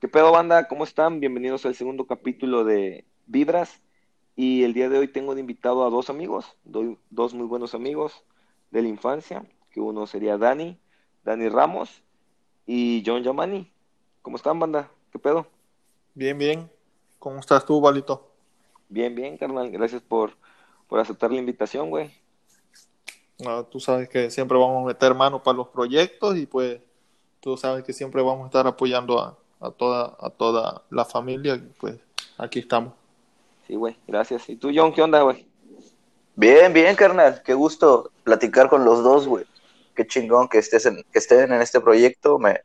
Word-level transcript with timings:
¿Qué 0.00 0.08
pedo, 0.08 0.32
banda? 0.32 0.66
¿Cómo 0.66 0.84
están? 0.84 1.20
Bienvenidos 1.20 1.66
al 1.66 1.74
segundo 1.74 2.06
capítulo 2.06 2.64
de 2.64 3.04
Vibras. 3.26 3.82
Y 4.34 4.64
el 4.64 4.72
día 4.72 4.88
de 4.88 4.98
hoy 4.98 5.08
tengo 5.08 5.34
de 5.34 5.42
invitado 5.42 5.84
a 5.84 5.90
dos 5.90 6.08
amigos, 6.08 6.46
dos 6.64 7.34
muy 7.34 7.46
buenos 7.46 7.74
amigos 7.74 8.24
de 8.70 8.80
la 8.80 8.88
infancia, 8.88 9.44
que 9.70 9.78
uno 9.78 10.06
sería 10.06 10.38
Dani, 10.38 10.80
Dani 11.22 11.50
Ramos 11.50 12.02
y 12.64 13.02
John 13.04 13.22
Yamani. 13.22 13.70
¿Cómo 14.22 14.38
están, 14.38 14.58
banda? 14.58 14.90
¿Qué 15.12 15.18
pedo? 15.18 15.46
Bien, 16.14 16.38
bien. 16.38 16.70
¿Cómo 17.18 17.38
estás 17.38 17.66
tú, 17.66 17.78
Balito? 17.78 18.32
Bien, 18.88 19.14
bien, 19.14 19.36
carnal. 19.36 19.70
Gracias 19.70 20.00
por, 20.00 20.32
por 20.88 20.98
aceptar 20.98 21.30
la 21.30 21.40
invitación, 21.40 21.90
güey. 21.90 22.10
No, 23.38 23.66
tú 23.66 23.78
sabes 23.78 24.08
que 24.08 24.30
siempre 24.30 24.56
vamos 24.56 24.82
a 24.82 24.86
meter 24.86 25.14
mano 25.14 25.42
para 25.42 25.58
los 25.58 25.68
proyectos 25.68 26.38
y 26.38 26.46
pues 26.46 26.80
tú 27.40 27.58
sabes 27.58 27.84
que 27.84 27.92
siempre 27.92 28.22
vamos 28.22 28.44
a 28.44 28.46
estar 28.46 28.66
apoyando 28.66 29.20
a, 29.20 29.39
a 29.60 29.70
toda, 29.70 30.16
a 30.18 30.30
toda 30.30 30.82
la 30.90 31.04
familia, 31.04 31.60
pues 31.78 31.96
aquí 32.38 32.60
estamos. 32.60 32.94
Sí, 33.66 33.76
güey, 33.76 33.96
gracias. 34.06 34.48
¿Y 34.48 34.56
tú, 34.56 34.70
John, 34.74 34.92
qué 34.92 35.02
onda, 35.02 35.22
güey? 35.22 35.46
Bien, 36.34 36.72
bien, 36.72 36.96
carnal. 36.96 37.42
Qué 37.44 37.54
gusto 37.54 38.10
platicar 38.24 38.68
con 38.68 38.84
los 38.84 39.02
dos, 39.02 39.28
güey. 39.28 39.44
Qué 39.94 40.06
chingón 40.06 40.48
que, 40.48 40.58
estés 40.58 40.86
en, 40.86 41.04
que 41.12 41.18
estén 41.18 41.52
en 41.52 41.60
este 41.60 41.80
proyecto. 41.80 42.38
Me, 42.38 42.60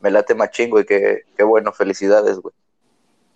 me 0.00 0.10
late 0.10 0.34
más 0.34 0.50
chingo 0.50 0.80
y 0.80 0.84
qué, 0.84 1.22
qué 1.36 1.44
bueno. 1.44 1.72
Felicidades, 1.72 2.38
güey. 2.38 2.54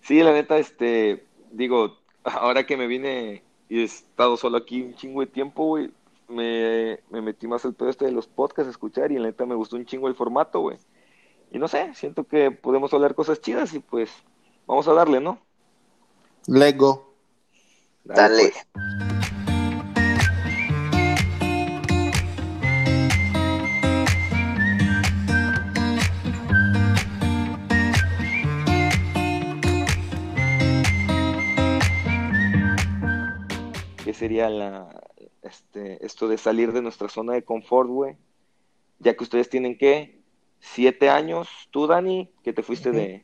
Sí, 0.01 0.21
la 0.21 0.33
neta, 0.33 0.57
este, 0.57 1.25
digo, 1.51 1.97
ahora 2.23 2.65
que 2.65 2.77
me 2.77 2.87
vine 2.87 3.43
y 3.69 3.79
he 3.79 3.83
estado 3.83 4.37
solo 4.37 4.57
aquí 4.57 4.81
un 4.81 4.95
chingo 4.95 5.21
de 5.21 5.27
tiempo, 5.27 5.65
güey, 5.65 5.91
me, 6.27 6.99
me 7.09 7.21
metí 7.21 7.47
más 7.47 7.65
al 7.65 7.73
pedo 7.73 7.89
este 7.89 8.05
de 8.05 8.11
los 8.11 8.27
podcasts 8.27 8.67
a 8.67 8.71
escuchar 8.71 9.11
y 9.11 9.15
la 9.15 9.27
neta 9.27 9.45
me 9.45 9.55
gustó 9.55 9.77
un 9.77 9.85
chingo 9.85 10.07
el 10.07 10.15
formato, 10.15 10.59
güey. 10.59 10.77
Y 11.55 11.57
no 11.57 11.69
sé, 11.69 11.93
siento 11.93 12.25
que 12.25 12.51
podemos 12.51 12.93
hablar 12.93 13.15
cosas 13.15 13.39
chidas 13.39 13.73
y 13.73 13.79
pues 13.79 14.11
vamos 14.67 14.89
a 14.89 14.93
darle, 14.93 15.21
¿no? 15.21 15.39
Lego. 16.47 17.13
Dale. 18.03 18.51
pues. 18.51 18.65
¿Qué 34.03 34.13
sería 34.13 34.49
la, 34.49 34.89
este, 35.41 36.05
esto 36.05 36.27
de 36.27 36.37
salir 36.37 36.73
de 36.73 36.81
nuestra 36.81 37.07
zona 37.07 37.31
de 37.31 37.45
confort, 37.45 37.87
güey? 37.89 38.17
Ya 38.99 39.15
que 39.15 39.23
ustedes 39.23 39.49
tienen, 39.49 39.77
¿qué? 39.77 40.24
Siete 40.67 41.09
años, 41.09 41.47
tú, 41.69 41.85
Dani, 41.85 42.29
que 42.43 42.51
te 42.51 42.63
fuiste 42.63 42.91
de, 42.91 43.23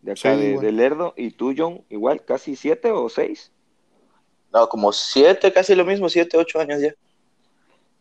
de 0.00 0.12
acá 0.12 0.34
Sí, 0.34 0.56
de, 0.56 0.72
Lerdo, 0.72 1.12
y 1.16 1.30
tú, 1.30 1.54
John, 1.56 1.84
igual, 1.90 2.24
casi 2.24 2.56
siete 2.56 2.90
o 2.90 3.08
seis. 3.10 3.52
No, 4.52 4.68
como 4.68 4.90
siete, 4.92 5.52
casi 5.52 5.74
lo 5.74 5.84
mismo, 5.84 6.08
siete, 6.08 6.38
ocho 6.38 6.58
años 6.58 6.80
ya. 6.80 6.94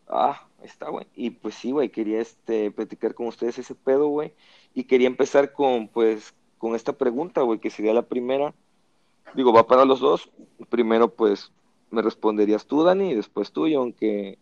Ah, 0.08 0.48
está, 0.64 0.90
güey. 0.90 1.06
Y 1.16 1.32
pues 1.32 1.56
sí, 1.56 1.72
güey, 1.72 1.90
quería 1.90 2.22
este, 2.22 2.72
platicar 2.72 3.14
con 3.14 3.28
ustedes 3.28 3.60
ese 3.60 3.76
pedo, 3.76 4.08
güey. 4.08 4.34
Y 4.74 4.86
quería 4.86 5.08
empezar 5.08 5.52
con, 5.52 5.90
pues, 5.90 6.34
con 6.58 6.74
esta 6.74 6.94
pregunta, 6.94 7.42
güey, 7.42 7.60
que 7.60 7.70
sería 7.70 7.94
la 7.94 8.04
primera. 8.04 8.54
Digo, 9.36 9.52
va 9.52 9.68
para 9.68 9.84
los 9.84 10.00
dos. 10.00 10.32
Primero, 10.70 11.14
pues, 11.14 11.52
me 11.92 12.02
responderías 12.02 12.66
tú, 12.66 12.84
Dani, 12.84 13.12
y 13.12 13.16
después 13.16 13.52
tú, 13.52 13.68
John, 13.70 13.92
que 13.92 14.40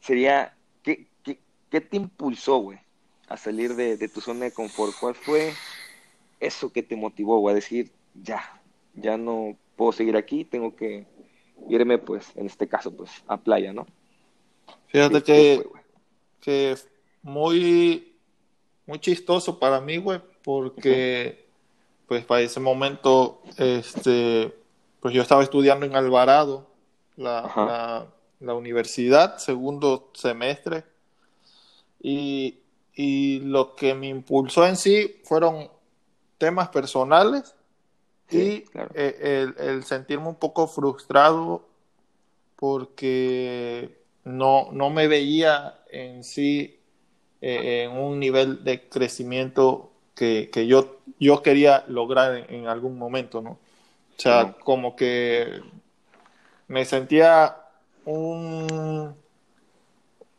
sería, 0.00 0.56
¿qué, 0.82 1.06
qué, 1.22 1.38
qué 1.70 1.80
te 1.80 1.96
impulsó, 1.96 2.58
güey, 2.58 2.80
a 3.28 3.36
salir 3.36 3.74
de, 3.74 3.96
de 3.96 4.08
tu 4.08 4.20
zona 4.20 4.46
de 4.46 4.52
confort? 4.52 4.94
¿Cuál 5.00 5.14
fue 5.14 5.52
eso 6.40 6.72
que 6.72 6.82
te 6.82 6.96
motivó, 6.96 7.48
a 7.48 7.54
decir, 7.54 7.90
ya, 8.22 8.60
ya 8.94 9.16
no 9.16 9.56
puedo 9.76 9.92
seguir 9.92 10.16
aquí, 10.16 10.44
tengo 10.44 10.74
que 10.74 11.06
irme, 11.68 11.98
pues, 11.98 12.36
en 12.36 12.46
este 12.46 12.68
caso, 12.68 12.94
pues, 12.96 13.10
a 13.26 13.36
playa, 13.36 13.72
¿no? 13.72 13.86
Fíjate 14.88 15.22
¿Qué- 15.22 15.22
qué 15.22 15.32
que, 15.32 15.70
fue, 15.70 15.80
que 16.40 16.76
muy, 17.22 18.16
muy 18.86 18.98
chistoso 19.00 19.58
para 19.58 19.80
mí, 19.80 19.98
güey, 19.98 20.20
porque 20.42 21.46
pues 22.06 22.24
para 22.24 22.40
ese 22.40 22.58
momento, 22.58 23.42
este, 23.58 24.54
pues 25.00 25.12
yo 25.12 25.20
estaba 25.20 25.42
estudiando 25.42 25.84
en 25.84 25.94
Alvarado, 25.94 26.66
la, 27.16 27.42
la, 27.54 28.06
la 28.40 28.54
universidad, 28.54 29.36
segundo 29.36 30.10
semestre, 30.14 30.84
y, 32.00 32.60
y 32.98 33.38
lo 33.40 33.76
que 33.76 33.94
me 33.94 34.08
impulsó 34.08 34.66
en 34.66 34.76
sí 34.76 35.20
fueron 35.22 35.70
temas 36.36 36.68
personales 36.70 37.54
Sí, 38.28 38.60
y 38.62 38.62
claro. 38.72 38.90
eh, 38.94 39.44
el, 39.46 39.54
el 39.64 39.84
sentirme 39.84 40.26
un 40.28 40.34
poco 40.34 40.66
frustrado 40.66 41.64
porque 42.56 44.02
no, 44.24 44.70
no 44.72 44.90
me 44.90 45.06
veía 45.06 45.78
en 45.90 46.24
sí 46.24 46.80
eh, 47.40 47.84
en 47.84 47.96
un 47.96 48.18
nivel 48.18 48.64
de 48.64 48.88
crecimiento 48.88 49.92
que, 50.16 50.50
que 50.52 50.66
yo, 50.66 50.98
yo 51.20 51.40
quería 51.40 51.84
lograr 51.86 52.36
en, 52.36 52.52
en 52.52 52.66
algún 52.66 52.98
momento, 52.98 53.40
¿no? 53.40 53.50
O 53.52 54.20
sea, 54.20 54.56
como 54.64 54.96
que 54.96 55.60
me 56.66 56.84
sentía 56.84 57.56
un, 58.04 59.14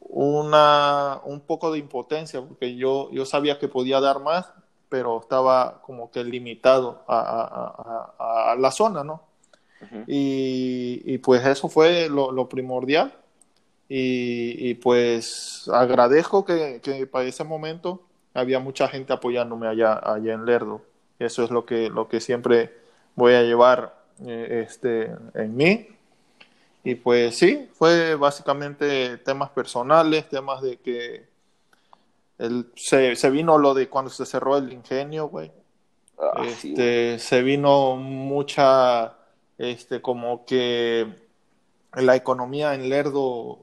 una, 0.09 1.21
un 1.25 1.41
poco 1.41 1.71
de 1.71 1.79
impotencia 1.79 2.41
porque 2.41 2.75
yo, 2.77 3.11
yo 3.11 3.25
sabía 3.25 3.59
que 3.59 3.69
podía 3.69 4.01
dar 4.01 4.21
más, 4.21 4.51
pero 4.89 5.19
estaba 5.21 5.81
como 5.83 6.11
que 6.11 6.23
limitado 6.25 7.03
a, 7.07 7.19
a- 7.19 8.13
a- 8.49 8.53
a 8.53 8.55
la 8.57 8.71
zona, 8.71 9.03
¿no? 9.05 9.23
Y, 10.07 11.01
y 11.05 11.17
pues 11.19 11.45
eso 11.45 11.69
fue 11.69 12.09
lo, 12.09 12.31
lo 12.31 12.49
primordial. 12.49 13.13
Y, 13.89 14.69
y 14.69 14.75
pues 14.75 15.69
agradezco 15.73 16.45
que, 16.45 16.79
que 16.83 17.07
para 17.07 17.25
ese 17.25 17.43
momento 17.43 18.03
había 18.33 18.59
mucha 18.59 18.87
gente 18.87 19.13
apoyándome 19.13 19.67
allá, 19.67 19.93
allá 20.03 20.33
en 20.33 20.45
Lerdo. 20.45 20.81
Eso 21.19 21.43
es 21.43 21.51
lo 21.51 21.65
que, 21.65 21.89
lo 21.89 22.07
que 22.07 22.21
siempre 22.21 22.73
voy 23.15 23.33
a 23.33 23.43
llevar 23.43 23.95
eh, 24.25 24.63
este, 24.67 25.11
en 25.35 25.55
mí. 25.57 25.87
Y 26.83 26.95
pues 26.95 27.37
sí, 27.37 27.69
fue 27.73 28.15
básicamente 28.15 29.17
temas 29.17 29.49
personales, 29.49 30.29
temas 30.29 30.61
de 30.61 30.77
que 30.77 31.27
el, 32.37 32.71
se, 32.75 33.15
se 33.15 33.29
vino 33.29 33.57
lo 33.57 33.73
de 33.73 33.89
cuando 33.89 34.09
se 34.09 34.25
cerró 34.25 34.57
el 34.57 34.71
ingenio, 34.71 35.27
güey. 35.27 35.51
Ah, 36.17 36.43
sí. 36.57 36.69
Este, 36.69 37.19
se 37.19 37.41
vino 37.41 37.95
mucha, 37.95 39.17
este, 39.57 40.01
como 40.01 40.45
que 40.45 41.07
la 41.93 42.15
economía 42.15 42.73
en 42.73 42.89
Lerdo 42.89 43.59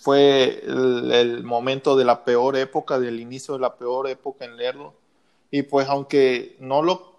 fue 0.00 0.62
el, 0.64 1.10
el 1.12 1.44
momento 1.44 1.96
de 1.96 2.04
la 2.04 2.24
peor 2.24 2.56
época, 2.56 2.98
del 2.98 3.20
inicio 3.20 3.54
de 3.54 3.60
la 3.60 3.74
peor 3.74 4.08
época 4.08 4.44
en 4.44 4.56
Lerdo. 4.56 4.94
Y 5.50 5.62
pues 5.62 5.88
aunque 5.88 6.56
no 6.60 6.82
lo, 6.82 7.12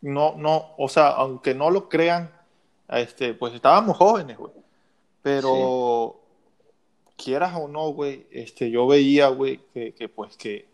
no, 0.00 0.34
no, 0.36 0.74
o 0.76 0.88
sea, 0.88 1.08
aunque 1.08 1.54
no 1.54 1.70
lo 1.70 1.88
crean, 1.88 2.30
este, 2.88 3.34
pues 3.34 3.54
estábamos 3.54 3.96
jóvenes, 3.96 4.38
güey. 4.38 4.52
Pero 5.22 6.20
quieras 7.16 7.54
o 7.56 7.68
no, 7.68 7.90
güey, 7.90 8.26
este, 8.30 8.70
yo 8.70 8.86
veía, 8.86 9.28
güey, 9.28 9.60
que, 9.74 9.92
que 9.92 10.08
pues 10.08 10.36
que 10.36 10.68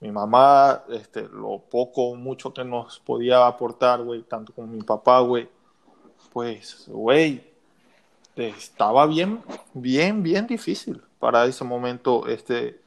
mi 0.00 0.12
mamá, 0.12 0.84
este, 0.90 1.22
lo 1.22 1.58
poco 1.58 2.10
o 2.10 2.14
mucho 2.14 2.52
que 2.52 2.64
nos 2.64 3.00
podía 3.00 3.46
aportar, 3.46 4.02
güey, 4.02 4.22
tanto 4.22 4.52
como 4.52 4.68
mi 4.68 4.82
papá, 4.82 5.20
güey, 5.20 5.48
pues, 6.32 6.84
güey, 6.88 7.42
estaba 8.36 9.06
bien, 9.06 9.42
bien, 9.74 10.22
bien 10.22 10.46
difícil 10.46 11.02
para 11.18 11.44
ese 11.46 11.64
momento, 11.64 12.28
este, 12.28 12.80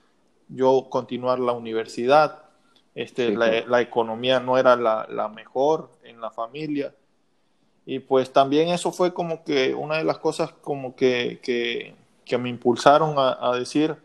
yo 0.47 0.87
continuar 0.89 1.39
la 1.39 1.51
universidad, 1.53 2.43
este, 2.95 3.29
Sí, 3.29 3.35
la, 3.35 3.65
la 3.67 3.81
economía 3.81 4.39
no 4.39 4.57
era 4.57 4.75
la, 4.75 5.07
la 5.09 5.27
mejor 5.29 5.89
en 6.03 6.21
la 6.21 6.29
familia, 6.29 6.93
y 7.85 7.99
pues 7.99 8.31
también 8.31 8.69
eso 8.69 8.91
fue 8.91 9.13
como 9.13 9.43
que 9.43 9.73
una 9.73 9.97
de 9.97 10.03
las 10.03 10.17
cosas 10.19 10.51
como 10.61 10.95
que, 10.95 11.39
que, 11.41 11.95
que 12.25 12.37
me 12.37 12.49
impulsaron 12.49 13.17
a, 13.17 13.37
a 13.41 13.55
decir, 13.57 13.95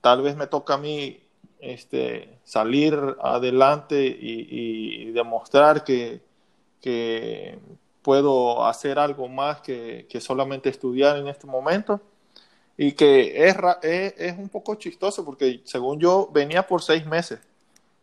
tal 0.00 0.22
vez 0.22 0.36
me 0.36 0.46
toca 0.46 0.74
a 0.74 0.78
mí 0.78 1.20
este, 1.60 2.28
salir 2.44 2.98
adelante 3.22 4.04
y, 4.04 5.06
y 5.06 5.10
demostrar 5.12 5.84
que, 5.84 6.20
que 6.80 7.58
puedo 8.02 8.66
hacer 8.66 8.98
algo 8.98 9.28
más 9.28 9.62
que, 9.62 10.06
que 10.10 10.20
solamente 10.20 10.68
estudiar 10.68 11.16
en 11.16 11.26
este 11.26 11.46
momento. 11.46 12.00
Y 12.76 12.92
que 12.92 13.48
es, 13.48 13.56
es, 13.82 14.14
es 14.18 14.38
un 14.38 14.48
poco 14.48 14.74
chistoso 14.74 15.24
porque 15.24 15.62
según 15.64 15.98
yo 15.98 16.28
venía 16.32 16.66
por 16.66 16.82
seis 16.82 17.06
meses. 17.06 17.38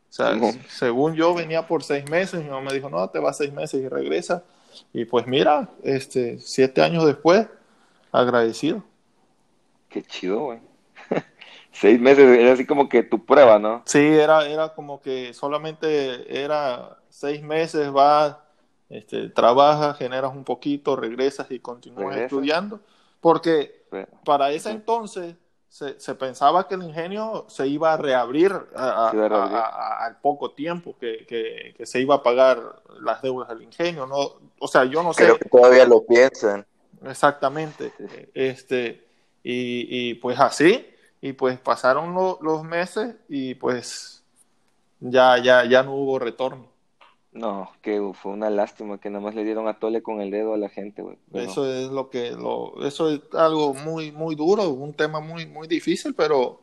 O 0.10 0.14
sea, 0.14 0.34
según 0.70 1.14
yo 1.14 1.34
venía 1.34 1.68
por 1.68 1.84
seis 1.84 2.10
meses, 2.10 2.44
mi 2.44 2.50
mamá 2.50 2.70
me 2.70 2.74
dijo, 2.74 2.90
no, 2.90 3.08
te 3.10 3.20
vas 3.20 3.38
seis 3.38 3.54
meses 3.54 3.82
y 3.82 3.88
regresa. 3.88 4.44
Y 4.94 5.06
pues 5.06 5.28
mira, 5.28 5.70
este, 5.84 6.40
siete 6.40 6.82
años 6.82 7.06
después, 7.06 7.48
agradecido. 8.12 8.84
Qué 9.90 10.04
chido, 10.04 10.40
güey. 10.46 10.60
Seis 11.72 12.00
meses, 12.00 12.26
era 12.40 12.54
así 12.54 12.66
como 12.66 12.90
que 12.90 13.04
tu 13.04 13.26
prueba, 13.26 13.60
¿no? 13.60 13.84
Sí, 13.86 14.00
era, 14.00 14.48
era 14.48 14.74
como 14.74 15.02
que 15.02 15.34
solamente 15.34 16.44
era 16.44 16.98
seis 17.10 17.42
meses, 17.42 17.92
vas, 17.92 18.38
este, 18.90 19.30
trabajas, 19.30 19.98
generas 19.98 20.34
un 20.34 20.44
poquito, 20.44 20.96
regresas 20.96 21.50
y 21.52 21.60
continúas 21.60 22.18
estudiando. 22.18 22.82
Porque 23.20 23.86
para 24.26 24.52
ese 24.52 24.72
entonces 24.72 25.36
se, 25.72 25.98
se 26.02 26.16
pensaba 26.16 26.68
que 26.68 26.76
el 26.76 26.84
ingenio 26.84 27.46
se 27.48 27.66
iba 27.66 27.94
a 27.94 27.98
reabrir, 27.98 28.52
a- 28.76 29.10
reabrir. 29.14 29.58
al 29.58 30.18
poco 30.20 30.52
tiempo 30.52 30.98
que, 31.00 31.26
que- 31.26 31.74
que 31.78 31.86
se 31.86 32.02
iba 32.02 32.16
a 32.16 32.22
pagar 32.24 32.60
las 33.00 33.22
deudas 33.22 33.48
del 33.48 33.62
ingenio. 33.62 34.06
¿no? 34.06 34.18
O 34.60 34.68
sea, 34.68 34.84
yo 34.84 35.02
no 35.02 35.14
sé. 35.14 35.24
Creo 35.24 35.40
que 35.40 35.48
todavía 35.48 35.86
lo 35.86 36.06
piensan. 36.06 36.66
Exactamente. 37.06 37.94
Este, 38.34 39.02
y, 39.44 40.10
y 40.12 40.14
pues 40.16 40.38
así, 40.42 40.86
y 41.22 41.32
pues 41.32 41.58
pasaron 41.58 42.14
lo- 42.14 42.38
los 42.42 42.64
meses 42.66 43.16
y 43.30 43.56
pues 43.56 44.24
ya, 45.00 45.38
ya, 45.38 45.64
ya 45.64 45.84
no 45.84 45.94
hubo 45.96 46.20
retorno. 46.20 46.68
No, 47.34 47.72
que 47.82 48.02
fue 48.14 48.34
una 48.34 48.50
lástima 48.50 49.00
que 49.00 49.10
nada 49.10 49.24
más 49.24 49.36
le 49.36 49.46
dieron 49.46 49.68
a 49.68 49.80
tole 49.80 50.02
con 50.04 50.20
el 50.20 50.32
dedo 50.32 50.54
a 50.54 50.58
la 50.58 50.68
gente, 50.68 51.02
güey. 51.02 51.18
Eso 51.34 51.66
es 51.66 51.90
lo 51.90 52.10
que, 52.10 52.32
lo, 52.32 52.86
eso 52.86 53.10
es 53.10 53.22
algo 53.34 53.74
muy, 53.74 54.12
muy 54.12 54.36
duro, 54.36 54.70
un 54.70 54.94
tema 54.94 55.22
muy, 55.22 55.46
muy 55.46 55.68
difícil, 55.68 56.14
pero 56.14 56.60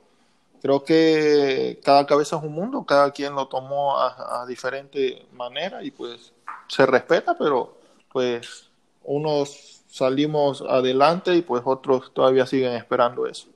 creo 0.61 0.85
que 0.85 1.81
cada 1.83 2.05
cabeza 2.05 2.37
es 2.37 2.43
un 2.43 2.53
mundo, 2.53 2.85
cada 2.85 3.11
quien 3.13 3.35
lo 3.35 3.49
tomó 3.49 3.99
a, 3.99 4.43
a 4.43 4.47
diferente 4.47 5.27
manera 5.33 5.83
y 5.83 5.91
pues 5.91 6.35
se 6.69 6.85
respeta, 6.85 7.37
pero 7.39 7.75
pues 8.13 8.69
unos 9.05 9.83
salimos 9.89 10.63
adelante 10.63 11.35
y 11.35 11.43
pues 11.43 11.63
otros 11.65 12.13
todavía 12.13 12.47
siguen 12.47 12.73
esperando 12.75 13.27
eso. 13.27 13.49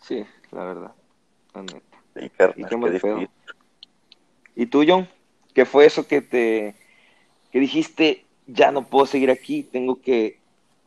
Sí, 0.00 0.24
la 0.50 0.64
verdad. 0.64 0.92
La 1.54 1.62
neta. 1.62 1.98
Sí, 2.14 2.24
¿Y 2.24 2.30
qué 2.30 2.66
qué 2.68 2.90
difícil. 2.90 3.30
¿Y 4.56 4.66
tú, 4.66 4.82
John? 4.86 5.08
¿Qué 5.54 5.64
fue 5.64 5.86
eso 5.86 6.06
que 6.06 6.20
te 6.20 6.74
que 7.50 7.58
dijiste, 7.58 8.24
ya 8.46 8.70
no 8.70 8.86
puedo 8.88 9.06
seguir 9.06 9.30
aquí, 9.30 9.62
tengo 9.62 10.00
que 10.00 10.38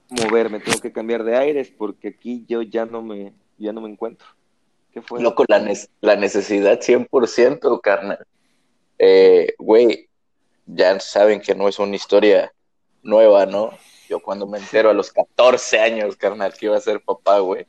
moverme, 0.10 0.60
tengo 0.60 0.80
que 0.80 0.92
cambiar 0.92 1.24
de 1.24 1.36
aires 1.36 1.72
porque 1.76 2.10
aquí 2.10 2.46
yo 2.48 2.62
ya 2.62 2.86
no 2.86 3.02
me 3.02 3.34
ya 3.58 3.74
no 3.74 3.82
me 3.82 3.90
encuentro? 3.90 4.28
¿Qué 4.94 5.02
fue? 5.02 5.22
Loco, 5.22 5.44
la, 5.48 5.60
ne- 5.60 5.88
la 6.02 6.16
necesidad 6.16 6.80
100%, 6.80 7.82
carnal. 7.82 8.20
Eh, 9.00 9.54
güey, 9.58 10.08
ya 10.66 11.00
saben 11.00 11.42
que 11.42 11.56
no 11.56 11.68
es 11.68 11.80
una 11.80 11.96
historia 11.96 12.54
nueva, 13.02 13.46
¿no? 13.46 13.72
Yo 14.08 14.20
cuando 14.20 14.46
me 14.46 14.60
entero 14.60 14.90
a 14.90 14.94
los 14.94 15.12
14 15.12 15.80
años, 15.80 16.16
carnal, 16.16 16.54
que 16.54 16.68
iba 16.68 16.78
a 16.78 16.82
ser 16.82 17.02
papá, 17.02 17.40
güey. 17.40 17.66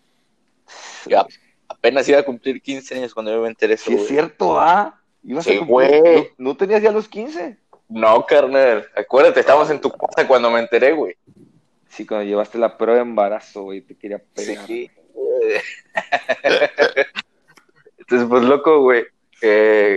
Apenas 1.68 2.08
iba 2.08 2.18
a 2.18 2.24
cumplir 2.24 2.60
15 2.60 2.94
años 2.94 3.14
cuando 3.14 3.32
yo 3.32 3.40
me 3.40 3.48
enteré 3.48 3.76
Sí, 3.76 3.94
es 3.94 4.06
cierto, 4.06 4.58
¿ah? 4.60 5.00
¿Ibas 5.24 5.44
Sí, 5.44 5.52
a 5.56 5.58
cumplir- 5.60 5.66
güey. 5.68 6.30
¿No, 6.38 6.50
no 6.50 6.56
tenías 6.56 6.82
ya 6.82 6.92
los 6.92 7.08
15? 7.08 7.58
No, 7.88 8.24
carnal, 8.26 8.88
acuérdate, 8.96 9.40
estábamos 9.40 9.70
en 9.70 9.80
tu 9.80 9.90
casa 9.90 10.26
cuando 10.26 10.50
me 10.50 10.60
enteré, 10.60 10.92
güey. 10.92 11.16
Sí, 11.88 12.06
cuando 12.06 12.24
llevaste 12.26 12.58
la 12.58 12.76
prueba 12.76 12.96
de 12.96 13.02
embarazo, 13.02 13.62
güey, 13.62 13.80
te 13.82 13.96
quería 13.96 14.20
pegar. 14.34 14.66
Sí. 14.66 14.90
Entonces, 17.98 18.28
pues 18.28 18.42
loco, 18.44 18.80
güey, 18.80 19.04
Sí, 19.40 19.46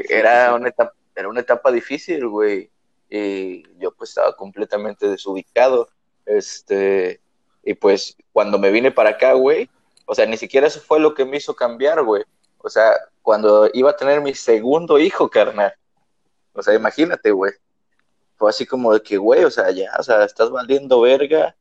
era 0.09 0.53
una 0.55 0.69
etapa, 0.69 0.93
era 1.15 1.27
una 1.29 1.39
etapa 1.41 1.71
difícil, 1.71 2.27
güey. 2.27 2.69
Y 3.09 3.63
yo 3.79 3.91
pues 3.93 4.09
estaba 4.09 4.35
completamente 4.35 5.07
desubicado. 5.07 5.89
Este, 6.25 7.21
y 7.63 7.73
pues 7.73 8.17
cuando 8.33 8.59
me 8.59 8.71
vine 8.71 8.91
para 8.91 9.11
acá, 9.11 9.33
güey, 9.33 9.69
o 10.05 10.13
sea, 10.13 10.25
ni 10.25 10.35
siquiera 10.37 10.67
eso 10.67 10.81
fue 10.81 10.99
lo 10.99 11.13
que 11.13 11.23
me 11.25 11.37
hizo 11.37 11.55
cambiar, 11.55 12.03
güey. 12.03 12.23
O 12.59 12.69
sea, 12.69 12.93
cuando 13.21 13.69
iba 13.73 13.91
a 13.91 13.95
tener 13.95 14.21
mi 14.21 14.33
segundo 14.33 14.99
hijo, 14.99 15.29
carnal. 15.29 15.73
O 16.53 16.61
sea, 16.63 16.73
imagínate, 16.73 17.31
güey. 17.31 17.53
Fue 18.37 18.49
así 18.49 18.65
como 18.65 18.93
de 18.93 19.01
que, 19.01 19.17
güey, 19.17 19.43
o 19.43 19.51
sea, 19.51 19.71
ya, 19.71 19.91
o 19.99 20.03
sea, 20.03 20.23
estás 20.23 20.49
valiendo 20.49 21.01
verga. 21.01 21.55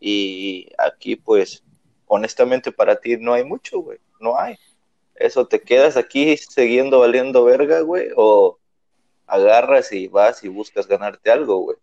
Y 0.00 0.68
aquí, 0.78 1.16
pues, 1.16 1.62
honestamente 2.06 2.72
para 2.72 2.96
ti 2.96 3.16
no 3.16 3.32
hay 3.34 3.44
mucho, 3.44 3.80
güey. 3.80 3.98
No 4.20 4.38
hay. 4.38 4.58
Eso, 5.14 5.46
te 5.46 5.60
quedas 5.60 5.96
aquí 5.96 6.36
siguiendo 6.36 6.98
valiendo 6.98 7.44
verga, 7.44 7.80
güey, 7.80 8.08
o 8.16 8.58
agarras 9.26 9.92
y 9.92 10.08
vas 10.08 10.42
y 10.44 10.48
buscas 10.48 10.86
ganarte 10.86 11.30
algo, 11.30 11.58
güey. 11.58 11.76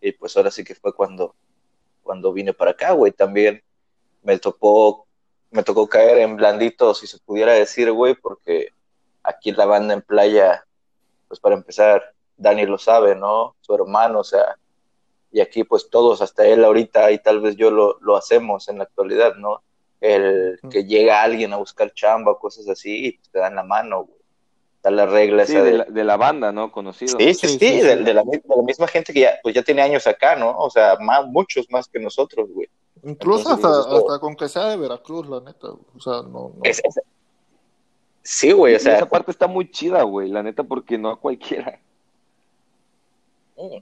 Y 0.00 0.12
pues 0.12 0.36
ahora 0.36 0.50
sí 0.50 0.64
que 0.64 0.74
fue 0.74 0.94
cuando, 0.94 1.34
cuando 2.02 2.32
vine 2.32 2.54
para 2.54 2.70
acá, 2.72 2.92
güey. 2.92 3.12
También 3.12 3.62
me 4.22 4.38
tocó, 4.38 5.07
me 5.50 5.62
tocó 5.62 5.88
caer 5.88 6.18
en 6.18 6.36
blandito, 6.36 6.94
si 6.94 7.06
se 7.06 7.18
pudiera 7.18 7.52
decir, 7.52 7.90
güey, 7.92 8.14
porque 8.14 8.68
aquí 9.22 9.52
la 9.52 9.66
banda 9.66 9.94
en 9.94 10.02
playa, 10.02 10.64
pues 11.26 11.40
para 11.40 11.54
empezar, 11.54 12.12
Dani 12.36 12.66
lo 12.66 12.78
sabe, 12.78 13.14
¿no? 13.14 13.56
Su 13.60 13.74
hermano, 13.74 14.20
o 14.20 14.24
sea, 14.24 14.56
y 15.30 15.40
aquí 15.40 15.64
pues 15.64 15.90
todos, 15.90 16.22
hasta 16.22 16.46
él 16.46 16.64
ahorita 16.64 17.10
y 17.10 17.18
tal 17.18 17.40
vez 17.40 17.56
yo 17.56 17.70
lo, 17.70 17.98
lo 18.00 18.16
hacemos 18.16 18.68
en 18.68 18.78
la 18.78 18.84
actualidad, 18.84 19.34
¿no? 19.36 19.62
El 20.00 20.60
que 20.70 20.84
llega 20.84 21.22
alguien 21.22 21.52
a 21.52 21.56
buscar 21.56 21.92
chamba, 21.92 22.38
cosas 22.38 22.68
así, 22.68 23.06
y 23.06 23.12
pues 23.12 23.30
te 23.30 23.38
dan 23.38 23.56
la 23.56 23.64
mano, 23.64 24.04
güey. 24.04 24.18
Está 24.76 24.92
la 24.92 25.06
regla 25.06 25.44
Sí, 25.44 25.54
esa 25.56 25.64
de 25.64 25.70
de... 25.72 25.78
la, 25.78 25.84
de 25.86 26.04
la 26.04 26.16
banda, 26.16 26.52
¿no? 26.52 26.70
Conocido. 26.70 27.18
Sí, 27.18 27.34
sí, 27.34 27.48
Sí, 27.48 27.58
sí, 27.58 27.58
sí, 27.58 27.80
de, 27.80 27.96
sí. 27.96 28.04
de 28.04 28.14
la, 28.14 28.22
de 28.22 28.42
la 28.46 28.62
misma 28.62 28.86
gente 28.86 29.12
que 29.12 29.20
ya, 29.20 29.38
pues 29.42 29.52
ya 29.54 29.62
tiene 29.62 29.82
años 29.82 30.06
acá, 30.06 30.36
¿no? 30.36 30.56
O 30.56 30.70
sea, 30.70 30.96
más, 31.00 31.26
muchos 31.26 31.68
más 31.68 31.88
que 31.88 31.98
nosotros, 31.98 32.48
güey. 32.48 32.68
Incluso 33.08 33.50
Entonces, 33.50 33.64
hasta, 33.64 33.88
eso- 33.96 34.08
hasta 34.08 34.20
con 34.20 34.36
que 34.36 34.48
sea 34.48 34.64
de 34.68 34.76
Veracruz, 34.76 35.26
la 35.28 35.40
neta. 35.40 35.68
O 35.68 36.00
sea, 36.00 36.22
no, 36.22 36.52
no. 36.54 36.60
Es- 36.62 36.80
es- 36.84 37.00
sí, 38.22 38.52
güey, 38.52 38.74
o 38.74 38.78
sea, 38.78 38.96
esa 38.96 39.08
parte 39.08 39.30
está 39.30 39.46
muy 39.46 39.70
chida, 39.70 40.02
güey, 40.02 40.28
la 40.28 40.42
neta, 40.42 40.62
porque 40.62 40.98
no 40.98 41.10
a 41.10 41.18
cualquiera. 41.18 41.80
Mm. 43.56 43.78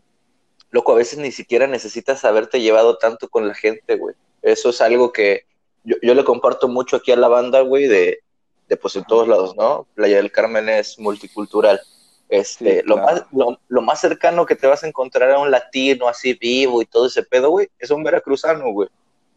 Loco, 0.70 0.92
a 0.92 0.96
veces 0.96 1.18
ni 1.18 1.32
siquiera 1.32 1.66
necesitas 1.66 2.24
haberte 2.24 2.60
llevado 2.60 2.98
tanto 2.98 3.28
con 3.28 3.46
la 3.48 3.54
gente, 3.54 3.96
güey. 3.96 4.14
Eso 4.42 4.70
es 4.70 4.80
algo 4.80 5.12
que 5.12 5.44
yo, 5.84 5.96
yo 6.02 6.14
le 6.14 6.24
comparto 6.24 6.68
mucho 6.68 6.96
aquí 6.96 7.12
a 7.12 7.16
la 7.16 7.28
banda, 7.28 7.60
güey, 7.62 7.86
de, 7.86 8.20
de 8.68 8.76
pues 8.76 8.96
en 8.96 9.04
todos 9.04 9.26
lados, 9.28 9.56
¿no? 9.56 9.86
Playa 9.94 10.16
del 10.16 10.32
Carmen 10.32 10.68
es 10.68 10.98
multicultural. 10.98 11.80
Este, 12.28 12.80
Sí, 12.80 12.86
lo, 12.86 12.96
más, 12.96 13.24
lo, 13.32 13.58
lo 13.68 13.82
más 13.82 14.00
cercano 14.00 14.46
que 14.46 14.56
te 14.56 14.66
vas 14.66 14.82
a 14.82 14.88
encontrar 14.88 15.30
a 15.30 15.38
un 15.38 15.50
latino 15.50 16.08
así 16.08 16.34
vivo 16.34 16.82
y 16.82 16.86
todo 16.86 17.06
ese 17.06 17.22
pedo, 17.22 17.50
güey, 17.50 17.68
es 17.78 17.90
un 17.90 18.02
veracruzano, 18.02 18.72
güey. 18.72 18.88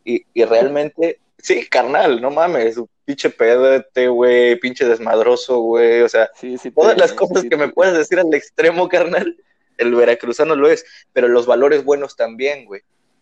Y, 0.09 0.25
y 0.33 0.43
realmente, 0.45 1.19
sí, 1.37 1.67
carnal, 1.67 2.19
no 2.19 2.31
mames, 2.31 2.77
pinche 3.05 3.29
pedete, 3.29 4.07
güey, 4.07 4.55
pinche 4.59 4.85
desmadroso, 4.87 5.59
güey, 5.59 6.01
o 6.01 6.09
sea, 6.09 6.29
Sí, 6.35 6.57
sí. 6.57 6.71
todas 6.71 6.95
te- 6.95 7.01
las 7.01 7.13
cosas 7.13 7.41
sí 7.41 7.49
que 7.49 7.57
me 7.57 7.69
puedes 7.69 7.93
decir 7.95 8.19
al 8.19 8.33
extremo, 8.33 8.87
carnal, 8.89 9.37
el 9.77 9.93
veracruzano 9.93 10.55
lo 10.55 10.67
es, 10.67 10.83
pero 11.13 11.27
los 11.27 11.45
valores 11.45 11.83
buenos 11.83 12.15
también, 12.15 12.65
güey. 12.65 12.81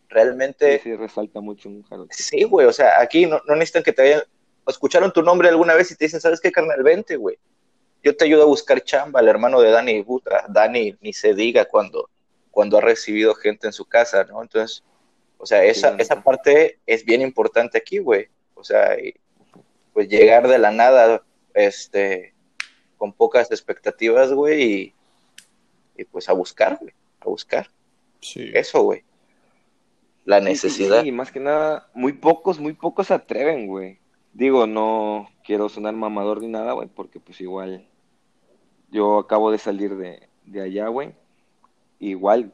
Realmente, 0.10 0.80
sí, 0.82 0.96
resalta 0.96 1.42
mucho 1.42 1.68
un 1.68 1.86
sí, 2.12 2.44
güey, 2.46 2.66
o 2.68 2.72
sea, 2.74 3.02
aquí 3.02 3.26
no, 3.26 3.42
no 3.48 3.56
necesitan 3.56 3.84
que 3.84 3.92
te 3.92 4.02
vayan, 4.04 4.24
escucharon 4.66 5.12
tu 5.12 5.22
nombre 5.22 5.50
alguna 5.50 5.74
vez 5.76 5.92
y 5.92 5.96
te 5.96 6.06
dicen, 6.06 6.22
¿sabes 6.22 6.40
qué, 6.40 6.52
carnal? 6.52 6.82
Vente, 6.84 7.18
güey. 7.18 7.38
Yo 8.04 8.16
te 8.16 8.24
ayudo 8.26 8.44
a 8.44 8.46
buscar 8.46 8.82
chamba, 8.82 9.20
el 9.20 9.28
hermano 9.28 9.60
de 9.60 9.72
Dani 9.72 10.02
Butra. 10.04 10.46
Dani 10.48 10.96
ni 11.02 11.12
se 11.12 11.34
diga 11.34 11.66
cuando, 11.66 12.10
cuando 12.52 12.78
ha 12.78 12.82
recibido 12.82 13.34
gente 13.36 13.68
en 13.68 13.74
su 13.74 13.84
casa, 13.86 14.24
¿no? 14.24 14.42
Entonces, 14.42 14.84
o 15.38 15.46
sea, 15.46 15.64
esa, 15.64 15.96
esa 15.98 16.24
parte 16.24 16.80
es 16.86 17.06
bien 17.06 17.22
importante 17.22 17.78
aquí, 17.78 18.00
güey. 18.00 18.28
O 18.56 18.64
sea, 18.64 19.00
y, 19.00 19.16
pues 19.94 20.10
llegar 20.10 20.48
de 20.48 20.58
la 20.58 20.72
nada, 20.72 21.24
este, 21.54 22.34
con 22.98 23.14
pocas 23.14 23.52
expectativas, 23.52 24.34
güey, 24.34 24.64
y, 24.64 24.94
y 25.98 26.04
pues 26.06 26.30
a 26.30 26.34
buscar, 26.34 26.78
güey, 26.80 26.94
a 27.22 27.26
buscar. 27.26 27.70
Sí. 28.20 28.52
Eso, 28.54 28.82
güey. 28.82 29.04
La 30.26 30.40
Sí, 30.40 30.44
sí, 30.44 30.50
necesidad. 30.50 31.04
Sí, 31.04 31.12
más 31.12 31.32
que 31.32 31.40
nada, 31.40 31.90
muy 31.94 32.14
pocos, 32.14 32.60
muy 32.60 32.74
pocos 32.74 33.08
se 33.08 33.14
atreven, 33.14 33.68
güey. 33.68 34.00
Digo, 34.34 34.68
no 34.68 35.30
quiero 35.44 35.70
sonar 35.70 35.94
mamador 35.94 36.42
ni 36.42 36.48
nada, 36.48 36.74
güey, 36.74 36.90
porque 36.90 37.20
pues 37.20 37.40
igual 37.42 37.88
yo 38.92 39.20
acabo 39.20 39.52
de 39.52 39.58
salir 39.58 39.96
de, 39.96 40.28
de 40.46 40.62
allá, 40.62 40.88
güey. 40.90 41.14
Igual, 42.00 42.54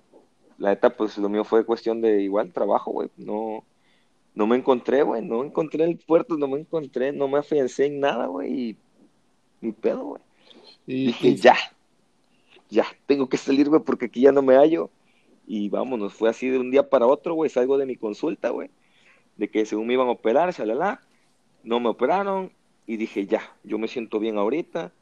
la 0.57 0.69
neta, 0.69 0.89
pues 0.95 1.17
lo 1.17 1.29
mío 1.29 1.43
fue 1.43 1.65
cuestión 1.65 2.01
de 2.01 2.21
igual 2.21 2.51
trabajo, 2.51 2.91
güey. 2.91 3.09
No, 3.17 3.63
no 4.35 4.47
me 4.47 4.55
encontré, 4.57 5.03
güey, 5.03 5.21
no 5.23 5.43
encontré 5.43 5.83
el 5.83 5.97
puerto, 5.97 6.37
no 6.37 6.47
me 6.47 6.59
encontré, 6.59 7.11
no 7.11 7.27
me 7.27 7.39
afiancé 7.39 7.85
en 7.85 7.99
nada, 7.99 8.27
güey, 8.27 8.69
y 8.69 8.77
mi 9.61 9.71
pedo, 9.71 10.03
güey. 10.05 10.21
Y, 10.87 11.05
Dije, 11.07 11.27
y- 11.29 11.35
ya, 11.35 11.55
ya, 12.69 12.85
tengo 13.05 13.29
que 13.29 13.37
salir, 13.37 13.69
güey, 13.69 13.81
porque 13.81 14.05
aquí 14.05 14.21
ya 14.21 14.31
no 14.31 14.41
me 14.41 14.55
hallo. 14.55 14.89
Y 15.45 15.69
vámonos, 15.69 16.13
fue 16.13 16.29
así 16.29 16.49
de 16.49 16.57
un 16.57 16.71
día 16.71 16.89
para 16.89 17.05
otro, 17.05 17.35
güey, 17.35 17.49
salgo 17.49 17.77
de 17.77 17.85
mi 17.85 17.95
consulta, 17.97 18.49
güey, 18.49 18.69
de 19.37 19.49
que 19.49 19.65
según 19.65 19.87
me 19.87 19.93
iban 19.93 20.07
a 20.07 20.11
operar, 20.11 20.51
shalala, 20.53 21.01
no 21.63 21.79
me 21.79 21.89
operaron, 21.89 22.51
y 22.87 22.97
dije, 22.97 23.25
ya, 23.27 23.41
yo 23.63 23.77
me 23.77 23.87
siento 23.87 24.19
bien 24.19 24.37
ahorita, 24.37 24.93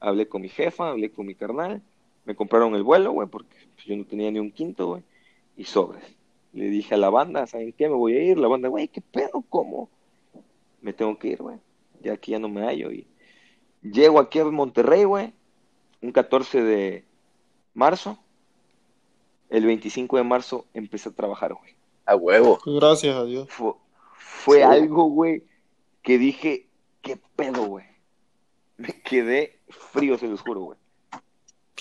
hablé 0.00 0.28
con 0.28 0.42
mi 0.42 0.48
jefa, 0.48 0.90
hablé 0.90 1.10
con 1.10 1.26
mi 1.26 1.34
carnal, 1.34 1.82
me 2.30 2.36
compraron 2.36 2.76
el 2.76 2.84
vuelo, 2.84 3.10
güey, 3.10 3.26
porque 3.28 3.56
pues, 3.74 3.86
yo 3.86 3.96
no 3.96 4.04
tenía 4.04 4.30
ni 4.30 4.38
un 4.38 4.52
quinto, 4.52 4.86
güey, 4.86 5.02
y 5.56 5.64
sobres. 5.64 6.04
Le 6.52 6.66
dije 6.66 6.94
a 6.94 6.96
la 6.98 7.10
banda, 7.10 7.44
¿saben 7.48 7.72
qué? 7.72 7.88
Me 7.88 7.96
voy 7.96 8.14
a 8.14 8.22
ir, 8.22 8.38
la 8.38 8.46
banda, 8.46 8.68
güey, 8.68 8.86
¿qué 8.86 9.00
pedo? 9.00 9.42
¿Cómo? 9.48 9.90
Me 10.80 10.92
tengo 10.92 11.18
que 11.18 11.26
ir, 11.26 11.42
güey, 11.42 11.58
ya 12.00 12.12
aquí 12.12 12.30
ya 12.30 12.38
no 12.38 12.48
me 12.48 12.62
hallo, 12.62 12.92
y 12.92 13.06
Llego 13.82 14.20
aquí 14.20 14.38
a 14.38 14.44
Monterrey, 14.44 15.02
güey, 15.04 15.32
un 16.02 16.12
14 16.12 16.62
de 16.62 17.04
marzo. 17.74 18.16
El 19.48 19.64
25 19.66 20.18
de 20.18 20.22
marzo 20.22 20.66
empecé 20.72 21.08
a 21.08 21.12
trabajar, 21.12 21.54
güey. 21.54 21.74
A 22.04 22.14
huevo. 22.14 22.60
Gracias 22.64 23.16
a 23.16 23.24
Dios. 23.24 23.48
Fue, 23.50 23.72
fue 24.14 24.56
Sí. 24.58 24.62
algo, 24.62 25.04
güey, 25.04 25.42
que 26.02 26.18
dije, 26.18 26.68
¿qué 27.02 27.18
pedo, 27.34 27.64
güey? 27.64 27.86
Me 28.76 29.00
quedé 29.02 29.58
frío, 29.68 30.16
se 30.18 30.28
los 30.28 30.42
juro, 30.42 30.60
güey. 30.60 30.78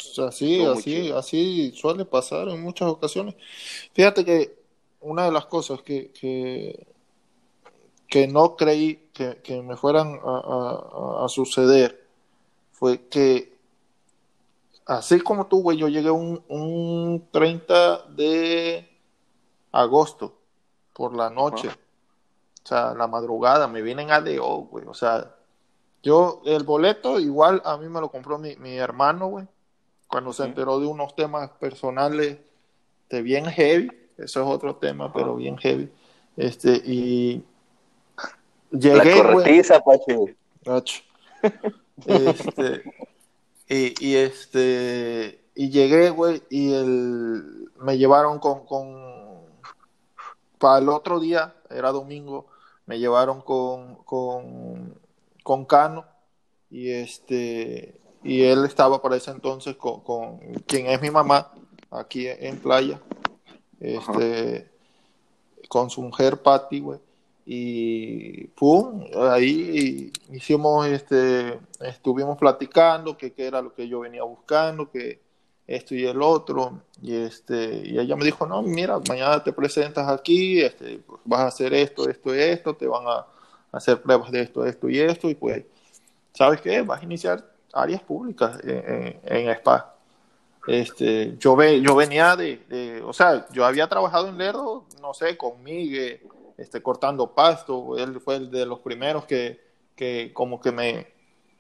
Pues 0.02 0.20
así, 0.20 0.64
muy 0.64 0.66
así, 0.66 1.12
así 1.12 1.72
suele 1.76 2.06
pasar 2.06 2.48
en 2.50 2.62
muchas 2.62 2.88
ocasiones. 2.90 3.36
Fíjate 3.94 4.26
que 4.26 4.60
una 5.02 5.26
de 5.26 5.32
las 5.32 5.46
cosas 5.48 5.82
que, 5.84 6.12
que, 6.12 6.88
que 8.08 8.28
no 8.28 8.56
creí 8.56 9.10
que, 9.14 9.38
que 9.44 9.62
me 9.62 9.76
fueran 9.78 10.20
a, 10.24 11.22
a- 11.22 11.26
a 11.26 11.30
suceder 11.30 12.08
fue 12.74 13.08
que, 13.10 13.58
así 14.86 15.20
como 15.22 15.48
tú, 15.48 15.62
güey, 15.62 15.78
yo 15.78 15.88
llegué 15.88 16.12
un, 16.12 16.44
un 16.48 17.28
30 17.32 18.04
de 18.10 18.88
agosto 19.72 20.38
por 20.94 21.16
la 21.16 21.30
noche. 21.30 21.70
Ajá. 21.70 21.80
O 22.66 22.68
sea, 22.70 22.94
la 22.96 23.08
madrugada, 23.08 23.68
me 23.68 23.82
vienen 23.82 24.12
a 24.12 24.22
DO, 24.22 24.64
güey. 24.72 24.86
O 24.88 24.94
sea, 24.94 25.36
yo, 26.04 26.42
el 26.46 26.64
boleto 26.64 27.20
igual 27.20 27.62
a 27.66 27.78
mí 27.78 27.90
me 27.90 28.02
lo 28.02 28.10
compró 28.12 28.38
mi, 28.40 28.56
mi 28.58 28.78
hermano, 28.78 29.28
güey. 29.30 29.48
Cuando 30.10 30.34
se 30.34 30.44
enteró 30.44 30.80
de 30.82 30.88
unos 30.88 31.16
temas 31.16 31.52
personales 31.52 32.40
de 33.10 33.22
bien 33.22 33.46
heavy. 33.46 33.90
Eso 34.18 34.42
es 34.42 34.48
otro 34.48 34.76
tema, 34.76 35.14
pero 35.14 35.36
bien 35.36 35.58
heavy. 35.58 35.90
Este, 36.36 36.82
y 36.86 37.44
La 38.72 39.04
llegué, 39.04 39.22
güey. 39.22 39.34
corretiza, 39.34 39.80
Pachi. 39.80 40.14
Gacho. 40.66 41.04
Este, 42.06 42.84
y, 43.68 44.06
y 44.06 44.16
este, 44.16 45.42
y 45.56 45.70
llegué, 45.70 46.10
güey, 46.10 46.42
y 46.50 46.74
el, 46.74 47.70
me 47.82 47.98
llevaron 47.98 48.40
con, 48.40 48.66
con, 48.66 48.96
para 50.58 50.80
el 50.80 50.90
otro 50.90 51.20
día, 51.20 51.56
era 51.70 51.92
domingo, 51.92 52.48
me 52.86 53.00
llevaron 53.00 53.42
con, 53.42 53.96
con, 54.04 54.98
con 55.44 55.66
Cano, 55.66 56.06
y 56.70 56.90
este, 56.90 58.00
y 58.24 58.44
él 58.44 58.66
estaba 58.66 59.02
para 59.02 59.16
ese 59.16 59.32
entonces 59.32 59.76
con, 59.76 60.02
con 60.02 60.40
quien 60.68 60.88
es 60.88 61.02
mi 61.02 61.10
mamá, 61.10 61.52
aquí 61.92 62.28
en 62.28 62.58
playa, 62.58 63.00
este, 63.80 64.70
con 65.68 65.90
su 65.90 66.02
mujer 66.02 66.42
Patty, 66.42 66.80
güey. 66.80 67.00
Y 67.46 68.46
pum, 68.50 69.06
ahí 69.32 70.12
hicimos, 70.32 70.86
este, 70.86 71.60
estuvimos 71.80 72.38
platicando 72.38 73.18
que 73.18 73.34
qué 73.34 73.48
era 73.48 73.62
lo 73.62 73.74
que 73.74 73.88
yo 73.88 74.02
venía 74.02 74.24
buscando, 74.24 74.92
que 74.92 75.20
esto 75.66 75.96
y 75.96 76.06
el 76.06 76.22
otro, 76.22 76.82
y 77.02 77.16
este, 77.16 77.84
y 77.86 78.00
ella 78.00 78.16
me 78.16 78.26
dijo, 78.26 78.46
no, 78.46 78.62
mira, 78.62 79.00
mañana 79.08 79.44
te 79.44 79.54
presentas 79.54 80.08
aquí, 80.10 80.62
este, 80.62 81.00
pues, 81.00 81.22
vas 81.26 81.42
a 81.42 81.48
hacer 81.48 81.74
esto, 81.74 82.10
esto 82.10 82.36
y 82.36 82.40
esto, 82.40 82.76
te 82.76 82.88
van 82.88 83.04
a 83.08 83.26
hacer 83.72 84.02
pruebas 84.02 84.32
de 84.32 84.42
esto, 84.42 84.66
esto 84.66 84.90
y 84.90 85.00
esto, 85.00 85.30
y 85.30 85.36
pues, 85.36 85.64
¿sabes 86.34 86.62
qué? 86.62 86.82
Vas 86.82 87.02
a 87.02 87.06
iniciar 87.06 87.59
áreas 87.74 88.02
públicas 88.02 88.60
en, 88.64 89.20
en, 89.24 89.38
en 89.48 89.50
spa. 89.52 89.96
Este, 90.68 91.36
yo, 91.38 91.56
ve, 91.56 91.82
yo 91.82 91.96
venía 91.96 92.36
de, 92.36 92.58
de, 92.70 93.02
o 93.02 93.14
sea, 93.14 93.48
yo 93.52 93.66
había 93.66 93.88
trabajado 93.88 94.28
en 94.28 94.38
Lerdo, 94.38 94.86
no 95.02 95.14
sé, 95.14 95.38
con 95.38 95.64
Miguel, 95.64 96.22
este, 96.58 96.82
cortando 96.84 97.34
pasto, 97.34 97.98
él 97.98 98.20
fue 98.20 98.36
el 98.36 98.52
de 98.52 98.66
los 98.66 98.80
primeros 98.80 99.26
que, 99.26 99.60
que 99.96 100.32
como 100.34 100.60
que 100.60 100.72
me 100.72 101.08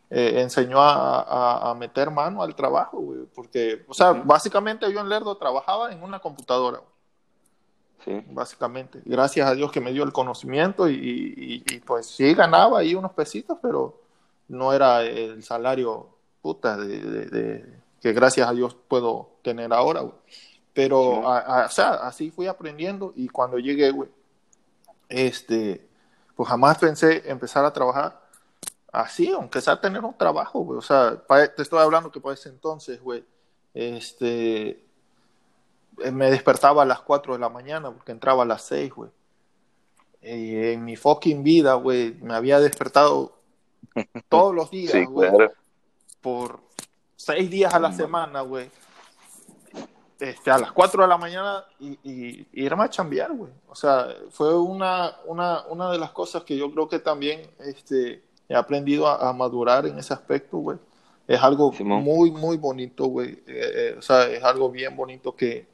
eh, 0.10 0.42
enseñó 0.42 0.82
a, 0.82 1.22
a, 1.22 1.72
a, 1.72 1.76
meter 1.76 2.12
mano 2.12 2.44
al 2.44 2.56
trabajo, 2.56 3.00
güey, 3.00 3.22
porque, 3.34 3.84
o 3.88 3.94
sea, 3.94 4.12
básicamente 4.12 4.92
yo 4.92 5.00
en 5.00 5.10
Lerdo 5.10 5.38
trabajaba 5.38 5.92
en 5.92 6.04
una 6.04 6.20
computadora, 6.20 6.82
Sí. 8.04 8.24
básicamente, 8.30 9.02
gracias 9.04 9.48
a 9.50 9.56
Dios 9.56 9.72
que 9.72 9.82
me 9.82 9.92
dio 9.92 10.04
el 10.04 10.14
conocimiento 10.14 10.88
y, 10.90 10.94
y, 10.96 11.64
y 11.76 11.80
pues 11.80 12.06
sí 12.08 12.34
ganaba 12.34 12.80
ahí 12.80 12.96
unos 12.96 13.12
pesitos, 13.12 13.58
pero 13.62 14.02
no 14.50 14.74
era 14.74 15.04
el 15.04 15.44
salario 15.44 16.18
puta 16.42 16.78
de, 16.78 17.00
de, 17.00 17.26
de 17.28 17.80
que 18.02 18.14
gracias 18.14 18.48
a 18.50 18.54
Dios 18.54 18.76
puedo 18.88 19.38
tener 19.44 19.72
ahora, 19.74 20.02
güey. 20.02 20.16
Pero, 20.74 21.22
Sí. 21.22 21.22
a, 21.26 21.38
a, 21.64 21.66
o 21.66 21.70
sea, 21.70 21.94
así 21.96 22.32
fui 22.32 22.48
aprendiendo 22.48 23.14
y 23.16 23.28
cuando 23.30 23.58
llegué, 23.60 23.92
güey, 23.92 24.10
este, 25.10 25.88
pues 26.36 26.48
jamás 26.50 26.78
pensé 26.78 27.30
empezar 27.30 27.66
a 27.66 27.74
trabajar 27.74 28.22
así, 28.92 29.30
aunque 29.32 29.62
sea 29.62 29.80
tener 29.82 30.04
un 30.06 30.18
trabajo, 30.18 30.60
güey. 30.62 30.78
O 30.78 30.82
sea, 30.82 31.22
te 31.56 31.62
estoy 31.62 31.80
hablando 31.80 32.12
que 32.12 32.22
para 32.22 32.34
ese 32.36 32.50
entonces, 32.50 33.02
güey, 33.02 33.26
este, 33.74 34.86
eh, 36.00 36.12
me 36.12 36.32
despertaba 36.32 36.84
a 36.84 36.86
las 36.86 37.02
4 37.02 37.34
de 37.34 37.40
la 37.40 37.50
mañana 37.50 37.92
porque 37.92 38.12
entraba 38.12 38.44
a 38.44 38.46
las 38.46 38.64
6, 38.64 38.94
güey. 38.94 39.12
En 40.22 40.84
mi 40.86 40.96
fucking 40.96 41.44
vida, 41.44 41.76
güey, 41.76 42.14
me 42.22 42.34
había 42.36 42.60
despertado 42.60 43.39
todos 44.30 44.54
los 44.56 44.70
días, 44.72 44.92
Sí, 44.92 45.06
güey, 45.06 45.30
claro. 45.30 45.52
por 46.22 46.60
seis 47.16 47.50
días 47.50 47.74
a 47.74 47.80
la 47.80 47.90
Mm. 47.90 47.96
semana, 47.98 48.42
güey. 48.42 48.70
Este, 50.20 50.52
a 50.52 50.58
las 50.58 50.74
4 50.74 51.02
de 51.04 51.08
la 51.08 51.18
mañana 51.18 51.64
y, 51.80 51.92
y- 52.04 52.48
y 52.52 52.66
irme 52.66 52.84
a 52.84 52.90
chambear, 52.90 53.32
güey. 53.32 53.52
O 53.70 53.76
sea, 53.76 54.08
fue 54.32 54.54
una, 54.60 55.16
una, 55.26 55.64
una 55.70 55.90
de 55.92 55.98
las 55.98 56.12
cosas 56.12 56.44
que 56.44 56.58
yo 56.58 56.70
creo 56.72 56.90
que 56.90 57.00
también 57.00 57.50
este, 57.60 58.22
he 58.50 58.56
aprendido 58.56 59.08
a, 59.08 59.30
a 59.30 59.32
madurar 59.32 59.86
en 59.86 59.98
ese 59.98 60.14
aspecto, 60.14 60.58
güey. 60.58 60.78
Es 61.26 61.42
algo 61.42 61.72
Simón. 61.72 62.04
muy, 62.04 62.32
muy 62.32 62.58
bonito, 62.58 63.06
güey. 63.06 63.30
Eh, 63.30 63.42
eh, 63.48 63.96
o 63.98 64.02
sea, 64.02 64.26
es 64.26 64.44
algo 64.44 64.70
bien 64.70 64.94
bonito 64.98 65.34
que, 65.36 65.66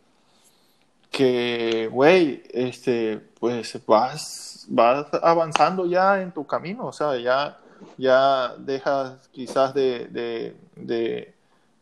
que, 1.10 1.90
güey, 1.92 2.44
este, 2.52 3.18
pues 3.40 3.84
vas, 3.88 4.66
vas 4.70 5.08
avanzando 5.24 5.86
ya 5.88 6.22
en 6.22 6.32
tu 6.32 6.46
camino, 6.46 6.86
o 6.88 6.94
sea, 6.94 7.18
ya, 7.18 7.58
ya 7.98 8.56
dejas 8.58 9.28
quizás 9.32 9.74
de, 9.74 10.08
de, 10.08 10.56
de, 10.76 11.34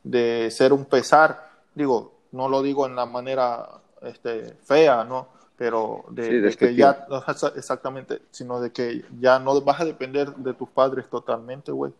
de 0.04 0.52
ser 0.52 0.74
un 0.74 0.86
pesar, 0.86 1.50
digo, 1.76 2.14
no 2.32 2.50
lo 2.50 2.62
digo 2.62 2.86
en 2.86 2.96
la 2.96 3.06
manera 3.06 3.70
este, 4.02 4.54
fea, 4.64 5.04
¿no? 5.04 5.28
Pero 5.56 6.04
de, 6.10 6.24
Sí, 6.28 6.36
de 6.40 6.56
que 6.56 6.76
ya, 6.76 7.08
exactamente, 7.56 8.22
sino 8.32 8.60
de 8.60 8.72
que 8.72 9.06
ya 9.20 9.40
no 9.40 9.60
vas 9.62 9.82
a 9.82 9.86
depender 9.86 10.34
de 10.36 10.54
tus 10.54 10.68
padres 10.70 11.08
totalmente, 11.10 11.72
güey. 11.72 11.94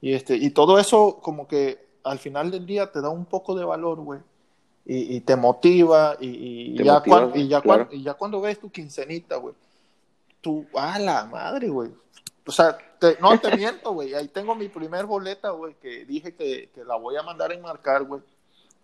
Y, 0.00 0.14
este, 0.14 0.36
y 0.36 0.50
todo 0.50 0.78
eso 0.78 1.18
como 1.20 1.46
que 1.46 1.84
al 2.04 2.18
final 2.18 2.50
del 2.50 2.64
día 2.64 2.90
te 2.90 3.00
da 3.02 3.10
un 3.10 3.26
poco 3.26 3.54
de 3.54 3.64
valor, 3.64 3.98
güey. 4.00 4.20
Y, 4.86 5.16
y 5.16 5.20
te 5.20 5.36
motiva 5.36 6.16
y, 6.20 6.72
y 6.72 6.76
Te 6.76 6.84
ya 6.84 6.94
motiva, 6.94 7.20
cuan- 7.28 7.38
y, 7.38 7.48
ya 7.48 7.60
claro. 7.60 7.86
cuan- 7.88 7.98
y 7.98 8.02
ya 8.02 8.14
cuando 8.14 8.40
ves 8.40 8.58
tu 8.58 8.70
quincenita, 8.70 9.36
güey, 9.36 9.54
tú, 10.40 10.64
a 10.74 10.98
la 10.98 11.26
madre, 11.26 11.68
güey. 11.68 11.90
O 12.46 12.52
sea, 12.52 12.76
te- 12.98 13.18
no 13.20 13.38
te 13.38 13.50
miento, 13.56 13.92
güey. 13.92 14.14
Ahí 14.14 14.28
tengo 14.28 14.54
mi 14.54 14.68
primer 14.68 15.06
boleta, 15.06 15.50
güey, 15.50 15.74
que 15.74 16.04
dije 16.04 16.34
que, 16.34 16.70
que 16.74 16.84
la 16.84 16.96
voy 16.96 17.16
a 17.16 17.22
mandar 17.22 17.50
a 17.50 17.54
enmarcar, 17.54 18.04
güey. 18.04 18.22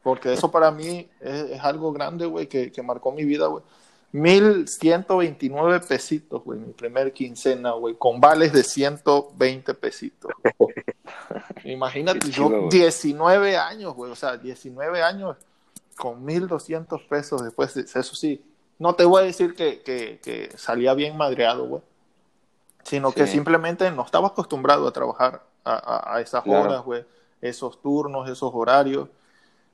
Porque 0.02 0.32
eso 0.32 0.50
para 0.50 0.70
mí 0.70 1.08
es, 1.20 1.50
es 1.50 1.60
algo 1.60 1.92
grande, 1.92 2.26
güey, 2.26 2.46
que, 2.46 2.70
que 2.70 2.82
marcó 2.82 3.10
mi 3.12 3.24
vida, 3.24 3.46
güey. 3.46 3.62
1129 4.12 5.80
pesitos, 5.80 6.42
güey, 6.44 6.58
mi 6.58 6.72
primer 6.72 7.12
quincena, 7.12 7.72
güey, 7.72 7.96
con 7.96 8.20
vales 8.20 8.52
de 8.52 8.62
120 8.62 9.74
pesitos. 9.74 10.30
Imagínate, 11.64 12.30
yo 12.30 12.46
chido, 12.48 12.60
güey. 12.62 12.68
19 12.70 13.56
años, 13.56 13.94
güey, 13.94 14.12
o 14.12 14.14
sea, 14.14 14.36
19 14.36 15.02
años 15.02 15.36
con 15.96 16.24
1200 16.24 17.02
pesos 17.02 17.42
después, 17.42 17.74
de, 17.74 17.82
eso 17.82 18.14
sí, 18.14 18.42
no 18.78 18.94
te 18.94 19.04
voy 19.04 19.22
a 19.22 19.26
decir 19.26 19.54
que, 19.54 19.80
que, 19.82 20.20
que 20.22 20.50
salía 20.56 20.94
bien 20.94 21.16
madreado, 21.16 21.66
güey, 21.66 21.82
sino 22.86 23.12
que 23.12 23.26
Sí. 23.26 23.32
simplemente 23.32 23.90
no 23.90 24.02
estaba 24.04 24.28
acostumbrado 24.28 24.86
a 24.86 24.92
trabajar 24.92 25.42
a, 25.64 25.74
a- 25.74 26.16
a 26.16 26.20
esas 26.20 26.42
Claro. 26.44 26.62
horas, 26.70 26.82
güey, 26.84 27.04
esos 27.40 27.80
turnos, 27.82 28.28
esos 28.30 28.50
horarios, 28.54 29.08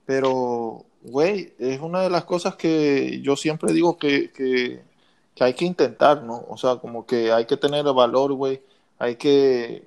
pero, 0.04 0.85
güey, 1.02 1.54
es 1.59 1.81
una 1.81 2.00
de 2.02 2.11
las 2.11 2.25
cosas 2.25 2.57
que 2.57 3.21
yo 3.23 3.37
siempre 3.37 3.73
digo 3.73 3.97
que, 3.99 4.31
que, 4.33 4.83
que 5.35 5.45
hay 5.45 5.54
que 5.54 5.64
intentar, 5.64 6.23
¿no? 6.23 6.45
O 6.49 6.57
sea, 6.57 6.76
como 6.76 7.07
que 7.07 7.33
hay 7.33 7.45
que 7.47 7.57
tener 7.57 7.87
el 7.87 7.92
valor, 7.92 8.33
güey, 8.33 8.62
hay 8.99 9.16
que... 9.16 9.85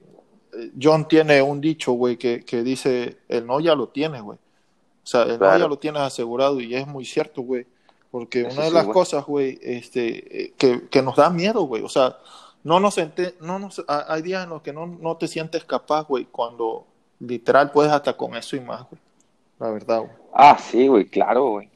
eh, 0.54 0.72
John 0.82 1.08
tiene 1.08 1.42
un 1.42 1.60
dicho, 1.62 1.92
güey, 1.94 2.18
que, 2.18 2.46
que 2.46 2.64
dice, 2.64 3.18
el 3.28 3.46
no 3.46 3.60
ya 3.60 3.76
lo 3.76 3.90
tienes, 3.90 4.22
güey. 4.22 4.38
O 4.38 5.08
sea, 5.08 5.24
el 5.24 5.32
no 5.34 5.38
Claro. 5.40 5.60
ya 5.60 5.68
lo 5.68 5.78
tienes 5.78 6.02
asegurado 6.02 6.60
y 6.62 6.74
es 6.76 6.88
muy 6.88 7.06
cierto, 7.06 7.42
güey. 7.42 7.66
Porque 8.10 8.42
Eso 8.42 8.54
una 8.54 8.64
de 8.64 8.70
sí, 8.70 8.74
las 8.74 8.86
güey. 8.86 8.94
cosas, 8.94 9.26
güey, 9.26 9.60
este, 9.62 10.44
eh, 10.46 10.54
que, 10.58 10.88
que 10.90 11.02
nos 11.02 11.16
da 11.18 11.30
miedo, 11.30 11.64
güey. 11.64 11.84
O 11.84 11.90
sea, 11.90 12.18
no 12.66 12.80
nos 12.82 12.98
ente- 12.98 13.36
no 13.40 13.60
nos, 13.60 13.82
ha- 13.88 14.12
hay 14.14 14.22
días 14.22 14.44
en 14.44 14.50
los 14.50 14.62
que 14.62 14.74
no, 14.74 14.86
no 14.88 15.16
te 15.16 15.28
sientes 15.30 15.64
capaz, 15.64 16.08
güey, 16.08 16.26
cuando 16.26 16.86
literal 17.20 17.72
puedes 17.72 17.92
hasta 17.94 18.18
con 18.18 18.36
eso 18.36 18.56
y 18.58 18.60
más, 18.60 18.82
güey. 18.90 19.00
La 19.60 19.70
verdad, 19.70 20.00
güey. 20.00 20.12
Ah, 20.34 20.58
sí, 20.60 20.88
güey, 20.88 21.06
claro, 21.06 21.52
güey. 21.52 21.70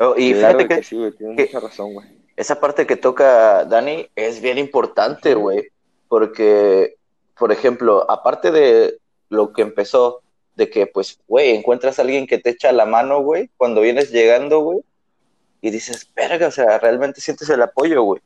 Oh, 0.00 0.14
y 0.16 0.32
claro 0.32 0.58
fíjate 0.58 0.68
que, 0.68 0.80
que 0.80 0.82
sí, 0.82 0.96
güey, 0.96 1.12
tienes 1.12 1.36
que- 1.36 1.44
mucha 1.44 1.60
razón, 1.60 1.92
güey. 1.94 2.08
esa 2.36 2.58
parte 2.58 2.86
que 2.86 2.96
toca 2.96 3.64
Dani 3.66 4.08
es 4.16 4.40
bien 4.40 4.58
importante, 4.58 5.34
güey, 5.34 5.68
porque, 6.08 6.96
por 7.38 7.52
ejemplo, 7.52 8.10
aparte 8.10 8.50
de, 8.50 8.98
lo 9.28 9.52
que 9.52 9.62
empezó 9.62 10.22
de 10.56 10.68
que, 10.68 10.86
pues, 10.86 11.20
güey, 11.28 11.50
encuentras 11.50 11.98
a 11.98 12.02
alguien 12.02 12.26
que 12.26 12.38
te 12.38 12.50
echa 12.50 12.72
la 12.72 12.84
mano, 12.86 13.22
güey, 13.22 13.50
cuando 13.56 13.80
vienes 13.82 14.10
llegando, 14.10 14.60
güey, 14.60 14.80
y 15.60 15.70
dices, 15.70 16.10
verga, 16.16 16.48
o 16.48 16.50
sea, 16.50 16.78
realmente 16.78 17.20
sientes 17.20 17.48
el 17.50 17.62
apoyo, 17.62 18.02
güey. 18.02 18.20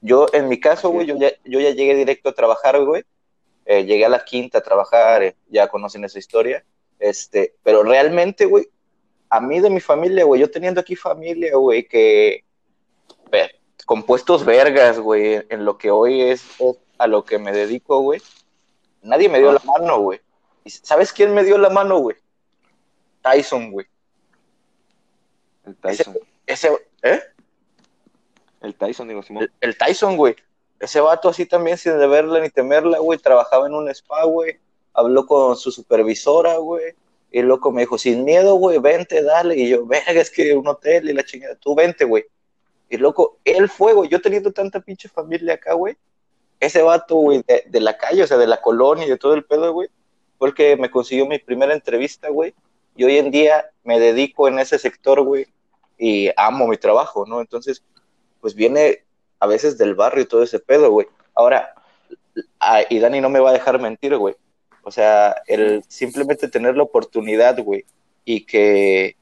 Yo, 0.00 0.26
en 0.32 0.48
mi 0.48 0.60
caso, 0.60 0.90
güey, 0.90 1.06
yo 1.06 1.16
ya, 1.16 1.32
yo 1.44 1.60
ya 1.60 1.70
llegué 1.70 1.94
directo 1.94 2.28
a 2.28 2.34
trabajar, 2.34 2.82
güey. 2.84 3.04
Eh, 3.64 3.84
llegué 3.84 4.04
a 4.04 4.08
la 4.08 4.24
quinta 4.24 4.58
a 4.58 4.62
trabajar, 4.62 5.22
eh, 5.22 5.36
ya 5.48 5.68
conocen 5.68 6.04
esa 6.04 6.18
historia. 6.18 6.64
Este, 6.98 7.54
pero 7.62 7.82
realmente, 7.82 8.46
güey, 8.46 8.68
a 9.28 9.40
mí 9.40 9.60
de 9.60 9.70
mi 9.70 9.80
familia, 9.80 10.24
güey, 10.24 10.40
yo 10.40 10.50
teniendo 10.50 10.80
aquí 10.80 10.96
familia, 10.96 11.56
güey, 11.56 11.86
que 11.86 12.44
compuestos 13.84 14.44
vergas, 14.44 14.98
güey, 14.98 15.46
en 15.48 15.64
lo 15.64 15.78
que 15.78 15.90
hoy 15.90 16.20
es, 16.20 16.44
a 16.98 17.06
lo 17.06 17.24
que 17.24 17.38
me 17.38 17.52
dedico, 17.52 18.00
güey, 18.00 18.20
nadie 19.02 19.28
me 19.28 19.38
dio 19.38 19.52
la 19.52 19.60
mano, 19.64 20.00
güey. 20.00 20.20
¿Sabes 20.66 21.12
quién 21.12 21.32
me 21.32 21.44
dio 21.44 21.56
la 21.56 21.70
mano, 21.70 21.98
güey? 21.98 22.16
Tyson, 23.22 23.70
güey. 23.70 23.86
El 25.64 25.76
Tyson. 25.76 26.16
Ese, 26.46 26.70
¿eh? 27.02 27.20
El 28.66 28.74
Tyson, 28.74 29.06
digo, 29.06 29.22
Simón. 29.22 29.48
El, 29.60 29.78
Tyson, 29.78 30.16
güey. 30.16 30.34
Ese 30.80 31.00
vato 31.00 31.28
así 31.28 31.46
también, 31.46 31.78
sin 31.78 31.96
deberla 31.98 32.40
ni 32.40 32.50
temerla, 32.50 32.98
güey, 32.98 33.18
trabajaba 33.18 33.68
en 33.68 33.74
un 33.74 33.88
spa, 33.88 34.24
güey. 34.24 34.58
Habló 34.92 35.24
con 35.24 35.56
su 35.56 35.70
supervisora, 35.70 36.56
güey. 36.56 36.94
Y 37.30 37.38
el 37.38 37.46
loco 37.46 37.70
me 37.70 37.82
dijo, 37.82 37.96
sin 37.96 38.24
miedo, 38.24 38.56
güey, 38.56 38.78
vente, 38.78 39.22
dale. 39.22 39.56
Y 39.56 39.68
yo, 39.68 39.86
verga, 39.86 40.20
es 40.20 40.30
que 40.30 40.54
un 40.54 40.66
hotel 40.66 41.08
y 41.08 41.12
la 41.12 41.24
chingada. 41.24 41.54
Tú 41.54 41.76
vente, 41.76 42.04
güey. 42.04 42.24
Y 42.90 42.96
loco, 42.96 43.38
él 43.44 43.68
fue, 43.68 43.92
güey. 43.92 44.10
Yo 44.10 44.20
teniendo 44.20 44.52
tanta 44.52 44.80
pinche 44.80 45.08
familia 45.08 45.54
acá, 45.54 45.74
güey. 45.74 45.96
Ese 46.58 46.82
vato, 46.82 47.14
güey, 47.16 47.44
de, 47.46 47.64
de, 47.68 47.80
la 47.80 47.96
calle, 47.96 48.24
o 48.24 48.26
sea, 48.26 48.36
de 48.36 48.46
la 48.48 48.60
colonia 48.60 49.06
y 49.06 49.10
de 49.10 49.18
todo 49.18 49.34
el 49.34 49.44
pedo, 49.44 49.72
güey. 49.72 49.88
Fue 50.38 50.48
el 50.48 50.54
que 50.54 50.76
me 50.76 50.90
consiguió 50.90 51.26
mi 51.26 51.38
primera 51.38 51.72
entrevista, 51.72 52.28
güey. 52.30 52.52
Y 52.96 53.04
hoy 53.04 53.18
en 53.18 53.30
día 53.30 53.70
me 53.84 54.00
dedico 54.00 54.48
en 54.48 54.58
ese 54.58 54.78
sector, 54.78 55.22
güey. 55.22 55.46
Y 55.98 56.30
amo 56.36 56.66
mi 56.66 56.76
trabajo, 56.76 57.26
¿no? 57.26 57.40
Entonces, 57.40 57.82
pues 58.40 58.54
viene 58.54 59.04
a 59.40 59.46
veces 59.46 59.78
del 59.78 59.94
barrio 59.94 60.22
y 60.22 60.26
todo 60.26 60.42
ese 60.42 60.58
pedo, 60.58 60.90
güey. 60.90 61.06
Ahora, 61.34 61.74
y 62.88 62.98
Dani 62.98 63.20
no 63.20 63.28
me 63.28 63.40
va 63.40 63.50
a 63.50 63.54
dejar 63.54 63.80
mentir, 63.80 64.16
güey. 64.16 64.34
O 64.82 64.90
sea, 64.90 65.42
el 65.46 65.82
simplemente 65.88 66.48
tener 66.48 66.76
la 66.76 66.84
oportunidad, 66.84 67.58
güey, 67.62 67.84
y 68.24 68.46
que 68.46 69.16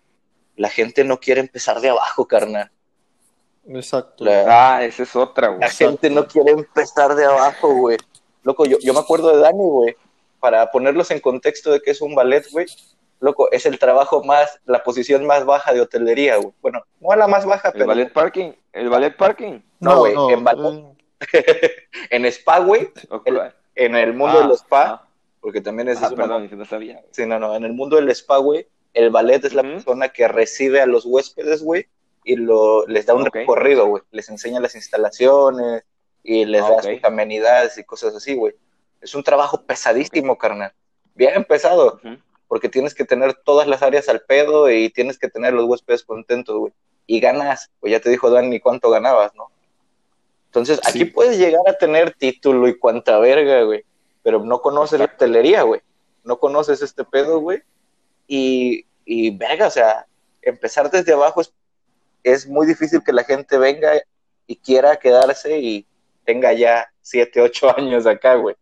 la 0.57 0.69
gente 0.69 1.05
no 1.05 1.19
quiere 1.19 1.41
empezar 1.41 1.81
de 1.81 1.89
abajo, 1.89 2.27
carnal. 2.27 2.71
Exacto. 3.67 4.25
ah, 4.29 4.81
esa 4.83 5.03
es 5.03 5.17
otra, 5.17 5.49
güey. 5.49 5.61
La 5.61 5.71
gente 5.71 6.11
no 6.11 6.27
quiere 6.27 6.53
empezar 6.53 7.15
de 7.15 7.25
abajo, 7.25 7.75
güey. 7.75 7.97
Loco, 8.43 8.67
yo, 8.67 8.77
yo 8.81 8.93
me 8.93 9.01
acuerdo 9.01 9.35
de 9.35 9.39
Dani, 9.39 9.65
güey. 9.65 9.97
Para 10.39 10.71
ponerlos 10.71 11.11
en 11.11 11.21
contexto 11.21 11.73
de 11.73 11.81
que 11.81 11.93
es 11.93 12.03
un 12.03 12.15
ballet, 12.15 12.45
güey. 12.51 12.67
Loco, 13.21 13.51
es 13.53 13.65
el 13.67 13.79
trabajo 13.79 14.23
más, 14.23 14.61
la 14.67 14.83
posición 14.83 15.27
más 15.27 15.45
baja 15.45 15.73
de 15.73 15.81
hotelería, 15.81 16.37
güey. 16.37 16.53
Bueno, 16.61 16.85
no 17.01 17.17
la 17.17 17.27
más 17.27 17.47
baja, 17.47 17.69
¿El 17.69 17.75
pero. 17.75 17.87
ballet 17.87 18.13
parking? 18.13 18.53
¿El 18.73 18.91
ballet 18.91 19.17
parking? 19.17 19.61
No, 19.81 20.01
güey. 20.01 20.15
en, 20.31 20.45
ballet... 20.45 20.85
en 22.11 22.25
spa, 22.27 22.59
güey. 22.59 22.91
en 23.75 23.97
el 23.97 24.13
mundo 24.15 24.41
del 24.41 24.51
spa. 24.53 24.83
Ah. 24.85 25.09
Porque 25.41 25.61
también 25.61 25.89
es. 25.89 26.03
Ah, 26.03 26.11
perdón, 26.15 26.49
no 26.51 26.65
sabía. 26.65 27.03
Sí, 27.11 27.27
no, 27.27 27.39
no. 27.39 27.55
En 27.55 27.65
el 27.65 27.75
mundo 27.75 27.97
del 27.97 28.09
spa, 28.11 28.39
güey. 28.39 28.67
El 28.95 29.11
ballet 29.11 29.45
es 29.45 29.53
la 29.55 29.63
persona 29.63 30.09
que 30.09 30.27
recibe 30.29 30.81
a 30.81 30.87
los 30.87 31.05
huéspedes, 31.05 31.63
güey, 31.63 31.89
y 32.23 32.37
lo, 32.37 32.87
les 32.87 33.07
da 33.07 33.15
un 33.15 33.27
recorrido, 33.27 33.87
güey. 33.87 34.03
Les 34.13 34.29
enseña 34.29 34.61
las 34.61 34.77
instalaciones 34.77 35.85
y 36.23 36.45
les 36.45 36.63
da 36.63 36.81
sus 36.81 37.05
amenidades 37.05 37.77
y 37.77 37.85
cosas 37.85 38.15
así, 38.15 38.35
güey. 38.35 38.55
Es 39.01 39.15
un 39.15 39.25
trabajo 39.25 39.63
pesadísimo, 39.63 40.39
carnal. 40.39 40.73
Bien 41.15 41.45
pesado, 41.45 42.01
porque 42.55 42.69
tienes 42.69 42.95
que 42.95 43.05
tener 43.05 43.35
todas 43.35 43.67
las 43.67 43.83
áreas 43.83 44.09
al 44.09 44.21
pedo 44.21 44.71
y 44.71 44.89
tienes 44.89 45.19
que 45.19 45.29
tener 45.29 45.53
los 45.55 45.65
huéspedes 45.65 46.05
contentos, 46.05 46.57
güey. 46.57 46.73
Y 47.05 47.19
ganas, 47.19 47.69
pues 47.81 47.91
ya 47.91 47.99
te 47.99 48.11
dijo 48.11 48.31
Dani 48.31 48.61
cuánto 48.61 48.91
ganabas, 48.91 49.35
¿no? 49.35 49.51
Entonces, 50.47 50.79
aquí 50.87 51.05
puedes 51.05 51.37
llegar 51.37 51.63
a 51.67 51.73
tener 51.73 52.15
título 52.15 52.69
y 52.69 52.79
cuánta 52.79 53.19
verga, 53.19 53.65
güey. 53.65 53.85
Pero 54.23 54.45
no 54.45 54.63
conoces 54.63 55.01
la 55.01 55.07
hotelería, 55.07 55.63
güey. 55.63 55.81
No 56.23 56.39
conoces 56.39 56.81
este 56.81 57.03
pedo, 57.03 57.41
güey. 57.41 57.61
Y, 58.29 58.87
y 59.05 59.37
verga, 59.37 59.67
o 59.67 59.71
sea, 59.71 60.07
empezar 60.41 60.93
desde 60.93 61.13
abajo 61.13 61.41
es 61.41 61.53
es 62.23 62.47
muy 62.47 62.69
difícil 62.69 63.03
que 63.05 63.13
la 63.13 63.25
gente 63.25 63.59
venga 63.59 64.01
y 64.47 64.55
quiera 64.55 64.97
quedarse 65.01 65.59
y 65.59 65.89
tenga 66.25 66.53
ya 66.53 66.89
siete, 67.03 67.41
ocho 67.41 67.77
años 67.77 68.07
acá, 68.07 68.37
güey. 68.37 68.55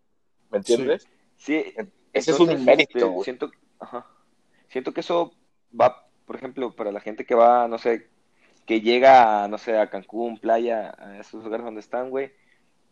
¿Me 0.50 0.56
entiendes? 0.56 1.06
Sí. 1.36 1.74
Ese 2.14 2.30
es 2.30 2.40
un 2.40 2.64
mérito, 2.64 2.98
este, 2.98 3.04
güey. 3.04 3.24
Siento, 3.24 3.50
siento 4.68 4.92
que 4.92 5.00
eso 5.00 5.34
va, 5.78 6.06
por 6.26 6.36
ejemplo, 6.36 6.74
para 6.74 6.92
la 6.92 7.00
gente 7.00 7.24
que 7.24 7.34
va, 7.34 7.68
no 7.68 7.78
sé, 7.78 8.08
que 8.66 8.80
llega, 8.80 9.48
no 9.48 9.58
sé, 9.58 9.78
a 9.78 9.90
Cancún, 9.90 10.38
playa, 10.38 10.94
a 10.98 11.18
esos 11.18 11.44
lugares 11.44 11.64
donde 11.64 11.80
están, 11.80 12.10
güey, 12.10 12.32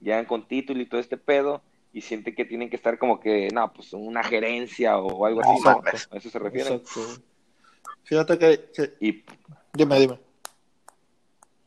llegan 0.00 0.24
con 0.24 0.46
título 0.48 0.80
y 0.80 0.86
todo 0.86 1.00
este 1.00 1.16
pedo, 1.16 1.62
y 1.92 2.02
sienten 2.02 2.34
que 2.34 2.44
tienen 2.44 2.70
que 2.70 2.76
estar 2.76 2.98
como 2.98 3.20
que, 3.20 3.48
no, 3.52 3.72
pues 3.72 3.92
una 3.92 4.22
gerencia 4.22 4.98
o 4.98 5.26
algo 5.26 5.40
así. 5.40 6.06
¿A 6.10 6.16
eso 6.16 6.30
se 6.30 6.38
refiere? 6.38 6.80
Fíjate 8.04 8.38
que, 8.38 8.70
que... 8.74 8.94
Y... 9.00 9.24
Dime, 9.72 9.98
dime. 9.98 10.18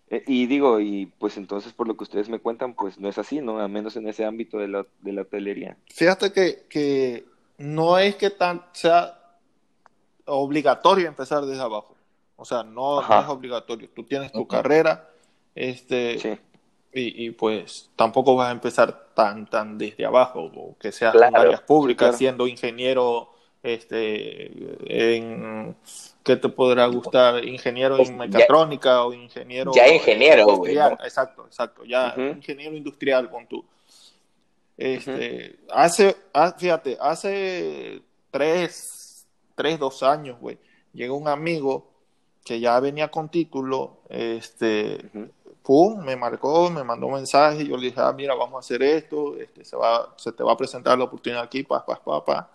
Eh, 0.09 0.23
y 0.27 0.45
digo, 0.45 0.79
y 0.79 1.07
pues 1.17 1.37
entonces 1.37 1.73
por 1.73 1.87
lo 1.87 1.97
que 1.97 2.03
ustedes 2.03 2.29
me 2.29 2.39
cuentan, 2.39 2.73
pues 2.73 2.99
no 2.99 3.09
es 3.09 3.17
así, 3.17 3.41
¿no? 3.41 3.59
Al 3.59 3.69
menos 3.69 3.95
en 3.95 4.07
ese 4.07 4.25
ámbito 4.25 4.57
de 4.59 4.67
la, 4.67 4.85
de 5.01 5.11
la 5.11 5.21
hotelería. 5.23 5.77
Fíjate 5.87 6.31
que, 6.31 6.65
que 6.69 7.25
no 7.63 7.97
es 7.97 8.15
que 8.15 8.29
tan, 8.29 8.61
sea 8.73 9.17
obligatorio 10.25 11.07
empezar 11.07 11.45
desde 11.45 11.61
abajo. 11.61 11.95
O 12.35 12.45
sea, 12.45 12.63
no, 12.63 13.01
es 13.01 13.27
obligatorio. 13.27 13.89
Tú 13.89 14.03
tienes 14.03 14.31
tu 14.31 14.45
carrera, 14.47 15.09
este, 15.55 16.39
y, 16.91 17.25
y, 17.25 17.31
pues 17.31 17.89
tampoco 17.95 18.35
vas 18.35 18.49
a 18.49 18.51
empezar 18.51 19.07
tan, 19.13 19.49
tan 19.49 19.77
desde 19.77 20.05
abajo, 20.05 20.51
o 20.53 20.77
que 20.77 20.91
seas 20.91 21.15
en 21.15 21.35
áreas 21.35 21.61
públicas, 21.61 22.17
siendo 22.17 22.47
ingeniero 22.47 23.29
este, 23.61 24.51
en 24.85 25.75
¿qué 26.23 26.35
te 26.35 26.49
podrá 26.49 26.85
gustar? 26.87 27.45
Ingeniero 27.45 27.97
en 27.97 28.17
mecatrónica 28.17 29.05
o 29.05 29.13
ingeniero. 29.13 29.71
Ya 29.73 29.87
ingeniero, 29.87 30.57
güey. 30.57 30.77
Exacto, 30.77 31.45
exacto. 31.45 31.85
Ya 31.85 32.13
ingeniero 32.17 32.75
industrial 32.75 33.29
con 33.29 33.47
tú. 33.47 33.63
Este, 34.77 35.59
hace, 35.69 36.15
ah, 36.33 36.53
fíjate, 36.57 36.97
hace 36.99 38.01
tres, 38.31 39.27
tres, 39.55 39.79
dos 39.79 40.01
años, 40.01 40.39
güey, 40.39 40.57
llegó 40.93 41.15
un 41.15 41.27
amigo 41.27 41.87
que 42.43 42.59
ya 42.59 42.79
venía 42.79 43.09
con 43.09 43.29
título, 43.29 43.99
este, 44.09 45.09
pum, 45.61 46.03
me 46.03 46.15
marcó, 46.15 46.69
me 46.69 46.83
mandó 46.83 47.07
un 47.07 47.13
mensaje, 47.13 47.65
yo 47.65 47.77
le 47.77 47.87
dije, 47.87 48.01
ah, 48.01 48.11
mira, 48.11 48.33
vamos 48.33 48.55
a 48.55 48.59
hacer 48.59 48.81
esto, 48.81 49.37
este, 49.37 49.63
se 49.63 49.75
va, 49.75 50.13
se 50.17 50.31
te 50.31 50.43
va 50.43 50.53
a 50.53 50.57
presentar 50.57 50.97
la 50.97 51.05
oportunidad 51.05 51.43
aquí, 51.43 51.63
pa, 51.63 51.85
pa, 51.85 51.95
pa, 52.03 52.25
pa 52.25 52.49